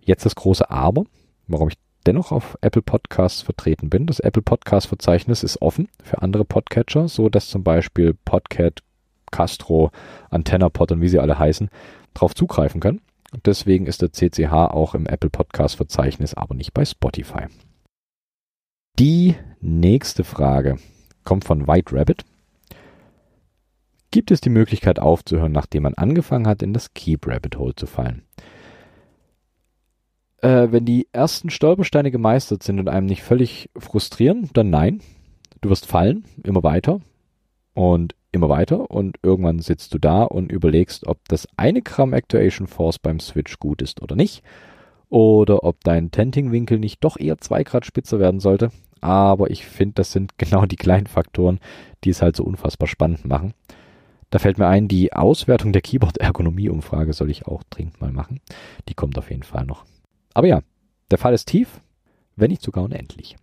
Jetzt 0.00 0.26
das 0.26 0.34
große 0.34 0.70
Aber, 0.70 1.04
warum 1.46 1.68
ich 1.68 1.76
dennoch 2.06 2.32
auf 2.32 2.58
Apple 2.60 2.82
Podcasts 2.82 3.42
vertreten 3.42 3.90
bin. 3.90 4.06
Das 4.06 4.20
Apple 4.20 4.42
Podcast 4.42 4.88
Verzeichnis 4.88 5.42
ist 5.42 5.62
offen 5.62 5.88
für 6.02 6.22
andere 6.22 6.44
Podcatcher, 6.44 7.08
so 7.08 7.28
dass 7.28 7.48
zum 7.48 7.62
Beispiel 7.62 8.14
Podcat, 8.24 8.80
Castro, 9.30 9.90
AntennaPod 10.30 10.92
und 10.92 11.00
wie 11.00 11.08
sie 11.08 11.20
alle 11.20 11.38
heißen, 11.38 11.70
darauf 12.14 12.34
zugreifen 12.34 12.80
können. 12.80 13.00
Deswegen 13.44 13.86
ist 13.86 14.02
der 14.02 14.12
CCH 14.12 14.52
auch 14.52 14.94
im 14.94 15.06
Apple 15.06 15.30
Podcast 15.30 15.76
Verzeichnis, 15.76 16.34
aber 16.34 16.54
nicht 16.54 16.74
bei 16.74 16.84
Spotify. 16.84 17.46
Die 18.98 19.36
nächste 19.60 20.22
Frage 20.22 20.76
kommt 21.24 21.44
von 21.44 21.66
White 21.66 21.96
Rabbit. 21.96 22.24
Gibt 24.12 24.30
es 24.30 24.42
die 24.42 24.50
Möglichkeit 24.50 24.98
aufzuhören, 24.98 25.52
nachdem 25.52 25.84
man 25.84 25.94
angefangen 25.94 26.46
hat, 26.46 26.62
in 26.62 26.74
das 26.74 26.92
Keep 26.92 27.26
Rabbit 27.26 27.56
Hole 27.56 27.74
zu 27.74 27.86
fallen? 27.86 28.22
Äh, 30.42 30.68
wenn 30.70 30.84
die 30.84 31.08
ersten 31.12 31.48
Stolpersteine 31.48 32.10
gemeistert 32.10 32.62
sind 32.62 32.78
und 32.78 32.90
einem 32.90 33.06
nicht 33.06 33.22
völlig 33.22 33.70
frustrieren, 33.76 34.50
dann 34.52 34.68
nein. 34.68 35.00
Du 35.62 35.70
wirst 35.70 35.86
fallen, 35.86 36.24
immer 36.44 36.62
weiter 36.62 37.00
und 37.72 38.14
immer 38.32 38.50
weiter 38.50 38.90
und 38.90 39.16
irgendwann 39.22 39.60
sitzt 39.60 39.94
du 39.94 39.98
da 39.98 40.24
und 40.24 40.52
überlegst, 40.52 41.06
ob 41.06 41.26
das 41.28 41.48
eine 41.56 41.80
Gramm 41.80 42.12
Actuation 42.12 42.66
Force 42.66 42.98
beim 42.98 43.18
Switch 43.18 43.58
gut 43.60 43.80
ist 43.80 44.02
oder 44.02 44.14
nicht 44.14 44.42
oder 45.08 45.64
ob 45.64 45.82
dein 45.84 46.10
Tenting-Winkel 46.10 46.78
nicht 46.78 47.02
doch 47.02 47.18
eher 47.18 47.38
zwei 47.38 47.64
Grad 47.64 47.86
spitzer 47.86 48.18
werden 48.18 48.40
sollte. 48.40 48.70
Aber 49.00 49.50
ich 49.50 49.64
finde, 49.64 49.94
das 49.94 50.12
sind 50.12 50.32
genau 50.36 50.66
die 50.66 50.76
kleinen 50.76 51.06
Faktoren, 51.06 51.60
die 52.04 52.10
es 52.10 52.20
halt 52.20 52.36
so 52.36 52.44
unfassbar 52.44 52.88
spannend 52.88 53.24
machen. 53.24 53.54
Da 54.32 54.38
fällt 54.38 54.56
mir 54.56 54.66
ein, 54.66 54.88
die 54.88 55.12
Auswertung 55.12 55.74
der 55.74 55.82
Keyboard-Ergonomie-Umfrage 55.82 57.12
soll 57.12 57.30
ich 57.30 57.46
auch 57.46 57.62
dringend 57.64 58.00
mal 58.00 58.12
machen. 58.12 58.40
Die 58.88 58.94
kommt 58.94 59.18
auf 59.18 59.30
jeden 59.30 59.42
Fall 59.42 59.66
noch. 59.66 59.84
Aber 60.32 60.46
ja, 60.46 60.62
der 61.10 61.18
Fall 61.18 61.34
ist 61.34 61.48
tief, 61.48 61.82
wenn 62.34 62.50
nicht 62.50 62.62
sogar 62.62 62.84
unendlich. 62.84 63.36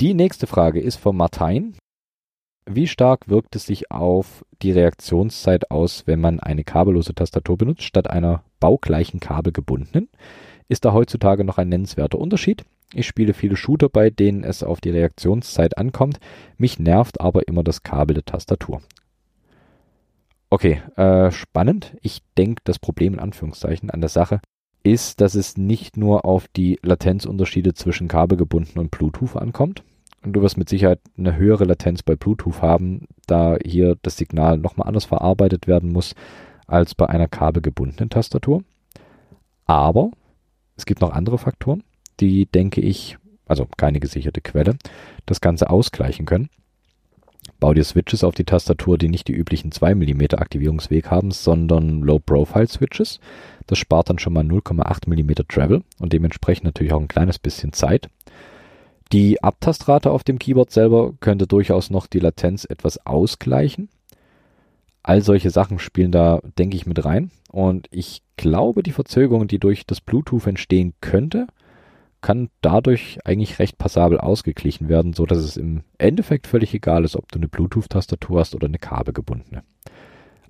Die 0.00 0.12
nächste 0.12 0.48
Frage 0.48 0.80
ist 0.80 0.96
von 0.96 1.16
Martin. 1.16 1.76
Wie 2.68 2.88
stark 2.88 3.28
wirkt 3.28 3.54
es 3.54 3.66
sich 3.66 3.92
auf 3.92 4.44
die 4.60 4.72
Reaktionszeit 4.72 5.70
aus, 5.70 6.08
wenn 6.08 6.20
man 6.20 6.40
eine 6.40 6.64
kabellose 6.64 7.14
Tastatur 7.14 7.56
benutzt, 7.56 7.84
statt 7.84 8.10
einer 8.10 8.42
baugleichen 8.58 9.20
kabelgebundenen? 9.20 10.08
Ist 10.66 10.84
da 10.84 10.92
heutzutage 10.92 11.44
noch 11.44 11.58
ein 11.58 11.68
nennenswerter 11.68 12.18
Unterschied? 12.18 12.64
Ich 12.94 13.06
spiele 13.06 13.32
viele 13.32 13.56
Shooter, 13.56 13.88
bei 13.88 14.10
denen 14.10 14.44
es 14.44 14.62
auf 14.62 14.80
die 14.80 14.90
Reaktionszeit 14.90 15.78
ankommt. 15.78 16.18
Mich 16.58 16.78
nervt 16.78 17.20
aber 17.20 17.48
immer 17.48 17.62
das 17.62 17.82
Kabel 17.82 18.14
der 18.14 18.24
Tastatur. 18.24 18.82
Okay, 20.50 20.82
äh, 20.96 21.30
spannend. 21.30 21.96
Ich 22.02 22.20
denke, 22.36 22.60
das 22.64 22.78
Problem 22.78 23.14
in 23.14 23.20
Anführungszeichen 23.20 23.90
an 23.90 24.00
der 24.00 24.10
Sache 24.10 24.40
ist, 24.82 25.20
dass 25.20 25.34
es 25.34 25.56
nicht 25.56 25.96
nur 25.96 26.24
auf 26.24 26.48
die 26.48 26.78
Latenzunterschiede 26.82 27.72
zwischen 27.72 28.08
kabelgebunden 28.08 28.78
und 28.78 28.90
Bluetooth 28.90 29.36
ankommt, 29.36 29.82
und 30.24 30.34
du 30.34 30.42
wirst 30.42 30.56
mit 30.56 30.68
Sicherheit 30.68 31.00
eine 31.18 31.36
höhere 31.36 31.64
Latenz 31.64 32.02
bei 32.02 32.14
Bluetooth 32.14 32.62
haben, 32.62 33.06
da 33.26 33.56
hier 33.64 33.96
das 34.02 34.16
Signal 34.16 34.56
nochmal 34.58 34.86
anders 34.86 35.04
verarbeitet 35.04 35.66
werden 35.66 35.90
muss 35.90 36.14
als 36.66 36.94
bei 36.94 37.08
einer 37.08 37.26
kabelgebundenen 37.26 38.08
Tastatur. 38.08 38.62
Aber 39.64 40.10
es 40.76 40.86
gibt 40.86 41.00
noch 41.00 41.12
andere 41.12 41.38
Faktoren, 41.38 41.82
die, 42.22 42.46
denke 42.46 42.80
ich, 42.80 43.18
also 43.46 43.66
keine 43.76 44.00
gesicherte 44.00 44.40
Quelle, 44.40 44.76
das 45.26 45.40
Ganze 45.40 45.68
ausgleichen 45.68 46.24
können. 46.24 46.48
Bau 47.58 47.74
dir 47.74 47.84
Switches 47.84 48.24
auf 48.24 48.34
die 48.34 48.44
Tastatur, 48.44 48.98
die 48.98 49.08
nicht 49.08 49.28
die 49.28 49.34
üblichen 49.34 49.72
2 49.72 49.94
mm 49.94 50.22
Aktivierungsweg 50.36 51.10
haben, 51.10 51.32
sondern 51.32 52.00
Low-Profile-Switches. 52.00 53.20
Das 53.66 53.78
spart 53.78 54.10
dann 54.10 54.18
schon 54.18 54.32
mal 54.32 54.44
0,8 54.44 55.08
mm 55.08 55.46
Travel 55.48 55.82
und 55.98 56.12
dementsprechend 56.12 56.64
natürlich 56.64 56.92
auch 56.92 57.00
ein 57.00 57.08
kleines 57.08 57.38
bisschen 57.38 57.72
Zeit. 57.72 58.08
Die 59.12 59.42
Abtastrate 59.42 60.10
auf 60.10 60.24
dem 60.24 60.38
Keyboard 60.38 60.70
selber 60.70 61.12
könnte 61.20 61.46
durchaus 61.46 61.90
noch 61.90 62.06
die 62.06 62.20
Latenz 62.20 62.64
etwas 62.64 63.04
ausgleichen. 63.04 63.88
All 65.02 65.20
solche 65.20 65.50
Sachen 65.50 65.78
spielen 65.78 66.12
da, 66.12 66.40
denke 66.58 66.76
ich, 66.76 66.86
mit 66.86 67.04
rein. 67.04 67.30
Und 67.50 67.88
ich 67.90 68.22
glaube, 68.36 68.82
die 68.82 68.92
Verzögerung, 68.92 69.48
die 69.48 69.58
durch 69.58 69.84
das 69.84 70.00
Bluetooth 70.00 70.46
entstehen 70.46 70.94
könnte, 71.00 71.48
kann 72.22 72.48
dadurch 72.60 73.18
eigentlich 73.24 73.58
recht 73.58 73.78
passabel 73.78 74.18
ausgeglichen 74.18 74.88
werden, 74.88 75.12
so 75.12 75.26
dass 75.26 75.38
es 75.38 75.56
im 75.56 75.82
Endeffekt 75.98 76.46
völlig 76.46 76.72
egal 76.72 77.04
ist, 77.04 77.16
ob 77.16 77.30
du 77.30 77.38
eine 77.38 77.48
Bluetooth-Tastatur 77.48 78.40
hast 78.40 78.54
oder 78.54 78.66
eine 78.66 78.78
kabelgebundene. 78.78 79.64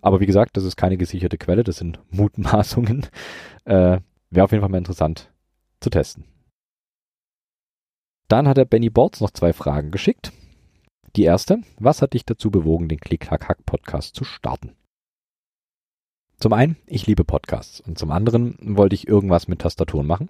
Aber 0.02 0.20
wie 0.20 0.26
gesagt, 0.26 0.56
das 0.56 0.64
ist 0.64 0.76
keine 0.76 0.98
gesicherte 0.98 1.38
Quelle, 1.38 1.64
das 1.64 1.76
sind 1.76 2.00
Mutmaßungen. 2.10 3.06
Äh, 3.64 4.00
Wäre 4.30 4.44
auf 4.44 4.50
jeden 4.50 4.62
Fall 4.62 4.70
mal 4.70 4.78
interessant 4.78 5.30
zu 5.78 5.88
testen. 5.88 6.24
Dann 8.26 8.48
hat 8.48 8.56
der 8.56 8.64
Benny 8.64 8.90
Boards 8.90 9.20
noch 9.20 9.30
zwei 9.30 9.52
Fragen 9.52 9.92
geschickt. 9.92 10.32
Die 11.14 11.22
erste, 11.22 11.60
was 11.78 12.02
hat 12.02 12.14
dich 12.14 12.24
dazu 12.24 12.50
bewogen, 12.50 12.88
den 12.88 12.98
Klick-Hack-Hack-Podcast 12.98 14.16
zu 14.16 14.24
starten? 14.24 14.72
Zum 16.38 16.54
einen, 16.54 16.76
ich 16.86 17.06
liebe 17.06 17.22
Podcasts 17.22 17.80
und 17.80 17.98
zum 17.98 18.10
anderen 18.10 18.56
wollte 18.60 18.96
ich 18.96 19.06
irgendwas 19.06 19.46
mit 19.46 19.60
Tastaturen 19.60 20.08
machen. 20.08 20.28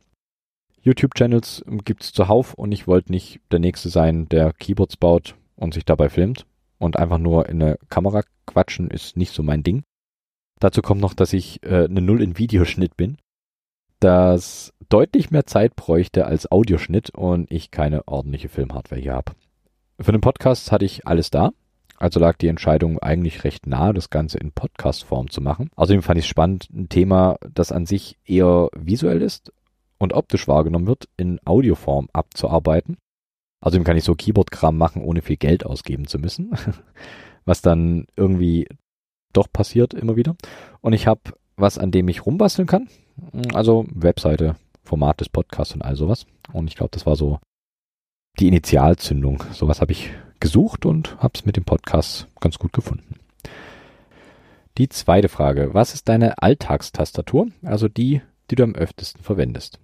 YouTube-Channels 0.82 1.64
gibt's 1.84 2.12
zuhauf 2.12 2.54
und 2.54 2.72
ich 2.72 2.86
wollte 2.86 3.12
nicht 3.12 3.40
der 3.50 3.60
Nächste 3.60 3.88
sein, 3.88 4.28
der 4.28 4.52
Keyboards 4.52 4.96
baut 4.96 5.36
und 5.56 5.74
sich 5.74 5.84
dabei 5.84 6.08
filmt. 6.08 6.46
Und 6.78 6.96
einfach 6.96 7.18
nur 7.18 7.48
in 7.48 7.62
eine 7.62 7.78
Kamera 7.88 8.22
quatschen 8.46 8.90
ist 8.90 9.16
nicht 9.16 9.32
so 9.32 9.44
mein 9.44 9.62
Ding. 9.62 9.84
Dazu 10.58 10.82
kommt 10.82 11.00
noch, 11.00 11.14
dass 11.14 11.32
ich 11.32 11.62
äh, 11.62 11.84
eine 11.84 12.00
Null 12.00 12.20
in 12.22 12.38
Videoschnitt 12.38 12.96
bin, 12.96 13.18
das 14.00 14.72
deutlich 14.88 15.30
mehr 15.30 15.46
Zeit 15.46 15.76
bräuchte 15.76 16.26
als 16.26 16.50
Audioschnitt 16.50 17.10
und 17.10 17.50
ich 17.52 17.70
keine 17.70 18.06
ordentliche 18.08 18.48
Filmhardware 18.48 19.00
hier 19.00 19.14
habe. 19.14 19.32
Für 20.00 20.12
den 20.12 20.20
Podcast 20.20 20.72
hatte 20.72 20.84
ich 20.84 21.06
alles 21.06 21.30
da. 21.30 21.52
Also 21.98 22.18
lag 22.18 22.36
die 22.36 22.48
Entscheidung 22.48 22.98
eigentlich 22.98 23.44
recht 23.44 23.68
nahe, 23.68 23.94
das 23.94 24.10
Ganze 24.10 24.38
in 24.38 24.50
Podcast-Form 24.50 25.30
zu 25.30 25.40
machen. 25.40 25.70
Außerdem 25.76 26.02
fand 26.02 26.18
ich 26.18 26.24
es 26.24 26.28
spannend, 26.28 26.68
ein 26.72 26.88
Thema, 26.88 27.38
das 27.48 27.70
an 27.70 27.86
sich 27.86 28.18
eher 28.24 28.68
visuell 28.74 29.22
ist 29.22 29.52
und 30.02 30.12
optisch 30.12 30.48
wahrgenommen 30.48 30.86
wird, 30.86 31.08
in 31.16 31.40
Audioform 31.44 32.08
abzuarbeiten. 32.12 32.96
Außerdem 33.60 33.84
kann 33.84 33.96
ich 33.96 34.04
so 34.04 34.14
Keyboard-Kram 34.14 34.76
machen, 34.76 35.02
ohne 35.02 35.22
viel 35.22 35.36
Geld 35.36 35.64
ausgeben 35.64 36.06
zu 36.06 36.18
müssen. 36.18 36.52
Was 37.44 37.62
dann 37.62 38.06
irgendwie 38.16 38.68
doch 39.32 39.48
passiert 39.52 39.94
immer 39.94 40.16
wieder. 40.16 40.36
Und 40.80 40.92
ich 40.92 41.06
habe 41.06 41.20
was, 41.56 41.78
an 41.78 41.90
dem 41.90 42.08
ich 42.08 42.26
rumbasteln 42.26 42.66
kann. 42.66 42.88
Also 43.52 43.86
Webseite, 43.90 44.56
Format 44.84 45.20
des 45.20 45.28
Podcasts 45.28 45.74
und 45.74 45.82
all 45.82 45.96
sowas. 45.96 46.26
Und 46.52 46.68
ich 46.68 46.76
glaube, 46.76 46.90
das 46.92 47.06
war 47.06 47.16
so 47.16 47.38
die 48.38 48.48
Initialzündung. 48.48 49.42
Sowas 49.52 49.80
habe 49.80 49.92
ich 49.92 50.10
gesucht 50.40 50.86
und 50.86 51.16
habe 51.22 51.32
es 51.34 51.44
mit 51.44 51.56
dem 51.56 51.64
Podcast 51.64 52.28
ganz 52.40 52.58
gut 52.58 52.72
gefunden. 52.72 53.16
Die 54.78 54.88
zweite 54.88 55.28
Frage. 55.28 55.74
Was 55.74 55.94
ist 55.94 56.08
deine 56.08 56.42
Alltagstastatur? 56.42 57.48
Also 57.62 57.88
die, 57.88 58.22
die 58.50 58.54
du 58.56 58.64
am 58.64 58.74
öftesten 58.74 59.22
verwendest. 59.22 59.78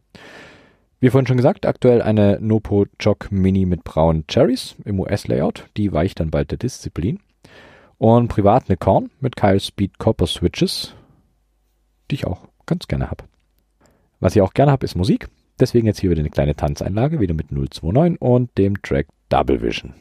Wie 1.01 1.11
vorhin 1.11 1.27
schon 1.27 1.37
gesagt, 1.37 1.65
aktuell 1.65 2.03
eine 2.03 2.39
Nopo 2.41 2.87
Jog 2.99 3.31
Mini 3.31 3.67
mit 3.67 3.85
braunen 3.85 4.27
Cherries 4.27 4.75
im 4.85 4.99
US-Layout. 4.99 5.67
Die 5.77 5.93
weicht 5.93 6.19
dann 6.19 6.31
bald 6.31 6.51
der 6.51 6.59
Disziplin. 6.59 7.21
Und 7.99 8.29
privat 8.29 8.65
eine 8.69 8.77
Korn 8.77 9.11
mit 9.21 9.37
Kyle 9.37 9.61
Speed 9.61 9.99
Copper 9.99 10.27
Switches, 10.27 10.95
die 12.11 12.17
ich 12.17 12.27
auch 12.27 12.49
ganz 12.67 12.89
gerne 12.89 13.11
habe. 13.11 13.25
Was 14.21 14.35
ich 14.35 14.43
auch 14.43 14.55
gerne 14.55 14.73
habe, 14.73 14.85
ist 14.85 14.97
Musik. 14.97 15.29
Deswegen 15.61 15.87
jetzt 15.87 16.01
hier 16.01 16.11
wieder 16.11 16.21
eine 16.21 16.31
kleine 16.31 16.55
Tanzeinlage, 16.55 17.21
wieder 17.21 17.35
mit 17.35 17.51
029 17.51 18.21
und 18.21 18.57
dem 18.59 18.81
Track 18.83 19.07
Double 19.29 19.61
Vision. 19.61 19.95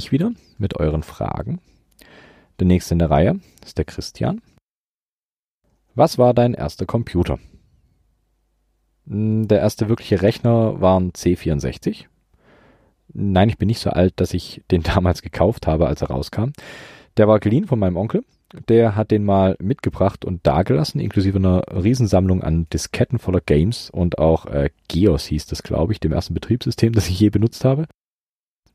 Bin 0.00 0.06
ich 0.06 0.12
wieder 0.12 0.32
mit 0.56 0.76
euren 0.76 1.02
Fragen. 1.02 1.60
Der 2.58 2.66
nächste 2.66 2.94
in 2.94 3.00
der 3.00 3.10
Reihe 3.10 3.38
ist 3.62 3.76
der 3.76 3.84
Christian. 3.84 4.40
Was 5.94 6.16
war 6.16 6.32
dein 6.32 6.54
erster 6.54 6.86
Computer? 6.86 7.38
Hm, 9.06 9.46
der 9.46 9.58
erste 9.58 9.90
wirkliche 9.90 10.22
Rechner 10.22 10.80
war 10.80 10.98
ein 10.98 11.12
C64. 11.12 12.06
Nein, 13.12 13.50
ich 13.50 13.58
bin 13.58 13.66
nicht 13.66 13.80
so 13.80 13.90
alt, 13.90 14.14
dass 14.16 14.32
ich 14.32 14.62
den 14.70 14.82
damals 14.94 15.20
gekauft 15.20 15.66
habe, 15.66 15.86
als 15.86 16.00
er 16.00 16.08
rauskam. 16.08 16.52
Der 17.18 17.28
war 17.28 17.38
geliehen 17.38 17.66
von 17.66 17.78
meinem 17.78 17.98
Onkel. 17.98 18.24
Der 18.70 18.96
hat 18.96 19.10
den 19.10 19.22
mal 19.22 19.54
mitgebracht 19.60 20.24
und 20.24 20.46
dagelassen, 20.46 20.98
inklusive 20.98 21.36
einer 21.36 21.62
Riesensammlung 21.70 22.42
an 22.42 22.66
Disketten 22.72 23.18
voller 23.18 23.42
Games 23.42 23.90
und 23.90 24.18
auch 24.18 24.46
äh, 24.46 24.70
Geos 24.88 25.26
hieß 25.26 25.44
das, 25.44 25.62
glaube 25.62 25.92
ich, 25.92 26.00
dem 26.00 26.12
ersten 26.12 26.32
Betriebssystem, 26.32 26.92
das 26.94 27.10
ich 27.10 27.20
je 27.20 27.28
benutzt 27.28 27.66
habe. 27.66 27.84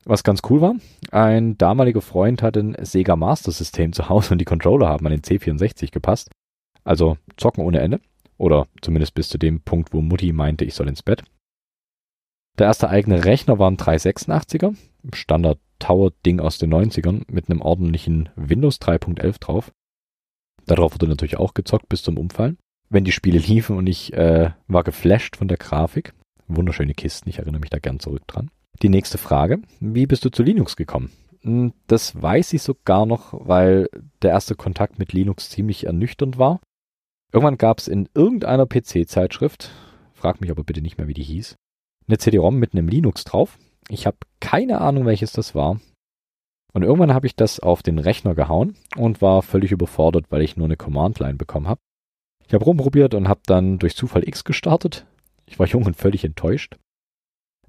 Was 0.08 0.22
ganz 0.22 0.40
cool 0.48 0.60
war, 0.60 0.76
ein 1.10 1.58
damaliger 1.58 2.00
Freund 2.00 2.40
hat 2.40 2.56
ein 2.56 2.76
Sega 2.80 3.16
Master 3.16 3.50
System 3.50 3.92
zu 3.92 4.08
Hause 4.08 4.34
und 4.34 4.38
die 4.38 4.44
Controller 4.44 4.88
haben 4.88 5.04
an 5.04 5.10
den 5.10 5.22
C64 5.22 5.90
gepasst. 5.90 6.30
Also 6.84 7.18
zocken 7.36 7.64
ohne 7.64 7.80
Ende. 7.80 8.00
Oder 8.38 8.68
zumindest 8.82 9.14
bis 9.14 9.28
zu 9.28 9.36
dem 9.36 9.62
Punkt, 9.62 9.92
wo 9.92 10.00
Mutti 10.00 10.32
meinte, 10.32 10.64
ich 10.64 10.74
soll 10.74 10.88
ins 10.88 11.02
Bett. 11.02 11.24
Der 12.56 12.68
erste 12.68 12.88
eigene 12.88 13.24
Rechner 13.24 13.58
war 13.58 13.68
ein 13.68 13.76
386er, 13.76 14.76
Standard 15.12 15.58
Tower-Ding 15.80 16.38
aus 16.38 16.58
den 16.58 16.72
90ern 16.72 17.22
mit 17.28 17.50
einem 17.50 17.60
ordentlichen 17.60 18.28
Windows 18.36 18.80
3.11 18.80 19.40
drauf. 19.40 19.72
Darauf 20.66 20.94
wurde 20.94 21.08
natürlich 21.08 21.36
auch 21.36 21.52
gezockt 21.52 21.88
bis 21.88 22.02
zum 22.02 22.16
Umfallen. 22.16 22.58
Wenn 22.88 23.04
die 23.04 23.12
Spiele 23.12 23.38
liefen 23.38 23.76
und 23.76 23.88
ich 23.88 24.12
äh, 24.12 24.52
war 24.68 24.84
geflasht 24.84 25.36
von 25.36 25.48
der 25.48 25.56
Grafik. 25.58 26.14
Wunderschöne 26.46 26.94
Kisten, 26.94 27.28
ich 27.28 27.40
erinnere 27.40 27.60
mich 27.60 27.70
da 27.70 27.80
gern 27.80 27.98
zurück 27.98 28.22
dran. 28.28 28.50
Die 28.82 28.88
nächste 28.90 29.16
Frage, 29.16 29.60
wie 29.80 30.06
bist 30.06 30.24
du 30.24 30.30
zu 30.30 30.42
Linux 30.42 30.76
gekommen? 30.76 31.10
Hm, 31.42 31.72
das 31.86 32.20
weiß 32.20 32.52
ich 32.52 32.62
sogar 32.62 33.06
noch, 33.06 33.32
weil 33.32 33.88
der 34.20 34.32
erste 34.32 34.54
Kontakt 34.54 34.98
mit 34.98 35.12
Linux 35.12 35.48
ziemlich 35.48 35.86
ernüchternd 35.86 36.38
war. 36.38 36.60
Irgendwann 37.32 37.58
gab 37.58 37.78
es 37.78 37.88
in 37.88 38.08
irgendeiner 38.14 38.66
PC-Zeitschrift, 38.66 39.70
frag 40.12 40.40
mich 40.40 40.50
aber 40.50 40.64
bitte 40.64 40.82
nicht 40.82 40.98
mehr, 40.98 41.08
wie 41.08 41.14
die 41.14 41.22
hieß, 41.22 41.56
eine 42.06 42.18
CD-ROM 42.18 42.56
mit 42.58 42.74
einem 42.74 42.88
Linux 42.88 43.24
drauf. 43.24 43.58
Ich 43.88 44.06
habe 44.06 44.18
keine 44.40 44.80
Ahnung, 44.80 45.06
welches 45.06 45.32
das 45.32 45.54
war. 45.54 45.80
Und 46.72 46.82
irgendwann 46.82 47.14
habe 47.14 47.26
ich 47.26 47.34
das 47.34 47.60
auf 47.60 47.82
den 47.82 47.98
Rechner 47.98 48.34
gehauen 48.34 48.76
und 48.96 49.22
war 49.22 49.40
völlig 49.42 49.72
überfordert, 49.72 50.26
weil 50.28 50.42
ich 50.42 50.56
nur 50.56 50.66
eine 50.66 50.76
Command-Line 50.76 51.38
bekommen 51.38 51.68
habe. 51.68 51.80
Ich 52.46 52.52
habe 52.52 52.64
rumprobiert 52.64 53.14
und 53.14 53.28
habe 53.28 53.40
dann 53.46 53.78
durch 53.78 53.96
Zufall 53.96 54.28
X 54.28 54.44
gestartet. 54.44 55.06
Ich 55.46 55.58
war 55.58 55.66
jung 55.66 55.84
und 55.84 55.96
völlig 55.96 56.24
enttäuscht. 56.24 56.76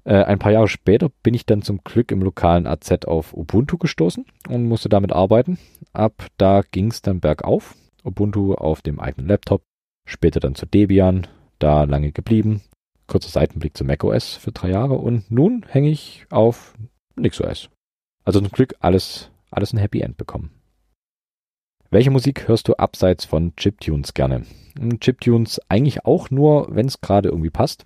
Äh, 0.08 0.24
ein 0.24 0.38
paar 0.38 0.52
Jahre 0.52 0.68
später 0.68 1.10
bin 1.22 1.34
ich 1.34 1.44
dann 1.44 1.60
zum 1.60 1.84
Glück 1.84 2.10
im 2.12 2.22
lokalen 2.22 2.66
AZ 2.66 3.04
auf 3.04 3.34
Ubuntu 3.34 3.76
gestoßen 3.76 4.24
und 4.48 4.64
musste 4.64 4.88
damit 4.88 5.12
arbeiten. 5.12 5.58
Ab 5.92 6.28
da 6.38 6.62
ging 6.62 6.90
es 6.90 7.02
dann 7.02 7.20
bergauf. 7.20 7.76
Ubuntu 8.04 8.54
auf 8.54 8.80
dem 8.80 9.00
eigenen 9.00 9.28
Laptop, 9.28 9.62
später 10.06 10.40
dann 10.40 10.54
zu 10.54 10.64
Debian, 10.64 11.26
da 11.58 11.84
lange 11.84 12.12
geblieben, 12.12 12.62
kurzer 13.06 13.28
Seitenblick 13.28 13.76
zu 13.76 13.84
macOS 13.84 14.34
für 14.36 14.50
drei 14.50 14.70
Jahre 14.70 14.94
und 14.94 15.30
nun 15.30 15.66
hänge 15.68 15.90
ich 15.90 16.24
auf 16.30 16.72
NixOS. 17.16 17.68
Also 18.24 18.40
zum 18.40 18.50
Glück 18.50 18.76
alles, 18.80 19.30
alles 19.50 19.74
ein 19.74 19.78
Happy 19.78 20.00
End 20.00 20.16
bekommen. 20.16 20.52
Welche 21.90 22.10
Musik 22.10 22.48
hörst 22.48 22.68
du 22.68 22.74
abseits 22.74 23.26
von 23.26 23.54
Chiptunes 23.56 24.14
gerne? 24.14 24.46
Hm, 24.78 25.00
Chiptunes 25.00 25.60
eigentlich 25.68 26.06
auch 26.06 26.30
nur, 26.30 26.74
wenn 26.74 26.86
es 26.86 27.02
gerade 27.02 27.28
irgendwie 27.28 27.50
passt. 27.50 27.84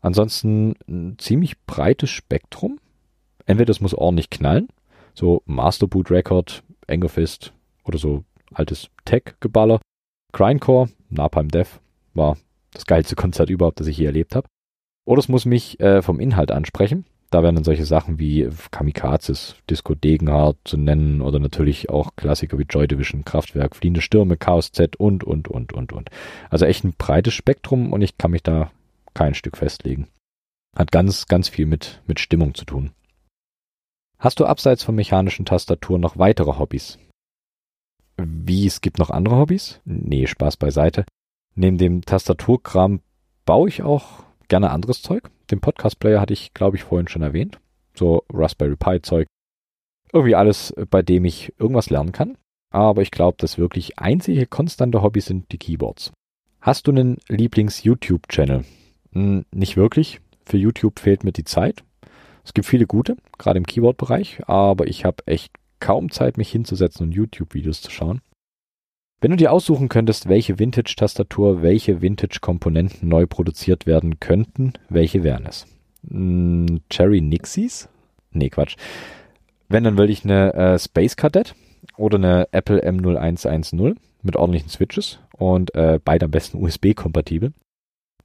Ansonsten 0.00 0.74
ein 0.88 1.16
ziemlich 1.18 1.58
breites 1.66 2.10
Spektrum. 2.10 2.78
Entweder 3.46 3.70
es 3.70 3.80
muss 3.80 3.94
ordentlich 3.94 4.30
knallen, 4.30 4.68
so 5.14 5.42
Master 5.46 5.86
Boot 5.86 6.10
Record, 6.10 6.62
Engerfist 6.86 7.52
oder 7.84 7.98
so 7.98 8.24
altes 8.52 8.88
Tech-Geballer. 9.04 9.80
Grindcore, 10.32 10.90
Napalm 11.08 11.48
Death 11.48 11.80
war 12.14 12.36
das 12.72 12.84
geilste 12.84 13.16
Konzert 13.16 13.50
überhaupt, 13.50 13.80
das 13.80 13.86
ich 13.86 13.96
je 13.96 14.06
erlebt 14.06 14.34
habe. 14.36 14.48
Oder 15.06 15.20
es 15.20 15.28
muss 15.28 15.46
mich 15.46 15.80
äh, 15.80 16.02
vom 16.02 16.20
Inhalt 16.20 16.50
ansprechen. 16.50 17.06
Da 17.30 17.42
werden 17.42 17.56
dann 17.56 17.64
solche 17.64 17.84
Sachen 17.84 18.18
wie 18.18 18.48
Kamikazes, 18.70 19.56
Disco 19.68 19.94
Degenhardt 19.94 20.56
zu 20.64 20.78
nennen 20.78 21.20
oder 21.20 21.38
natürlich 21.38 21.90
auch 21.90 22.16
Klassiker 22.16 22.58
wie 22.58 22.66
Joy 22.68 22.88
Division, 22.88 23.24
Kraftwerk, 23.24 23.76
Fliehende 23.76 24.00
Stürme, 24.00 24.38
Chaos 24.38 24.72
Z 24.72 24.96
und, 24.96 25.24
und, 25.24 25.48
und, 25.48 25.72
und, 25.72 25.92
und. 25.92 26.10
Also 26.48 26.64
echt 26.64 26.84
ein 26.84 26.94
breites 26.96 27.34
Spektrum 27.34 27.92
und 27.92 28.00
ich 28.00 28.16
kann 28.16 28.30
mich 28.30 28.42
da 28.42 28.70
kein 29.18 29.34
Stück 29.34 29.56
festlegen. 29.56 30.06
Hat 30.76 30.92
ganz, 30.92 31.26
ganz 31.26 31.48
viel 31.48 31.66
mit, 31.66 32.00
mit 32.06 32.20
Stimmung 32.20 32.54
zu 32.54 32.64
tun. 32.64 32.92
Hast 34.16 34.38
du 34.38 34.46
abseits 34.46 34.84
von 34.84 34.94
mechanischen 34.94 35.44
Tastaturen 35.44 36.00
noch 36.00 36.18
weitere 36.18 36.56
Hobbys? 36.56 37.00
Wie, 38.16 38.64
es 38.64 38.80
gibt 38.80 38.98
noch 38.98 39.10
andere 39.10 39.36
Hobbys? 39.36 39.80
Nee, 39.84 40.28
Spaß 40.28 40.56
beiseite. 40.56 41.04
Neben 41.56 41.78
dem 41.78 42.02
Tastaturkram 42.02 43.00
baue 43.44 43.68
ich 43.68 43.82
auch 43.82 44.22
gerne 44.46 44.70
anderes 44.70 45.02
Zeug. 45.02 45.28
Den 45.50 45.60
Podcast-Player 45.60 46.20
hatte 46.20 46.32
ich, 46.32 46.54
glaube 46.54 46.76
ich, 46.76 46.84
vorhin 46.84 47.08
schon 47.08 47.22
erwähnt. 47.22 47.58
So 47.96 48.22
Raspberry 48.32 48.76
Pi-Zeug. 48.76 49.26
Irgendwie 50.12 50.36
alles, 50.36 50.72
bei 50.90 51.02
dem 51.02 51.24
ich 51.24 51.52
irgendwas 51.58 51.90
lernen 51.90 52.12
kann. 52.12 52.38
Aber 52.70 53.02
ich 53.02 53.10
glaube, 53.10 53.36
das 53.40 53.58
wirklich 53.58 53.98
einzige 53.98 54.46
konstante 54.46 55.02
Hobby 55.02 55.20
sind 55.20 55.50
die 55.50 55.58
Keyboards. 55.58 56.12
Hast 56.60 56.86
du 56.86 56.92
einen 56.92 57.16
Lieblings-YouTube-Channel? 57.26 58.64
Nicht 59.12 59.76
wirklich. 59.76 60.20
Für 60.44 60.56
YouTube 60.56 61.00
fehlt 61.00 61.24
mir 61.24 61.32
die 61.32 61.44
Zeit. 61.44 61.84
Es 62.44 62.54
gibt 62.54 62.66
viele 62.66 62.86
gute, 62.86 63.16
gerade 63.36 63.58
im 63.58 63.66
Keyboard-Bereich, 63.66 64.48
aber 64.48 64.86
ich 64.86 65.04
habe 65.04 65.26
echt 65.26 65.52
kaum 65.80 66.10
Zeit, 66.10 66.38
mich 66.38 66.50
hinzusetzen 66.50 67.06
und 67.06 67.12
YouTube-Videos 67.12 67.82
zu 67.82 67.90
schauen. 67.90 68.22
Wenn 69.20 69.32
du 69.32 69.36
dir 69.36 69.52
aussuchen 69.52 69.88
könntest, 69.88 70.28
welche 70.28 70.58
Vintage-Tastatur, 70.58 71.60
welche 71.60 72.00
Vintage-Komponenten 72.00 73.08
neu 73.08 73.26
produziert 73.26 73.84
werden 73.84 74.20
könnten, 74.20 74.74
welche 74.88 75.24
wären 75.24 75.44
es? 75.44 75.66
Hm, 76.08 76.80
Cherry 76.88 77.20
Nixies? 77.20 77.88
Nee, 78.30 78.48
Quatsch. 78.48 78.76
Wenn, 79.68 79.84
dann 79.84 79.98
würde 79.98 80.12
ich 80.12 80.24
eine 80.24 80.54
äh, 80.54 80.78
Space 80.78 81.16
Cadet 81.16 81.54
oder 81.96 82.16
eine 82.16 82.48
Apple 82.52 82.82
M0110 82.82 83.96
mit 84.22 84.36
ordentlichen 84.36 84.70
Switches 84.70 85.18
und 85.36 85.74
äh, 85.74 85.98
beide 86.02 86.26
am 86.26 86.30
besten 86.30 86.62
USB-kompatibel. 86.62 87.52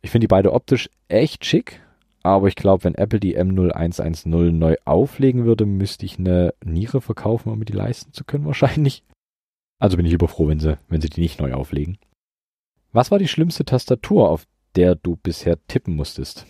Ich 0.04 0.12
finde 0.12 0.26
die 0.26 0.30
beide 0.32 0.54
optisch 0.54 0.90
echt 1.08 1.46
schick, 1.46 1.82
aber 2.24 2.48
ich 2.48 2.56
glaube, 2.56 2.84
wenn 2.84 2.96
Apple 2.96 3.20
die 3.20 3.38
M0110 3.40 4.52
neu 4.52 4.76
auflegen 4.86 5.46
würde, 5.46 5.66
müsste 5.66 6.06
ich 6.06 6.20
eine 6.20 6.54
Niere 6.64 7.02
verkaufen, 7.02 7.50
um 7.50 7.58
mir 7.58 7.66
die 7.66 7.74
leisten 7.74 8.14
zu 8.14 8.26
können, 8.26 8.46
wahrscheinlich. 8.46 9.04
Also 9.80 9.98
bin 9.98 10.06
ich 10.06 10.14
überfroh, 10.14 10.48
wenn 10.48 10.60
sie, 10.60 10.78
wenn 10.90 11.02
sie 11.02 11.10
die 11.10 11.22
nicht 11.22 11.40
neu 11.40 11.54
auflegen. 11.54 11.98
Was 12.92 13.12
war 13.12 13.18
die 13.18 13.28
schlimmste 13.28 13.66
Tastatur, 13.66 14.30
auf 14.30 14.46
der 14.76 14.96
du 14.96 15.16
bisher 15.16 15.58
tippen 15.68 15.96
musstest? 15.96 16.46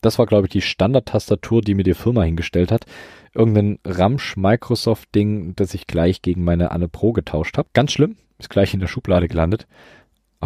Das 0.00 0.18
war, 0.18 0.26
glaube 0.26 0.46
ich, 0.46 0.52
die 0.52 0.62
Standard-Tastatur, 0.62 1.62
die 1.62 1.74
mir 1.74 1.82
die 1.82 1.94
Firma 1.94 2.22
hingestellt 2.22 2.70
hat. 2.70 2.86
Irgendein 3.34 3.78
Ramsch-Microsoft-Ding, 3.84 5.56
das 5.56 5.74
ich 5.74 5.86
gleich 5.86 6.22
gegen 6.22 6.44
meine 6.44 6.70
Anne 6.70 6.88
Pro 6.88 7.12
getauscht 7.12 7.58
habe. 7.58 7.68
Ganz 7.72 7.92
schlimm, 7.92 8.16
ist 8.38 8.50
gleich 8.50 8.72
in 8.72 8.80
der 8.80 8.86
Schublade 8.86 9.26
gelandet. 9.26 9.66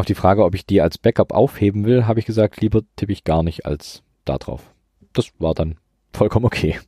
Auf 0.00 0.06
die 0.06 0.14
Frage, 0.14 0.46
ob 0.46 0.54
ich 0.54 0.64
die 0.64 0.80
als 0.80 0.96
Backup 0.96 1.30
aufheben 1.30 1.84
will, 1.84 2.06
habe 2.06 2.20
ich 2.20 2.24
gesagt, 2.24 2.62
lieber 2.62 2.80
tippe 2.96 3.12
ich 3.12 3.22
gar 3.22 3.42
nicht 3.42 3.66
als 3.66 4.02
da 4.24 4.38
drauf. 4.38 4.72
Das 5.12 5.30
war 5.38 5.52
dann 5.52 5.76
vollkommen 6.14 6.46
okay. 6.46 6.78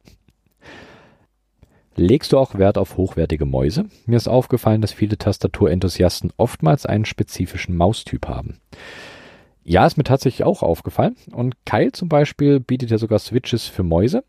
Legst 1.95 2.33
du 2.33 2.39
auch 2.39 2.55
Wert 2.55 2.79
auf 2.79 2.97
hochwertige 2.97 3.45
Mäuse? 3.45 3.85
Mir 4.07 4.17
ist 4.17 4.29
aufgefallen, 4.29 4.81
dass 4.81 4.95
viele 4.95 5.19
Tastaturenthusiasten 5.19 6.33
oftmals 6.39 6.87
einen 6.87 7.05
spezifischen 7.05 7.77
Maustyp 7.77 8.29
haben. 8.29 8.61
Ja, 9.63 9.85
ist 9.85 9.99
mir 9.99 10.05
tatsächlich 10.05 10.45
auch 10.45 10.63
aufgefallen. 10.63 11.17
Und 11.33 11.67
Keil 11.67 11.93
zum 11.93 12.09
Beispiel 12.09 12.61
bietet 12.61 12.91
ja 12.91 12.97
sogar 12.97 13.19
Switches 13.19 13.67
für 13.67 13.83
Mäuse. 13.83 14.25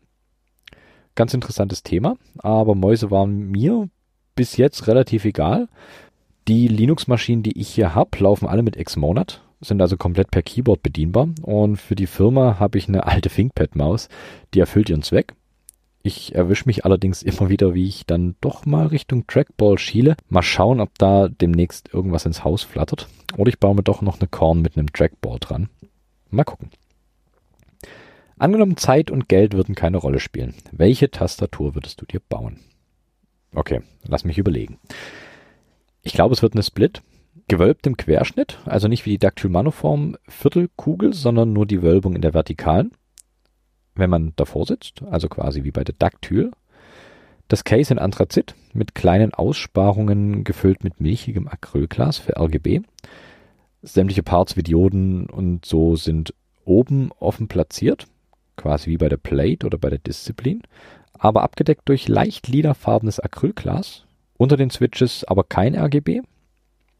Ganz 1.14 1.32
interessantes 1.32 1.84
Thema. 1.84 2.18
Aber 2.36 2.74
Mäuse 2.74 3.10
waren 3.10 3.50
mir 3.50 3.88
bis 4.36 4.58
jetzt 4.58 4.88
relativ 4.88 5.24
egal. 5.24 5.68
Die 6.46 6.68
Linux-Maschinen, 6.68 7.42
die 7.42 7.58
ich 7.58 7.70
hier 7.70 7.94
habe, 7.94 8.18
laufen 8.18 8.46
alle 8.46 8.62
mit 8.62 8.76
Xmonad, 8.76 9.40
sind 9.62 9.80
also 9.80 9.96
komplett 9.96 10.30
per 10.30 10.42
Keyboard 10.42 10.82
bedienbar. 10.82 11.28
Und 11.40 11.76
für 11.76 11.94
die 11.94 12.06
Firma 12.06 12.58
habe 12.58 12.76
ich 12.76 12.86
eine 12.86 13.06
alte 13.06 13.30
ThinkPad-Maus, 13.30 14.08
die 14.52 14.60
erfüllt 14.60 14.90
ihren 14.90 15.02
Zweck. 15.02 15.34
Ich 16.02 16.34
erwische 16.34 16.66
mich 16.66 16.84
allerdings 16.84 17.22
immer 17.22 17.48
wieder, 17.48 17.72
wie 17.72 17.88
ich 17.88 18.04
dann 18.04 18.36
doch 18.42 18.66
mal 18.66 18.86
Richtung 18.86 19.26
Trackball 19.26 19.78
schiele. 19.78 20.16
Mal 20.28 20.42
schauen, 20.42 20.80
ob 20.80 20.90
da 20.98 21.28
demnächst 21.28 21.92
irgendwas 21.94 22.26
ins 22.26 22.44
Haus 22.44 22.62
flattert. 22.62 23.08
Oder 23.38 23.48
ich 23.48 23.58
baue 23.58 23.74
mir 23.74 23.82
doch 23.82 24.02
noch 24.02 24.20
eine 24.20 24.28
Korn 24.28 24.60
mit 24.60 24.76
einem 24.76 24.92
Trackball 24.92 25.38
dran. 25.38 25.70
Mal 26.30 26.44
gucken. 26.44 26.68
Angenommen, 28.36 28.76
Zeit 28.76 29.10
und 29.10 29.28
Geld 29.28 29.54
würden 29.54 29.74
keine 29.74 29.96
Rolle 29.96 30.20
spielen. 30.20 30.54
Welche 30.72 31.10
Tastatur 31.10 31.74
würdest 31.74 32.02
du 32.02 32.04
dir 32.06 32.20
bauen? 32.20 32.58
Okay, 33.54 33.80
lass 34.06 34.24
mich 34.24 34.36
überlegen. 34.36 34.78
Ich 36.04 36.12
glaube, 36.12 36.34
es 36.34 36.42
wird 36.42 36.54
eine 36.54 36.62
Split. 36.62 37.02
Gewölbt 37.48 37.86
im 37.86 37.96
Querschnitt, 37.96 38.58
also 38.64 38.88
nicht 38.88 39.04
wie 39.04 39.10
die 39.10 39.18
Dactyl 39.18 39.50
Manoform 39.50 40.16
Viertelkugel, 40.28 41.12
sondern 41.12 41.52
nur 41.52 41.66
die 41.66 41.82
Wölbung 41.82 42.14
in 42.14 42.22
der 42.22 42.32
Vertikalen 42.32 42.92
wenn 43.94 44.10
man 44.10 44.32
davor 44.36 44.66
sitzt, 44.66 45.02
also 45.10 45.28
quasi 45.28 45.64
wie 45.64 45.70
bei 45.70 45.84
der 45.84 45.94
Dactyl. 45.98 46.50
Das 47.48 47.64
Case 47.64 47.92
in 47.92 47.98
Anthrazit 47.98 48.54
mit 48.72 48.94
kleinen 48.94 49.34
Aussparungen 49.34 50.44
gefüllt 50.44 50.82
mit 50.82 51.00
milchigem 51.00 51.46
Acrylglas 51.46 52.18
für 52.18 52.36
RGB. 52.38 52.80
Sämtliche 53.82 54.22
Parts 54.22 54.56
wie 54.56 54.62
Dioden 54.62 55.26
und 55.26 55.64
so 55.66 55.94
sind 55.96 56.34
oben 56.64 57.12
offen 57.20 57.48
platziert, 57.48 58.06
quasi 58.56 58.88
wie 58.90 58.96
bei 58.96 59.10
der 59.10 59.18
Plate 59.18 59.66
oder 59.66 59.76
bei 59.76 59.90
der 59.90 59.98
Disziplin, 59.98 60.62
aber 61.12 61.42
abgedeckt 61.42 61.88
durch 61.88 62.08
leicht 62.08 62.48
lilafarbenes 62.48 63.20
Acrylglas. 63.20 64.06
Unter 64.44 64.58
den 64.58 64.68
Switches 64.68 65.24
aber 65.24 65.42
kein 65.42 65.74
RGB. 65.74 66.20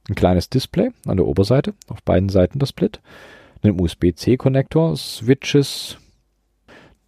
Ein 0.09 0.15
kleines 0.15 0.49
Display 0.49 0.93
an 1.05 1.19
der 1.19 1.27
Oberseite, 1.27 1.75
auf 1.89 2.03
beiden 2.03 2.31
Seiten 2.31 2.59
das 2.59 2.71
Split. 2.71 3.03
Einen 3.63 3.79
USB-C-Konnektor, 3.79 4.97
Switches, 4.97 5.99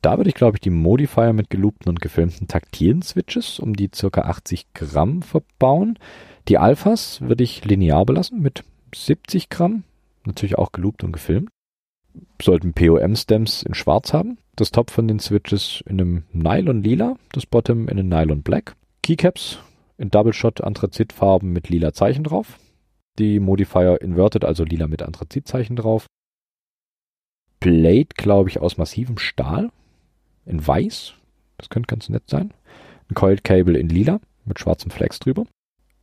da 0.03 0.19
würde 0.19 0.29
ich, 0.29 0.35
glaube 0.35 0.59
ich, 0.59 0.61
die 0.61 0.69
Modifier 0.69 1.33
mit 1.33 1.49
geloopten 1.49 1.89
und 1.89 2.03
gefilmten 2.03 2.49
taktilen 2.49 3.01
Switches 3.01 3.59
um 3.59 3.73
die 3.77 3.89
ca. 3.89 4.21
80 4.21 4.75
Gramm 4.75 5.23
verbauen. 5.23 5.99
Die 6.49 6.59
Alphas 6.59 7.23
würde 7.23 7.43
ich 7.43 7.65
linear 7.65 8.05
belassen 8.05 8.43
mit 8.43 8.63
70 8.95 9.49
Gramm, 9.49 9.85
natürlich 10.27 10.59
auch 10.59 10.73
geloopt 10.73 11.03
und 11.03 11.13
gefilmt. 11.13 11.49
Sollten 12.43 12.75
POM-Stems 12.75 13.63
in 13.63 13.73
schwarz 13.73 14.13
haben. 14.13 14.37
Das 14.55 14.71
Top 14.71 14.91
von 14.91 15.09
den 15.09 15.19
Switches 15.19 15.83
in 15.87 15.99
einem 15.99 16.25
Nylon 16.35 16.83
lila, 16.83 17.17
das 17.33 17.47
Bottom 17.47 17.89
in 17.89 17.99
einem 17.99 18.11
Nylon 18.11 18.43
black. 18.43 18.77
Keycaps 19.03 19.61
in 19.99 20.11
Double 20.11 20.33
Shot 20.33 20.61
Anthrazitfarben 20.63 21.53
mit 21.53 21.69
lila 21.69 21.93
Zeichen 21.93 22.25
drauf. 22.25 22.59
Die 23.19 23.41
Modifier 23.41 24.01
inverted, 24.01 24.45
also 24.45 24.65
lila 24.65 24.89
mit 24.89 25.03
Anthrazitzeichen 25.03 25.77
drauf. 25.77 26.07
Plate, 27.61 28.11
glaube 28.17 28.51
ich, 28.51 28.61
aus 28.61 28.77
massivem 28.77 29.19
Stahl 29.19 29.71
in 30.45 30.65
weiß. 30.65 31.15
Das 31.59 31.71
könnte 31.71 31.87
ganz 31.87 32.09
nett 32.09 32.25
sein. 32.29 32.53
Ein 33.09 33.15
Coiled 33.15 33.45
Cable 33.45 33.79
in 33.79 33.89
lila 33.89 34.21
mit 34.45 34.59
schwarzem 34.59 34.91
Flex 34.91 35.19
drüber. 35.19 35.47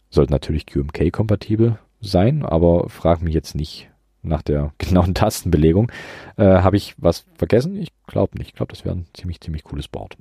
Sollte 0.10 0.32
natürlich 0.32 0.66
QMK-kompatibel 0.66 1.78
sein, 2.02 2.44
aber 2.44 2.90
frag 2.90 3.22
mich 3.22 3.34
jetzt 3.34 3.56
nicht 3.56 3.90
nach 4.22 4.42
der 4.42 4.74
genauen 4.78 5.14
Tastenbelegung. 5.14 5.92
Äh, 6.38 6.46
Habe 6.46 6.78
ich 6.78 6.96
was 6.98 7.26
vergessen? 7.36 7.76
Ich 7.78 7.90
glaube 8.08 8.38
nicht. 8.38 8.50
Ich 8.50 8.56
glaube, 8.56 8.74
das 8.74 8.86
wäre 8.86 8.96
ein 8.96 9.06
ziemlich, 9.14 9.42
ziemlich 9.42 9.64
cooles 9.64 9.88
Board. 9.88 10.18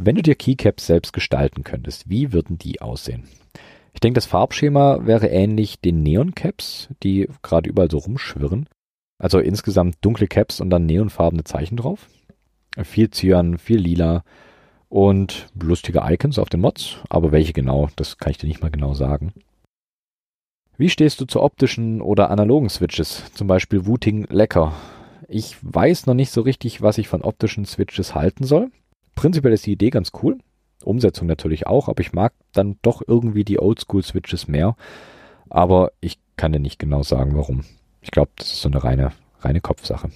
Wenn 0.00 0.14
du 0.14 0.22
dir 0.22 0.36
Keycaps 0.36 0.86
selbst 0.86 1.12
gestalten 1.12 1.64
könntest, 1.64 2.08
wie 2.08 2.32
würden 2.32 2.56
die 2.56 2.80
aussehen? 2.80 3.24
Ich 3.92 4.00
denke, 4.00 4.14
das 4.14 4.26
Farbschema 4.26 5.04
wäre 5.06 5.26
ähnlich 5.26 5.80
den 5.80 6.04
Neon 6.04 6.36
Caps, 6.36 6.88
die 7.02 7.28
gerade 7.42 7.68
überall 7.68 7.90
so 7.90 7.98
rumschwirren. 7.98 8.68
Also 9.18 9.40
insgesamt 9.40 9.96
dunkle 10.00 10.28
Caps 10.28 10.60
und 10.60 10.70
dann 10.70 10.86
neonfarbene 10.86 11.42
Zeichen 11.42 11.76
drauf. 11.76 12.08
Viel 12.80 13.10
Cyan, 13.10 13.58
viel 13.58 13.78
Lila 13.78 14.22
und 14.88 15.48
lustige 15.60 16.02
Icons 16.04 16.38
auf 16.38 16.48
den 16.48 16.60
Mods, 16.60 16.98
aber 17.08 17.32
welche 17.32 17.52
genau, 17.52 17.88
das 17.96 18.18
kann 18.18 18.30
ich 18.30 18.38
dir 18.38 18.46
nicht 18.46 18.62
mal 18.62 18.70
genau 18.70 18.94
sagen. 18.94 19.32
Wie 20.76 20.90
stehst 20.90 21.20
du 21.20 21.24
zu 21.24 21.42
optischen 21.42 22.00
oder 22.00 22.30
analogen 22.30 22.68
Switches, 22.68 23.32
zum 23.34 23.48
Beispiel 23.48 23.84
Wooting 23.84 24.28
Lecker? 24.30 24.74
Ich 25.26 25.56
weiß 25.62 26.06
noch 26.06 26.14
nicht 26.14 26.30
so 26.30 26.42
richtig, 26.42 26.82
was 26.82 26.98
ich 26.98 27.08
von 27.08 27.22
optischen 27.22 27.64
Switches 27.64 28.14
halten 28.14 28.44
soll. 28.44 28.70
Prinzipiell 29.18 29.52
ist 29.52 29.66
die 29.66 29.72
Idee 29.72 29.90
ganz 29.90 30.12
cool, 30.22 30.38
Umsetzung 30.84 31.26
natürlich 31.26 31.66
auch, 31.66 31.88
aber 31.88 32.02
ich 32.02 32.12
mag 32.12 32.34
dann 32.52 32.78
doch 32.82 33.02
irgendwie 33.04 33.42
die 33.42 33.58
Oldschool-Switches 33.58 34.46
mehr. 34.46 34.76
Aber 35.50 35.90
ich 36.00 36.20
kann 36.36 36.52
dir 36.52 36.60
nicht 36.60 36.78
genau 36.78 37.02
sagen, 37.02 37.34
warum. 37.34 37.64
Ich 38.00 38.12
glaube, 38.12 38.30
das 38.36 38.52
ist 38.52 38.60
so 38.60 38.68
eine 38.68 38.84
reine, 38.84 39.10
reine 39.40 39.60
Kopfsache. 39.60 40.12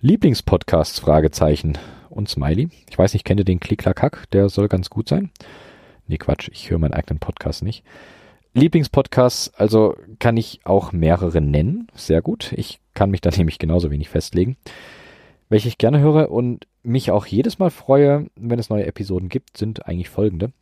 Lieblingspodcasts? 0.00 0.98
Fragezeichen 0.98 1.78
und 2.08 2.28
Smiley. 2.28 2.70
Ich 2.90 2.98
weiß 2.98 3.12
nicht, 3.12 3.24
kennt 3.24 3.38
ihr 3.38 3.44
den 3.44 3.60
Klick-Klack-Hack? 3.60 4.28
Der 4.32 4.48
soll 4.48 4.66
ganz 4.66 4.90
gut 4.90 5.08
sein. 5.08 5.30
Nee, 6.08 6.18
Quatsch, 6.18 6.48
ich 6.52 6.70
höre 6.70 6.80
meinen 6.80 6.94
eigenen 6.94 7.20
Podcast 7.20 7.62
nicht. 7.62 7.84
Lieblingspodcasts, 8.52 9.54
also 9.54 9.96
kann 10.18 10.36
ich 10.36 10.58
auch 10.64 10.90
mehrere 10.90 11.40
nennen. 11.40 11.86
Sehr 11.94 12.20
gut. 12.20 12.52
Ich 12.56 12.80
kann 12.94 13.12
mich 13.12 13.20
da 13.20 13.30
nämlich 13.36 13.60
genauso 13.60 13.92
wenig 13.92 14.08
festlegen. 14.08 14.56
Welche 15.50 15.66
ich 15.66 15.78
gerne 15.78 15.98
höre 15.98 16.30
und 16.30 16.68
mich 16.84 17.10
auch 17.10 17.26
jedes 17.26 17.58
Mal 17.58 17.70
freue, 17.70 18.26
wenn 18.36 18.60
es 18.60 18.70
neue 18.70 18.86
Episoden 18.86 19.28
gibt, 19.28 19.58
sind 19.58 19.84
eigentlich 19.84 20.08
folgende. 20.08 20.52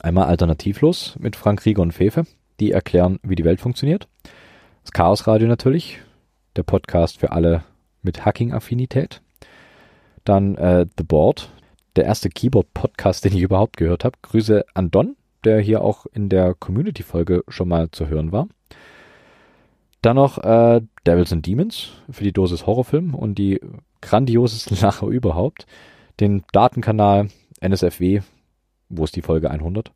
Einmal 0.00 0.26
Alternativlos 0.26 1.16
mit 1.20 1.36
Frank 1.36 1.64
Rieger 1.64 1.82
und 1.82 1.92
Fefe. 1.92 2.24
Die 2.58 2.72
erklären, 2.72 3.20
wie 3.22 3.36
die 3.36 3.44
Welt 3.44 3.60
funktioniert. 3.60 4.08
Das 4.82 4.90
Chaos 4.90 5.28
Radio 5.28 5.46
natürlich. 5.46 6.00
Der 6.56 6.64
Podcast 6.64 7.18
für 7.20 7.30
alle 7.30 7.62
mit 8.02 8.24
Hacking-Affinität. 8.24 9.22
Dann 10.24 10.56
äh, 10.56 10.86
The 10.98 11.04
Board, 11.04 11.52
der 11.94 12.04
erste 12.04 12.30
Keyboard-Podcast, 12.30 13.24
den 13.24 13.36
ich 13.36 13.42
überhaupt 13.42 13.76
gehört 13.76 14.04
habe. 14.04 14.18
Grüße 14.22 14.64
an 14.74 14.90
Don, 14.90 15.14
der 15.44 15.60
hier 15.60 15.82
auch 15.82 16.06
in 16.06 16.28
der 16.28 16.54
Community-Folge 16.54 17.44
schon 17.46 17.68
mal 17.68 17.92
zu 17.92 18.08
hören 18.08 18.32
war. 18.32 18.48
Dann 20.02 20.16
noch 20.16 20.38
äh, 20.38 20.80
Devils 21.06 21.32
and 21.32 21.46
Demons 21.46 21.90
für 22.10 22.24
die 22.24 22.32
Dosis 22.32 22.66
Horrorfilm 22.66 23.14
und 23.14 23.36
die 23.36 23.60
grandiosesten 24.00 24.76
Lacher 24.80 25.06
überhaupt. 25.08 25.66
Den 26.20 26.44
Datenkanal 26.52 27.28
NSFW, 27.60 28.20
wo 28.88 29.04
ist 29.04 29.16
die 29.16 29.22
Folge 29.22 29.50
100? 29.50 29.92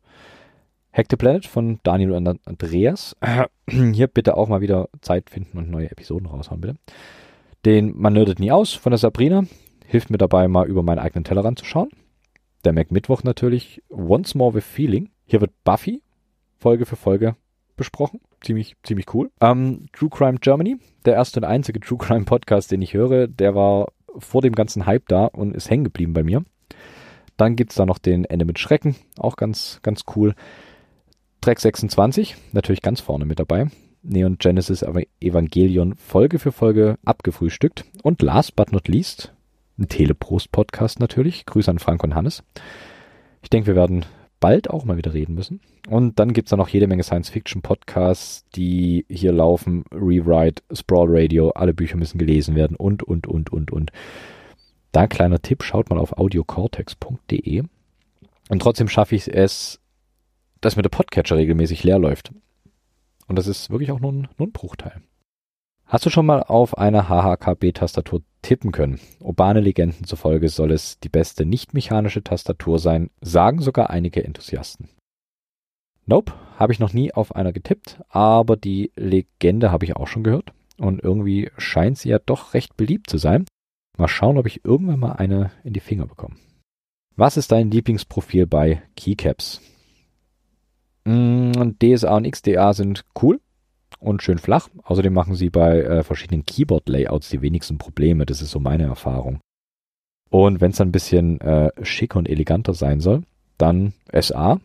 Hack 0.91 1.07
the 1.09 1.17
Planet 1.17 1.45
von 1.45 1.79
Daniel 1.83 2.11
und 2.11 2.39
Andreas. 2.45 3.15
Hier 3.69 4.07
bitte 4.07 4.37
auch 4.37 4.47
mal 4.47 4.61
wieder 4.61 4.89
Zeit 5.01 5.29
finden 5.29 5.57
und 5.57 5.69
neue 5.69 5.91
Episoden 5.91 6.27
raushauen, 6.27 6.61
bitte. 6.61 6.75
Den 7.65 7.97
Man 7.97 8.13
nerdet 8.13 8.39
nie 8.39 8.51
aus 8.51 8.73
von 8.73 8.91
der 8.91 8.97
Sabrina. 8.97 9.45
Hilft 9.85 10.09
mir 10.09 10.17
dabei, 10.17 10.47
mal 10.47 10.67
über 10.67 10.83
meinen 10.83 10.99
eigenen 10.99 11.23
Tellerrand 11.23 11.59
zu 11.59 11.65
schauen. 11.65 11.89
Der 12.63 12.73
Mac 12.73 12.91
Mittwoch 12.91 13.23
natürlich. 13.23 13.83
Once 13.89 14.35
More 14.35 14.53
with 14.53 14.63
Feeling. 14.63 15.09
Hier 15.25 15.41
wird 15.41 15.51
Buffy 15.63 16.01
Folge 16.57 16.85
für 16.85 16.95
Folge 16.95 17.35
besprochen. 17.75 18.21
Ziemlich, 18.41 18.75
ziemlich 18.83 19.13
cool. 19.13 19.31
Ähm, 19.41 19.87
True 19.93 20.09
Crime 20.09 20.39
Germany. 20.39 20.77
Der 21.05 21.13
erste 21.13 21.39
und 21.39 21.45
einzige 21.45 21.79
True 21.79 21.97
Crime 21.97 22.25
Podcast, 22.25 22.71
den 22.71 22.81
ich 22.81 22.93
höre. 22.93 23.27
Der 23.27 23.55
war 23.55 23.91
vor 24.17 24.41
dem 24.41 24.53
ganzen 24.53 24.85
Hype 24.85 25.07
da 25.07 25.25
und 25.25 25.55
ist 25.55 25.69
hängen 25.69 25.83
geblieben 25.83 26.13
bei 26.13 26.23
mir. 26.23 26.43
Dann 27.37 27.55
gibt's 27.55 27.75
da 27.75 27.85
noch 27.85 27.97
den 27.97 28.25
Ende 28.25 28.45
mit 28.45 28.59
Schrecken. 28.59 28.95
Auch 29.17 29.35
ganz, 29.35 29.79
ganz 29.83 30.03
cool. 30.15 30.35
Track 31.41 31.59
26. 31.59 32.35
Natürlich 32.53 32.81
ganz 32.81 33.01
vorne 33.01 33.25
mit 33.25 33.39
dabei. 33.39 33.67
Neon 34.01 34.37
Genesis 34.37 34.83
Evangelion 35.19 35.95
Folge 35.95 36.39
für 36.39 36.51
Folge 36.51 36.97
abgefrühstückt. 37.05 37.85
Und 38.03 38.21
last 38.21 38.55
but 38.55 38.71
not 38.71 38.87
least, 38.87 39.33
ein 39.77 39.89
Teleprost-Podcast 39.89 40.99
natürlich. 40.99 41.45
Grüße 41.45 41.69
an 41.69 41.79
Frank 41.79 42.03
und 42.03 42.15
Hannes. 42.15 42.43
Ich 43.41 43.49
denke, 43.49 43.67
wir 43.67 43.75
werden 43.75 44.05
bald 44.39 44.69
auch 44.69 44.85
mal 44.85 44.97
wieder 44.97 45.13
reden 45.13 45.35
müssen. 45.35 45.59
Und 45.89 46.19
dann 46.19 46.33
gibt 46.33 46.47
es 46.47 46.49
da 46.51 46.57
noch 46.57 46.69
jede 46.69 46.87
Menge 46.87 47.03
Science-Fiction-Podcasts, 47.03 48.45
die 48.55 49.05
hier 49.09 49.31
laufen. 49.31 49.85
Rewrite, 49.91 50.63
Sprawl 50.71 51.07
Radio, 51.09 51.49
alle 51.51 51.73
Bücher 51.73 51.97
müssen 51.97 52.17
gelesen 52.17 52.55
werden 52.55 52.75
und, 52.75 53.03
und, 53.03 53.27
und, 53.27 53.51
und, 53.51 53.71
und. 53.71 53.91
Da 54.91 55.01
ein 55.01 55.09
kleiner 55.09 55.41
Tipp, 55.41 55.63
schaut 55.63 55.89
mal 55.89 55.99
auf 55.99 56.17
audiocortex.de. 56.17 57.63
Und 58.49 58.61
trotzdem 58.61 58.87
schaffe 58.87 59.15
ich 59.15 59.27
es, 59.27 59.79
dass 60.61 60.75
mir 60.75 60.83
der 60.83 60.89
Podcatcher 60.89 61.37
regelmäßig 61.37 61.83
leer 61.83 61.99
läuft. 61.99 62.31
Und 63.27 63.37
das 63.37 63.47
ist 63.47 63.69
wirklich 63.69 63.91
auch 63.91 63.99
nur 63.99 64.13
ein, 64.13 64.27
nur 64.37 64.47
ein 64.47 64.51
Bruchteil. 64.51 65.01
Hast 65.87 66.03
du 66.05 66.09
schon 66.09 66.25
mal 66.25 66.41
auf 66.41 66.77
einer 66.79 67.09
HHKB-Tastatur 67.09 68.23
tippen 68.41 68.71
können? 68.71 68.99
Urbane 69.19 69.59
Legenden 69.59 70.05
zufolge 70.05 70.49
soll 70.49 70.71
es 70.71 70.99
die 70.99 71.09
beste 71.09 71.45
nicht-mechanische 71.45 72.23
Tastatur 72.23 72.79
sein, 72.79 73.11
sagen 73.21 73.61
sogar 73.61 73.91
einige 73.91 74.23
Enthusiasten. 74.23 74.89
Nope, 76.07 76.33
habe 76.57 76.73
ich 76.73 76.79
noch 76.79 76.91
nie 76.91 77.13
auf 77.13 77.35
einer 77.35 77.53
getippt, 77.53 78.01
aber 78.09 78.57
die 78.57 78.91
Legende 78.95 79.71
habe 79.71 79.85
ich 79.85 79.95
auch 79.95 80.07
schon 80.07 80.23
gehört 80.23 80.53
und 80.77 81.03
irgendwie 81.03 81.51
scheint 81.57 81.99
sie 81.99 82.09
ja 82.09 82.19
doch 82.19 82.55
recht 82.55 82.75
beliebt 82.77 83.07
zu 83.07 83.19
sein. 83.19 83.45
Mal 83.95 84.07
schauen, 84.07 84.39
ob 84.39 84.47
ich 84.47 84.65
irgendwann 84.65 84.99
mal 84.99 85.13
eine 85.13 85.51
in 85.63 85.73
die 85.73 85.79
Finger 85.79 86.07
bekomme. 86.07 86.35
Was 87.15 87.37
ist 87.37 87.51
dein 87.51 87.69
Lieblingsprofil 87.69 88.47
bei 88.47 88.81
Keycaps? 88.95 89.61
Mm, 91.05 91.75
DSA 91.79 92.17
und 92.17 92.29
XDA 92.29 92.73
sind 92.73 93.05
cool 93.21 93.39
und 93.99 94.23
schön 94.23 94.37
flach. 94.37 94.69
Außerdem 94.83 95.13
machen 95.13 95.35
sie 95.35 95.49
bei 95.49 95.81
äh, 95.81 96.03
verschiedenen 96.03 96.45
Keyboard-Layouts 96.45 97.29
die 97.29 97.41
wenigsten 97.41 97.77
Probleme. 97.77 98.25
Das 98.25 98.41
ist 98.41 98.51
so 98.51 98.59
meine 98.59 98.83
Erfahrung. 98.83 99.39
Und 100.29 100.61
wenn 100.61 100.71
es 100.71 100.77
dann 100.77 100.89
ein 100.89 100.93
bisschen 100.93 101.39
äh, 101.41 101.71
schicker 101.83 102.19
und 102.19 102.27
eleganter 102.27 102.73
sein 102.73 102.99
soll, 102.99 103.23
dann 103.57 103.93
SA, 104.13 104.59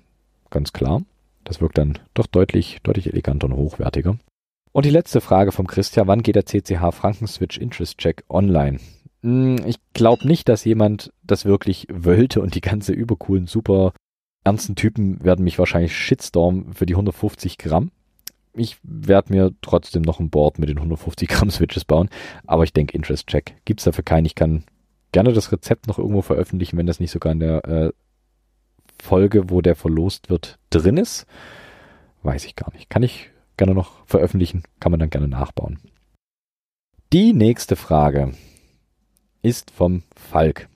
ganz 0.51 0.73
klar. 0.73 1.03
Das 1.45 1.61
wirkt 1.61 1.79
dann 1.79 1.99
doch 2.15 2.27
deutlich, 2.27 2.79
deutlich 2.83 3.09
eleganter 3.13 3.47
und 3.47 3.57
hochwertiger. 3.57 4.19
Und 4.73 4.85
die 4.85 4.91
letzte 4.91 5.21
Frage 5.21 5.53
vom 5.53 5.67
Christian, 5.67 6.07
wann 6.07 6.23
geht 6.23 6.37
der 6.37 6.47
CCH 6.47 6.93
Frankenswitch 6.93 7.59
Interest 7.59 7.99
Check 7.99 8.25
online? 8.29 8.79
Hm, 9.23 9.57
ich 9.67 9.77
glaube 9.95 10.27
nicht, 10.27 10.49
dass 10.49 10.65
jemand 10.65 11.13
das 11.23 11.45
wirklich 11.45 11.87
wollte 11.93 12.41
und 12.41 12.55
die 12.55 12.61
ganze 12.61 12.93
übercoolen, 12.93 13.47
super 13.47 13.93
ernsten 14.45 14.77
Typen 14.77 15.23
werden 15.23 15.45
mich 15.45 15.59
wahrscheinlich 15.59 15.95
shitstorm 15.97 16.73
für 16.73 16.87
die 16.87 16.95
150 16.95 17.59
Gramm. 17.59 17.91
Ich 18.53 18.79
werde 18.83 19.33
mir 19.33 19.55
trotzdem 19.63 20.03
noch 20.03 20.19
ein 20.19 20.31
Board 20.31 20.59
mit 20.59 20.69
den 20.69 20.79
150 20.79 21.29
Gramm 21.29 21.51
Switches 21.51 21.85
bauen, 21.85 22.11
aber 22.47 22.65
ich 22.65 22.73
denke 22.73 22.97
Interest 22.97 23.27
Check 23.27 23.55
gibt's 23.65 23.85
dafür 23.85 24.05
keinen. 24.05 24.27
Ich 24.27 24.35
kann 24.35 24.65
gerne 25.13 25.33
das 25.33 25.53
Rezept 25.53 25.87
noch 25.87 25.99
irgendwo 25.99 26.23
veröffentlichen, 26.23 26.77
wenn 26.77 26.87
das 26.87 27.01
nicht 27.01 27.11
sogar 27.11 27.33
in 27.33 27.41
der 27.41 27.65
äh, 27.65 27.93
Folge, 29.01 29.51
wo 29.51 29.61
der 29.61 29.77
verlost 29.77 30.31
wird, 30.31 30.59
drin 30.71 30.97
ist. 30.97 31.27
Weiß 32.23 32.45
ich 32.45 32.57
gar 32.57 32.73
nicht. 32.73 32.91
Kann 32.91 33.03
ich 33.03 33.31
gerne 33.57 33.75
noch 33.75 34.07
veröffentlichen, 34.07 34.63
kann 34.79 34.91
man 34.91 35.01
dann 35.01 35.11
gerne 35.11 35.29
nachbauen. 35.29 35.79
Die 37.13 37.33
nächste 37.33 37.77
Frage 37.77 38.35
ist 39.43 39.71
vom 39.71 40.03
Falk. 40.15 40.69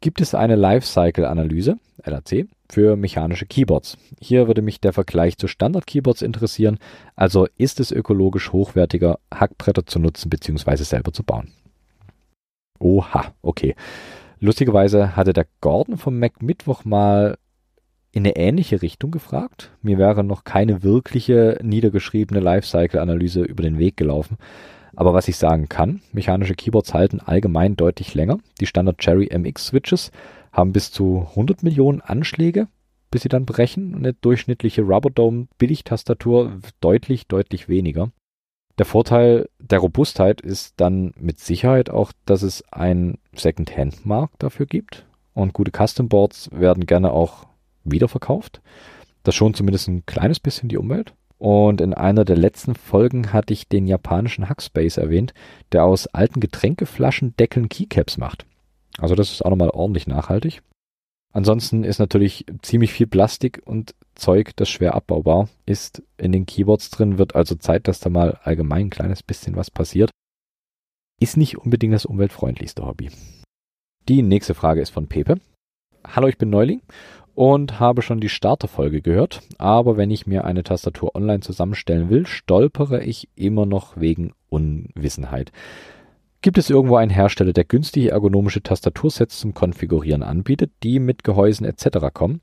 Gibt 0.00 0.20
es 0.20 0.32
eine 0.32 0.54
Lifecycle-Analyse, 0.54 1.78
LAC, 2.04 2.46
für 2.70 2.94
mechanische 2.94 3.46
Keyboards? 3.46 3.98
Hier 4.20 4.46
würde 4.46 4.62
mich 4.62 4.80
der 4.80 4.92
Vergleich 4.92 5.36
zu 5.38 5.48
Standard-Keyboards 5.48 6.22
interessieren. 6.22 6.78
Also 7.16 7.48
ist 7.56 7.80
es 7.80 7.90
ökologisch 7.90 8.52
hochwertiger, 8.52 9.18
Hackbretter 9.34 9.86
zu 9.86 9.98
nutzen 9.98 10.30
bzw. 10.30 10.76
selber 10.84 11.12
zu 11.12 11.24
bauen? 11.24 11.50
Oha, 12.78 13.34
okay. 13.42 13.74
Lustigerweise 14.38 15.16
hatte 15.16 15.32
der 15.32 15.48
Gordon 15.60 15.96
vom 15.96 16.16
Mac 16.20 16.42
Mittwoch 16.42 16.84
mal 16.84 17.36
in 18.12 18.24
eine 18.24 18.36
ähnliche 18.36 18.82
Richtung 18.82 19.10
gefragt. 19.10 19.72
Mir 19.82 19.98
wäre 19.98 20.22
noch 20.22 20.44
keine 20.44 20.84
wirkliche 20.84 21.58
niedergeschriebene 21.62 22.40
Lifecycle-Analyse 22.40 23.42
über 23.42 23.64
den 23.64 23.78
Weg 23.78 23.96
gelaufen. 23.96 24.38
Aber 24.98 25.14
was 25.14 25.28
ich 25.28 25.36
sagen 25.36 25.68
kann, 25.68 26.00
mechanische 26.10 26.56
Keyboards 26.56 26.92
halten 26.92 27.20
allgemein 27.20 27.76
deutlich 27.76 28.14
länger. 28.14 28.38
Die 28.60 28.66
Standard 28.66 28.98
Cherry 28.98 29.28
MX 29.32 29.66
Switches 29.66 30.10
haben 30.50 30.72
bis 30.72 30.90
zu 30.90 31.28
100 31.30 31.62
Millionen 31.62 32.00
Anschläge, 32.00 32.66
bis 33.08 33.22
sie 33.22 33.28
dann 33.28 33.46
brechen. 33.46 33.94
Eine 33.94 34.14
durchschnittliche 34.14 34.82
Rubberdome 34.82 35.46
Billigtastatur 35.56 36.58
deutlich, 36.80 37.28
deutlich 37.28 37.68
weniger. 37.68 38.10
Der 38.78 38.86
Vorteil 38.86 39.48
der 39.60 39.78
Robustheit 39.78 40.40
ist 40.40 40.74
dann 40.78 41.14
mit 41.16 41.38
Sicherheit 41.38 41.90
auch, 41.90 42.10
dass 42.24 42.42
es 42.42 42.64
einen 42.72 43.18
Second-Hand-Markt 43.36 44.42
dafür 44.42 44.66
gibt. 44.66 45.06
Und 45.32 45.52
gute 45.52 45.70
Custom 45.70 46.08
Boards 46.08 46.50
werden 46.50 46.86
gerne 46.86 47.12
auch 47.12 47.46
wiederverkauft. 47.84 48.62
Das 49.22 49.36
schont 49.36 49.56
zumindest 49.56 49.86
ein 49.86 50.06
kleines 50.06 50.40
bisschen 50.40 50.68
die 50.68 50.76
Umwelt. 50.76 51.14
Und 51.38 51.80
in 51.80 51.94
einer 51.94 52.24
der 52.24 52.36
letzten 52.36 52.74
Folgen 52.74 53.32
hatte 53.32 53.52
ich 53.52 53.68
den 53.68 53.86
japanischen 53.86 54.48
Hackspace 54.48 54.96
erwähnt, 54.96 55.34
der 55.72 55.84
aus 55.84 56.08
alten 56.08 56.40
Getränkeflaschen 56.40 57.36
Deckeln 57.36 57.68
Keycaps 57.68 58.18
macht. 58.18 58.44
Also 58.98 59.14
das 59.14 59.30
ist 59.30 59.44
auch 59.44 59.50
nochmal 59.50 59.70
ordentlich 59.70 60.08
nachhaltig. 60.08 60.62
Ansonsten 61.32 61.84
ist 61.84 61.98
natürlich 62.00 62.46
ziemlich 62.62 62.92
viel 62.92 63.06
Plastik 63.06 63.62
und 63.64 63.94
Zeug, 64.14 64.56
das 64.56 64.68
schwer 64.68 64.94
abbaubar 64.94 65.48
ist, 65.66 66.02
in 66.16 66.32
den 66.32 66.46
Keyboards 66.46 66.90
drin, 66.90 67.18
wird 67.18 67.36
also 67.36 67.54
Zeit, 67.54 67.86
dass 67.86 68.00
da 68.00 68.10
mal 68.10 68.40
allgemein 68.42 68.86
ein 68.86 68.90
kleines 68.90 69.22
bisschen 69.22 69.54
was 69.54 69.70
passiert. 69.70 70.10
Ist 71.20 71.36
nicht 71.36 71.58
unbedingt 71.58 71.94
das 71.94 72.06
umweltfreundlichste 72.06 72.84
Hobby. 72.84 73.10
Die 74.08 74.22
nächste 74.22 74.54
Frage 74.54 74.80
ist 74.80 74.90
von 74.90 75.06
Pepe. 75.06 75.38
Hallo, 76.04 76.26
ich 76.26 76.38
bin 76.38 76.50
Neuling 76.50 76.80
und 77.38 77.78
habe 77.78 78.02
schon 78.02 78.18
die 78.18 78.28
Starterfolge 78.28 79.00
gehört, 79.00 79.42
aber 79.58 79.96
wenn 79.96 80.10
ich 80.10 80.26
mir 80.26 80.44
eine 80.44 80.64
Tastatur 80.64 81.14
online 81.14 81.38
zusammenstellen 81.38 82.10
will, 82.10 82.26
stolpere 82.26 83.04
ich 83.04 83.28
immer 83.36 83.64
noch 83.64 83.96
wegen 83.96 84.32
Unwissenheit. 84.48 85.52
Gibt 86.42 86.58
es 86.58 86.68
irgendwo 86.68 86.96
einen 86.96 87.12
Hersteller, 87.12 87.52
der 87.52 87.62
günstige 87.62 88.10
ergonomische 88.10 88.60
Tastatursets 88.60 89.38
zum 89.38 89.54
Konfigurieren 89.54 90.24
anbietet, 90.24 90.72
die 90.82 90.98
mit 90.98 91.22
Gehäusen 91.22 91.64
etc. 91.64 92.08
kommen, 92.12 92.40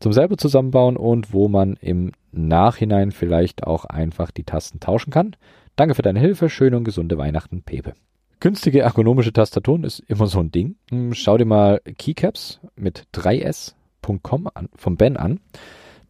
zum 0.00 0.12
selber 0.12 0.36
zusammenbauen 0.36 0.96
und 0.96 1.32
wo 1.32 1.46
man 1.46 1.74
im 1.74 2.10
Nachhinein 2.32 3.12
vielleicht 3.12 3.62
auch 3.62 3.84
einfach 3.84 4.32
die 4.32 4.42
Tasten 4.42 4.80
tauschen 4.80 5.12
kann? 5.12 5.36
Danke 5.76 5.94
für 5.94 6.02
deine 6.02 6.18
Hilfe, 6.18 6.50
schöne 6.50 6.76
und 6.76 6.82
gesunde 6.82 7.18
Weihnachten, 7.18 7.62
Pepe. 7.62 7.92
Günstige 8.40 8.80
ergonomische 8.80 9.32
Tastaturen 9.32 9.84
ist 9.84 10.00
immer 10.00 10.26
so 10.26 10.40
ein 10.40 10.50
Ding. 10.50 10.74
Hm, 10.90 11.14
schau 11.14 11.38
dir 11.38 11.44
mal 11.44 11.80
Keycaps 11.98 12.58
mit 12.74 13.04
3s.com 13.14 13.83
an, 14.08 14.68
vom 14.74 14.96
Ben 14.96 15.16
an. 15.16 15.40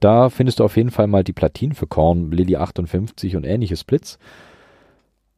Da 0.01 0.29
findest 0.29 0.61
du 0.61 0.65
auf 0.65 0.77
jeden 0.77 0.91
Fall 0.91 1.07
mal 1.07 1.25
die 1.25 1.33
Platinen 1.33 1.75
für 1.75 1.87
Korn, 1.87 2.31
Lily 2.31 2.57
58 2.57 3.37
und 3.37 3.45
ähnliche 3.45 3.77
Splits. 3.77 4.19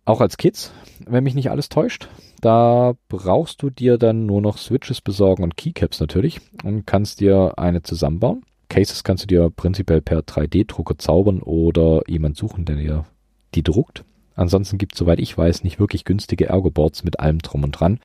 Auch 0.04 0.20
als 0.20 0.36
Kids, 0.36 0.72
wenn 1.06 1.24
mich 1.24 1.34
nicht 1.34 1.50
alles 1.50 1.68
täuscht. 1.68 2.08
Da 2.40 2.94
brauchst 3.08 3.62
du 3.62 3.70
dir 3.70 3.98
dann 3.98 4.26
nur 4.26 4.40
noch 4.40 4.58
Switches 4.58 5.00
besorgen 5.00 5.42
und 5.42 5.56
Keycaps 5.56 6.00
natürlich 6.00 6.40
und 6.64 6.86
kannst 6.86 7.20
dir 7.20 7.54
eine 7.56 7.82
zusammenbauen. 7.82 8.44
Cases 8.68 9.04
kannst 9.04 9.24
du 9.24 9.26
dir 9.26 9.50
prinzipiell 9.50 10.00
per 10.00 10.20
3D-Drucker 10.20 10.98
zaubern 10.98 11.40
oder 11.40 12.02
jemand 12.08 12.36
suchen, 12.36 12.64
der 12.64 12.76
dir 12.76 13.04
die 13.54 13.62
druckt. 13.62 14.04
Ansonsten 14.34 14.78
gibt 14.78 14.92
es, 14.92 14.98
soweit 14.98 15.18
ich 15.18 15.36
weiß, 15.36 15.64
nicht 15.64 15.80
wirklich 15.80 16.04
günstige 16.04 16.46
Ergoboards 16.48 17.04
mit 17.04 17.20
allem 17.20 17.38
drum 17.38 17.64
und 17.64 17.72
dran. 17.72 18.00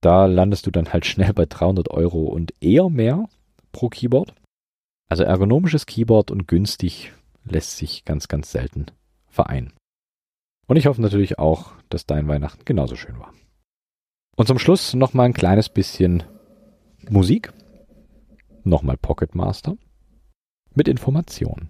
Da 0.00 0.26
landest 0.26 0.66
du 0.66 0.70
dann 0.70 0.92
halt 0.92 1.06
schnell 1.06 1.32
bei 1.32 1.46
300 1.46 1.90
Euro 1.90 2.20
und 2.24 2.54
eher 2.60 2.88
mehr 2.88 3.28
pro 3.76 3.90
Keyboard. 3.90 4.34
Also 5.10 5.22
ergonomisches 5.22 5.84
Keyboard 5.84 6.30
und 6.30 6.48
günstig 6.48 7.12
lässt 7.44 7.76
sich 7.76 8.06
ganz, 8.06 8.26
ganz 8.26 8.50
selten 8.50 8.86
vereinen. 9.28 9.74
Und 10.66 10.76
ich 10.76 10.86
hoffe 10.86 11.02
natürlich 11.02 11.38
auch, 11.38 11.72
dass 11.90 12.06
dein 12.06 12.26
Weihnachten 12.26 12.64
genauso 12.64 12.96
schön 12.96 13.20
war. 13.20 13.34
Und 14.34 14.46
zum 14.46 14.58
Schluss 14.58 14.94
nochmal 14.94 15.26
ein 15.26 15.34
kleines 15.34 15.68
bisschen 15.68 16.22
Musik. 17.10 17.52
Nochmal 18.64 18.96
Pocket 18.96 19.34
Master. 19.34 19.76
Mit 20.74 20.88
Informationen. 20.88 21.68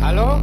Hallo? 0.00 0.40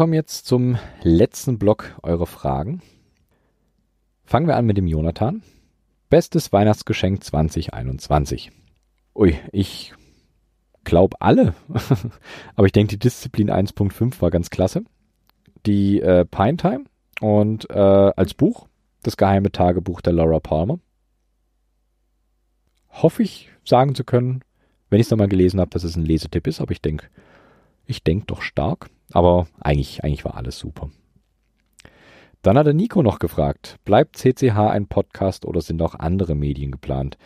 Kommen 0.00 0.14
jetzt 0.14 0.46
zum 0.46 0.78
letzten 1.02 1.58
Block 1.58 1.94
eurer 2.02 2.24
Fragen. 2.24 2.80
Fangen 4.24 4.46
wir 4.46 4.56
an 4.56 4.64
mit 4.64 4.78
dem 4.78 4.86
Jonathan. 4.86 5.42
Bestes 6.08 6.54
Weihnachtsgeschenk 6.54 7.22
2021. 7.22 8.50
Ui, 9.14 9.38
ich 9.52 9.92
glaube 10.84 11.20
alle. 11.20 11.52
Aber 12.56 12.64
ich 12.64 12.72
denke, 12.72 12.92
die 12.92 12.98
Disziplin 12.98 13.50
1.5 13.50 14.22
war 14.22 14.30
ganz 14.30 14.48
klasse. 14.48 14.84
Die 15.66 16.00
äh, 16.00 16.24
Pine 16.24 16.56
Time 16.56 16.84
und 17.20 17.68
äh, 17.68 17.78
als 17.78 18.32
Buch 18.32 18.68
das 19.02 19.18
geheime 19.18 19.52
Tagebuch 19.52 20.00
der 20.00 20.14
Laura 20.14 20.40
Palmer. 20.40 20.78
Hoffe 22.88 23.22
ich 23.22 23.50
sagen 23.66 23.94
zu 23.94 24.04
können, 24.04 24.40
wenn 24.88 24.98
ich 24.98 25.08
es 25.08 25.10
nochmal 25.10 25.28
gelesen 25.28 25.60
habe, 25.60 25.72
dass 25.72 25.84
es 25.84 25.94
ein 25.94 26.06
Lesetipp 26.06 26.46
ist, 26.46 26.62
aber 26.62 26.72
ich 26.72 26.80
denke, 26.80 27.08
ich 27.84 28.02
denke 28.02 28.24
doch 28.24 28.40
stark. 28.40 28.88
Aber 29.12 29.46
eigentlich, 29.60 30.04
eigentlich 30.04 30.24
war 30.24 30.36
alles 30.36 30.58
super. 30.58 30.90
Dann 32.42 32.56
hat 32.56 32.66
der 32.66 32.74
Nico 32.74 33.02
noch 33.02 33.18
gefragt, 33.18 33.76
bleibt 33.84 34.16
CCH 34.16 34.56
ein 34.56 34.86
Podcast 34.86 35.44
oder 35.44 35.60
sind 35.60 35.82
auch 35.82 35.94
andere 35.94 36.34
Medien 36.34 36.70
geplant? 36.70 37.18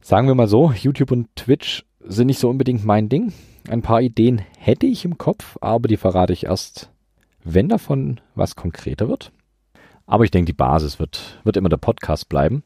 Sagen 0.00 0.28
wir 0.28 0.34
mal 0.34 0.48
so, 0.48 0.72
YouTube 0.72 1.10
und 1.10 1.34
Twitch 1.36 1.84
sind 2.00 2.26
nicht 2.26 2.38
so 2.38 2.50
unbedingt 2.50 2.84
mein 2.84 3.08
Ding. 3.08 3.32
Ein 3.68 3.82
paar 3.82 4.02
Ideen 4.02 4.42
hätte 4.58 4.86
ich 4.86 5.04
im 5.04 5.16
Kopf, 5.18 5.56
aber 5.60 5.88
die 5.88 5.96
verrate 5.96 6.32
ich 6.32 6.44
erst, 6.44 6.90
wenn 7.42 7.68
davon 7.68 8.20
was 8.34 8.56
konkreter 8.56 9.08
wird. 9.08 9.32
Aber 10.06 10.24
ich 10.24 10.30
denke, 10.30 10.52
die 10.52 10.56
Basis 10.56 10.98
wird, 10.98 11.40
wird 11.44 11.56
immer 11.56 11.68
der 11.68 11.78
Podcast 11.78 12.28
bleiben. 12.28 12.62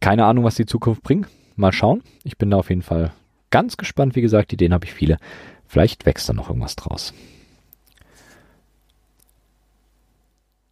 Keine 0.00 0.26
Ahnung, 0.26 0.44
was 0.44 0.54
die 0.54 0.66
Zukunft 0.66 1.02
bringt. 1.02 1.28
Mal 1.56 1.72
schauen. 1.72 2.02
Ich 2.22 2.36
bin 2.36 2.50
da 2.50 2.58
auf 2.58 2.68
jeden 2.68 2.82
Fall 2.82 3.12
ganz 3.50 3.76
gespannt. 3.76 4.14
Wie 4.14 4.22
gesagt, 4.22 4.52
Ideen 4.52 4.74
habe 4.74 4.84
ich 4.84 4.92
viele. 4.92 5.16
Vielleicht 5.66 6.06
wächst 6.06 6.28
da 6.28 6.32
noch 6.32 6.48
irgendwas 6.48 6.76
draus. 6.76 7.14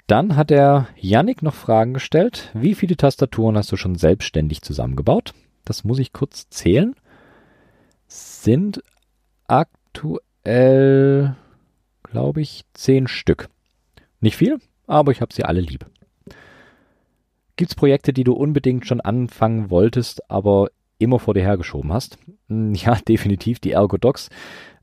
Dann 0.07 0.37
hat 0.37 0.51
der 0.51 0.89
Yannick 0.97 1.43
noch 1.43 1.55
Fragen 1.55 1.95
gestellt. 1.95 2.51
Wie 2.53 2.75
viele 2.75 2.97
Tastaturen 2.97 3.57
hast 3.57 3.73
du 3.73 3.77
schon 3.77 3.95
selbstständig 3.95 4.61
zusammengebaut? 4.61 5.33
Das 5.65 5.85
muss 5.85 5.99
ich 5.99 6.13
kurz 6.13 6.51
zählen. 6.51 6.95
Sind 8.07 8.83
aktuell, 9.47 11.37
glaube 12.03 12.43
ich, 12.43 12.65
zehn 12.75 13.09
Stück. 13.09 13.49
Nicht 14.21 14.37
viel, 14.37 14.59
aber 14.87 15.11
ich 15.11 15.23
habe 15.23 15.33
sie 15.33 15.45
alle 15.45 15.61
lieb. 15.61 15.87
Gibt 17.57 17.71
es 17.71 17.77
Projekte, 17.77 18.13
die 18.13 18.25
du 18.25 18.35
unbedingt 18.35 18.87
schon 18.87 19.01
anfangen 19.01 19.71
wolltest, 19.71 20.31
aber 20.31 20.69
immer 20.99 21.19
vor 21.19 21.33
dir 21.35 21.43
hergeschoben 21.43 21.93
hast? 21.93 22.19
Hm, 22.49 22.75
ja, 22.75 22.97
definitiv 23.09 23.59
die 23.59 23.73
Ergodocs, 23.73 24.29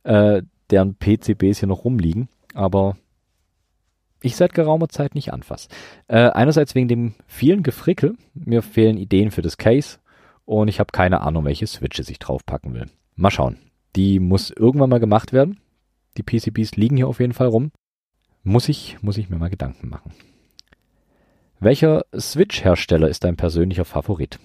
äh, 0.03 0.41
deren 0.71 0.95
PCBs 0.95 1.59
hier 1.59 1.67
noch 1.67 1.85
rumliegen, 1.85 2.29
aber 2.55 2.95
ich 4.21 4.35
seit 4.35 4.53
geraumer 4.53 4.89
Zeit 4.89 5.15
nicht 5.15 5.33
anfasse. 5.33 5.69
Äh, 6.07 6.29
einerseits 6.29 6.75
wegen 6.75 6.87
dem 6.87 7.13
vielen 7.27 7.63
Gefrickel, 7.63 8.15
mir 8.33 8.61
fehlen 8.61 8.97
Ideen 8.97 9.31
für 9.31 9.41
das 9.41 9.57
Case 9.57 9.97
und 10.45 10.67
ich 10.67 10.79
habe 10.79 10.91
keine 10.91 11.21
Ahnung, 11.21 11.45
welche 11.45 11.67
Switches 11.67 12.09
ich 12.09 12.19
draufpacken 12.19 12.73
will. 12.73 12.85
Mal 13.15 13.31
schauen. 13.31 13.57
Die 13.95 14.19
muss 14.19 14.51
irgendwann 14.51 14.89
mal 14.89 14.99
gemacht 14.99 15.33
werden. 15.33 15.59
Die 16.17 16.23
PCBs 16.23 16.75
liegen 16.75 16.97
hier 16.97 17.07
auf 17.07 17.19
jeden 17.19 17.33
Fall 17.33 17.47
rum. 17.47 17.71
Muss 18.43 18.69
ich, 18.69 18.97
muss 19.01 19.17
ich 19.17 19.29
mir 19.29 19.37
mal 19.37 19.49
Gedanken 19.49 19.89
machen. 19.89 20.13
Welcher 21.59 22.05
Switch-Hersteller 22.17 23.07
ist 23.07 23.23
dein 23.23 23.37
persönlicher 23.37 23.85
Favorit? 23.85 24.39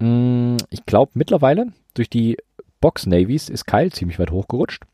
Hm, 0.00 0.56
ich 0.70 0.86
glaube 0.86 1.12
mittlerweile 1.14 1.72
durch 1.94 2.08
die 2.08 2.38
Box 2.80 3.06
Navies 3.06 3.48
ist 3.48 3.66
Kyle 3.66 3.90
ziemlich 3.90 4.18
weit 4.18 4.30
hochgerutscht. 4.30 4.84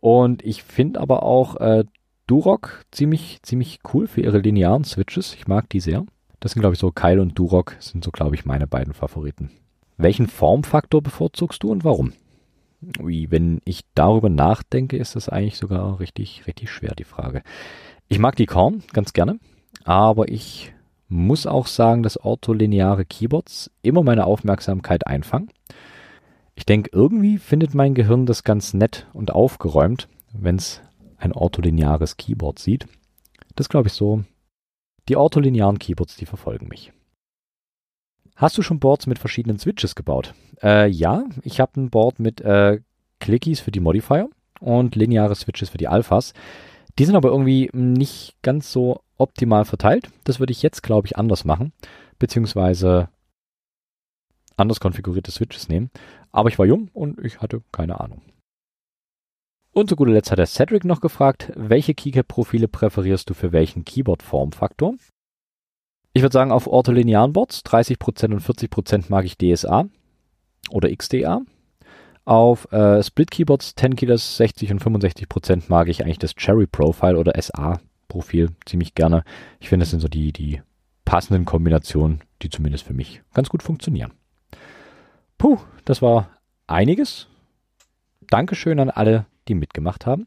Und 0.00 0.42
ich 0.44 0.62
finde 0.62 1.00
aber 1.00 1.22
auch 1.22 1.56
äh, 1.56 1.84
Durock 2.26 2.84
ziemlich, 2.90 3.40
ziemlich 3.42 3.80
cool 3.92 4.06
für 4.06 4.20
ihre 4.20 4.38
linearen 4.38 4.84
Switches. 4.84 5.34
Ich 5.34 5.46
mag 5.48 5.68
die 5.68 5.80
sehr. 5.80 6.04
Das 6.40 6.52
sind, 6.52 6.60
glaube 6.60 6.74
ich, 6.74 6.80
so 6.80 6.90
Kyle 6.90 7.20
und 7.20 7.38
Durock 7.38 7.76
sind 7.78 8.02
so, 8.02 8.10
glaube 8.10 8.34
ich, 8.34 8.44
meine 8.44 8.66
beiden 8.66 8.94
Favoriten. 8.94 9.50
Welchen 9.96 10.26
Formfaktor 10.26 11.02
bevorzugst 11.02 11.62
du 11.62 11.70
und 11.70 11.84
warum? 11.84 12.12
Ui, 13.00 13.28
wenn 13.30 13.60
ich 13.64 13.82
darüber 13.94 14.28
nachdenke, 14.28 14.96
ist 14.96 15.14
das 15.14 15.28
eigentlich 15.28 15.56
sogar 15.56 16.00
richtig, 16.00 16.46
richtig 16.46 16.70
schwer, 16.70 16.94
die 16.96 17.04
Frage. 17.04 17.42
Ich 18.08 18.18
mag 18.18 18.34
die 18.36 18.46
Korn 18.46 18.82
ganz 18.92 19.12
gerne, 19.12 19.38
aber 19.84 20.28
ich 20.28 20.72
muss 21.08 21.46
auch 21.46 21.66
sagen, 21.66 22.02
dass 22.02 22.16
ortholineare 22.16 23.04
Keyboards 23.04 23.70
immer 23.82 24.02
meine 24.02 24.26
Aufmerksamkeit 24.26 25.06
einfangen. 25.06 25.50
Ich 26.54 26.66
denke, 26.66 26.90
irgendwie 26.92 27.38
findet 27.38 27.74
mein 27.74 27.94
Gehirn 27.94 28.26
das 28.26 28.44
ganz 28.44 28.74
nett 28.74 29.06
und 29.12 29.32
aufgeräumt, 29.32 30.08
wenn 30.32 30.56
es 30.56 30.80
ein 31.22 31.32
ortholineares 31.32 32.16
Keyboard 32.16 32.58
sieht. 32.58 32.86
Das 33.54 33.68
glaube 33.68 33.88
ich 33.88 33.94
so. 33.94 34.24
Die 35.08 35.16
ortholinearen 35.16 35.78
Keyboards, 35.78 36.16
die 36.16 36.26
verfolgen 36.26 36.68
mich. 36.68 36.92
Hast 38.36 38.56
du 38.58 38.62
schon 38.62 38.80
Boards 38.80 39.06
mit 39.06 39.18
verschiedenen 39.18 39.58
Switches 39.58 39.94
gebaut? 39.94 40.34
Äh, 40.62 40.88
ja, 40.88 41.24
ich 41.42 41.60
habe 41.60 41.80
ein 41.80 41.90
Board 41.90 42.18
mit 42.18 42.40
äh, 42.40 42.80
Clickies 43.20 43.60
für 43.60 43.70
die 43.70 43.80
Modifier 43.80 44.28
und 44.60 44.96
lineare 44.96 45.34
Switches 45.34 45.70
für 45.70 45.78
die 45.78 45.88
Alphas. 45.88 46.32
Die 46.98 47.04
sind 47.04 47.16
aber 47.16 47.30
irgendwie 47.30 47.70
nicht 47.72 48.36
ganz 48.42 48.72
so 48.72 49.00
optimal 49.16 49.64
verteilt. 49.64 50.10
Das 50.24 50.40
würde 50.40 50.52
ich 50.52 50.62
jetzt, 50.62 50.82
glaube 50.82 51.06
ich, 51.06 51.16
anders 51.16 51.44
machen, 51.44 51.72
beziehungsweise 52.18 53.08
anders 54.56 54.80
konfigurierte 54.80 55.30
Switches 55.30 55.68
nehmen. 55.68 55.90
Aber 56.30 56.48
ich 56.48 56.58
war 56.58 56.66
jung 56.66 56.88
und 56.92 57.24
ich 57.24 57.40
hatte 57.40 57.62
keine 57.72 58.00
Ahnung. 58.00 58.22
Und 59.74 59.88
zu 59.88 59.96
guter 59.96 60.12
Letzt 60.12 60.30
hat 60.30 60.38
der 60.38 60.46
Cedric 60.46 60.84
noch 60.84 61.00
gefragt, 61.00 61.50
welche 61.56 61.94
Keycap-Profile 61.94 62.68
präferierst 62.68 63.28
du 63.30 63.34
für 63.34 63.52
welchen 63.52 63.84
Keyboard-Formfaktor? 63.84 64.94
Ich 66.12 66.20
würde 66.20 66.32
sagen, 66.32 66.52
auf 66.52 66.66
ortholinearen 66.66 67.32
Boards 67.32 67.64
30% 67.64 68.32
und 68.32 68.42
40% 68.42 69.04
mag 69.08 69.24
ich 69.24 69.38
DSA 69.38 69.86
oder 70.70 70.94
XDA. 70.94 71.40
Auf 72.26 72.70
äh, 72.70 73.02
Split-Keyboards 73.02 73.74
10 73.74 73.96
Keyless 73.96 74.36
60 74.36 74.72
und 74.72 74.82
65% 74.82 75.64
mag 75.68 75.88
ich 75.88 76.04
eigentlich 76.04 76.18
das 76.18 76.34
Cherry 76.34 76.66
Profile 76.66 77.18
oder 77.18 77.40
SA-Profil 77.40 78.50
ziemlich 78.66 78.94
gerne. 78.94 79.24
Ich 79.58 79.70
finde, 79.70 79.84
das 79.84 79.90
sind 79.90 80.00
so 80.00 80.08
die, 80.08 80.34
die 80.34 80.60
passenden 81.06 81.46
Kombinationen, 81.46 82.20
die 82.42 82.50
zumindest 82.50 82.84
für 82.84 82.94
mich 82.94 83.22
ganz 83.32 83.48
gut 83.48 83.62
funktionieren. 83.62 84.12
Puh, 85.38 85.58
das 85.86 86.02
war 86.02 86.28
einiges. 86.66 87.26
Dankeschön 88.28 88.78
an 88.78 88.90
alle, 88.90 89.26
die 89.48 89.54
mitgemacht 89.54 90.06
haben. 90.06 90.26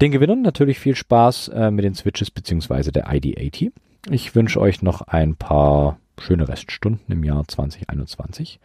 Den 0.00 0.12
Gewinnern 0.12 0.42
natürlich 0.42 0.78
viel 0.78 0.96
Spaß 0.96 1.48
äh, 1.48 1.70
mit 1.70 1.84
den 1.84 1.94
Switches 1.94 2.30
bzw. 2.30 2.90
der 2.90 3.08
ID80. 3.08 3.72
Ich 4.10 4.34
wünsche 4.34 4.60
euch 4.60 4.82
noch 4.82 5.02
ein 5.02 5.36
paar 5.36 5.98
schöne 6.18 6.48
Reststunden 6.48 7.12
im 7.12 7.24
Jahr 7.24 7.46
2021. 7.46 8.60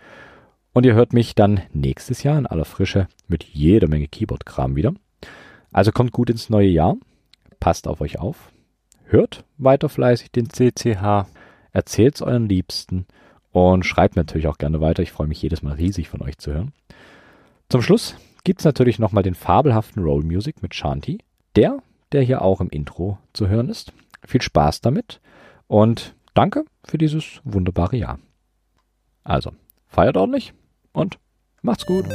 Und 0.73 0.85
ihr 0.85 0.93
hört 0.93 1.13
mich 1.13 1.35
dann 1.35 1.61
nächstes 1.71 2.23
Jahr 2.23 2.37
in 2.37 2.45
aller 2.45 2.65
Frische 2.65 3.07
mit 3.27 3.43
jeder 3.43 3.87
Menge 3.87 4.07
Keyboard-Kram 4.07 4.75
wieder. 4.75 4.93
Also 5.71 5.91
kommt 5.91 6.11
gut 6.11 6.29
ins 6.29 6.49
neue 6.49 6.67
Jahr. 6.67 6.97
Passt 7.59 7.87
auf 7.87 8.01
euch 8.01 8.19
auf. 8.19 8.51
Hört 9.05 9.43
weiter 9.57 9.89
fleißig 9.89 10.31
den 10.31 10.49
CCH. 10.49 11.25
Erzählt's 11.71 12.21
euren 12.21 12.49
Liebsten. 12.49 13.05
Und 13.51 13.85
schreibt 13.85 14.15
natürlich 14.15 14.47
auch 14.47 14.57
gerne 14.57 14.79
weiter. 14.79 15.01
Ich 15.01 15.11
freue 15.11 15.27
mich 15.27 15.41
jedes 15.41 15.63
Mal 15.63 15.73
riesig 15.73 16.09
von 16.09 16.21
euch 16.21 16.37
zu 16.37 16.53
hören. 16.53 16.71
Zum 17.67 17.81
Schluss 17.81 18.15
gibt 18.49 18.61
es 18.61 18.65
natürlich 18.65 18.97
nochmal 18.97 19.21
den 19.21 19.35
fabelhaften 19.35 20.01
Roll 20.01 20.23
Music 20.23 20.63
mit 20.63 20.73
Shanti. 20.73 21.19
Der, 21.55 21.83
der 22.11 22.23
hier 22.23 22.41
auch 22.41 22.61
im 22.61 22.69
Intro 22.69 23.19
zu 23.31 23.47
hören 23.47 23.69
ist. 23.69 23.93
Viel 24.25 24.41
Spaß 24.41 24.81
damit 24.81 25.21
und 25.67 26.15
danke 26.33 26.65
für 26.83 26.97
dieses 26.97 27.41
wunderbare 27.43 27.97
Jahr. 27.97 28.17
Also, 29.23 29.51
feiert 29.85 30.17
ordentlich 30.17 30.55
und 30.93 31.19
macht's 31.61 31.85
gut. 31.85 32.05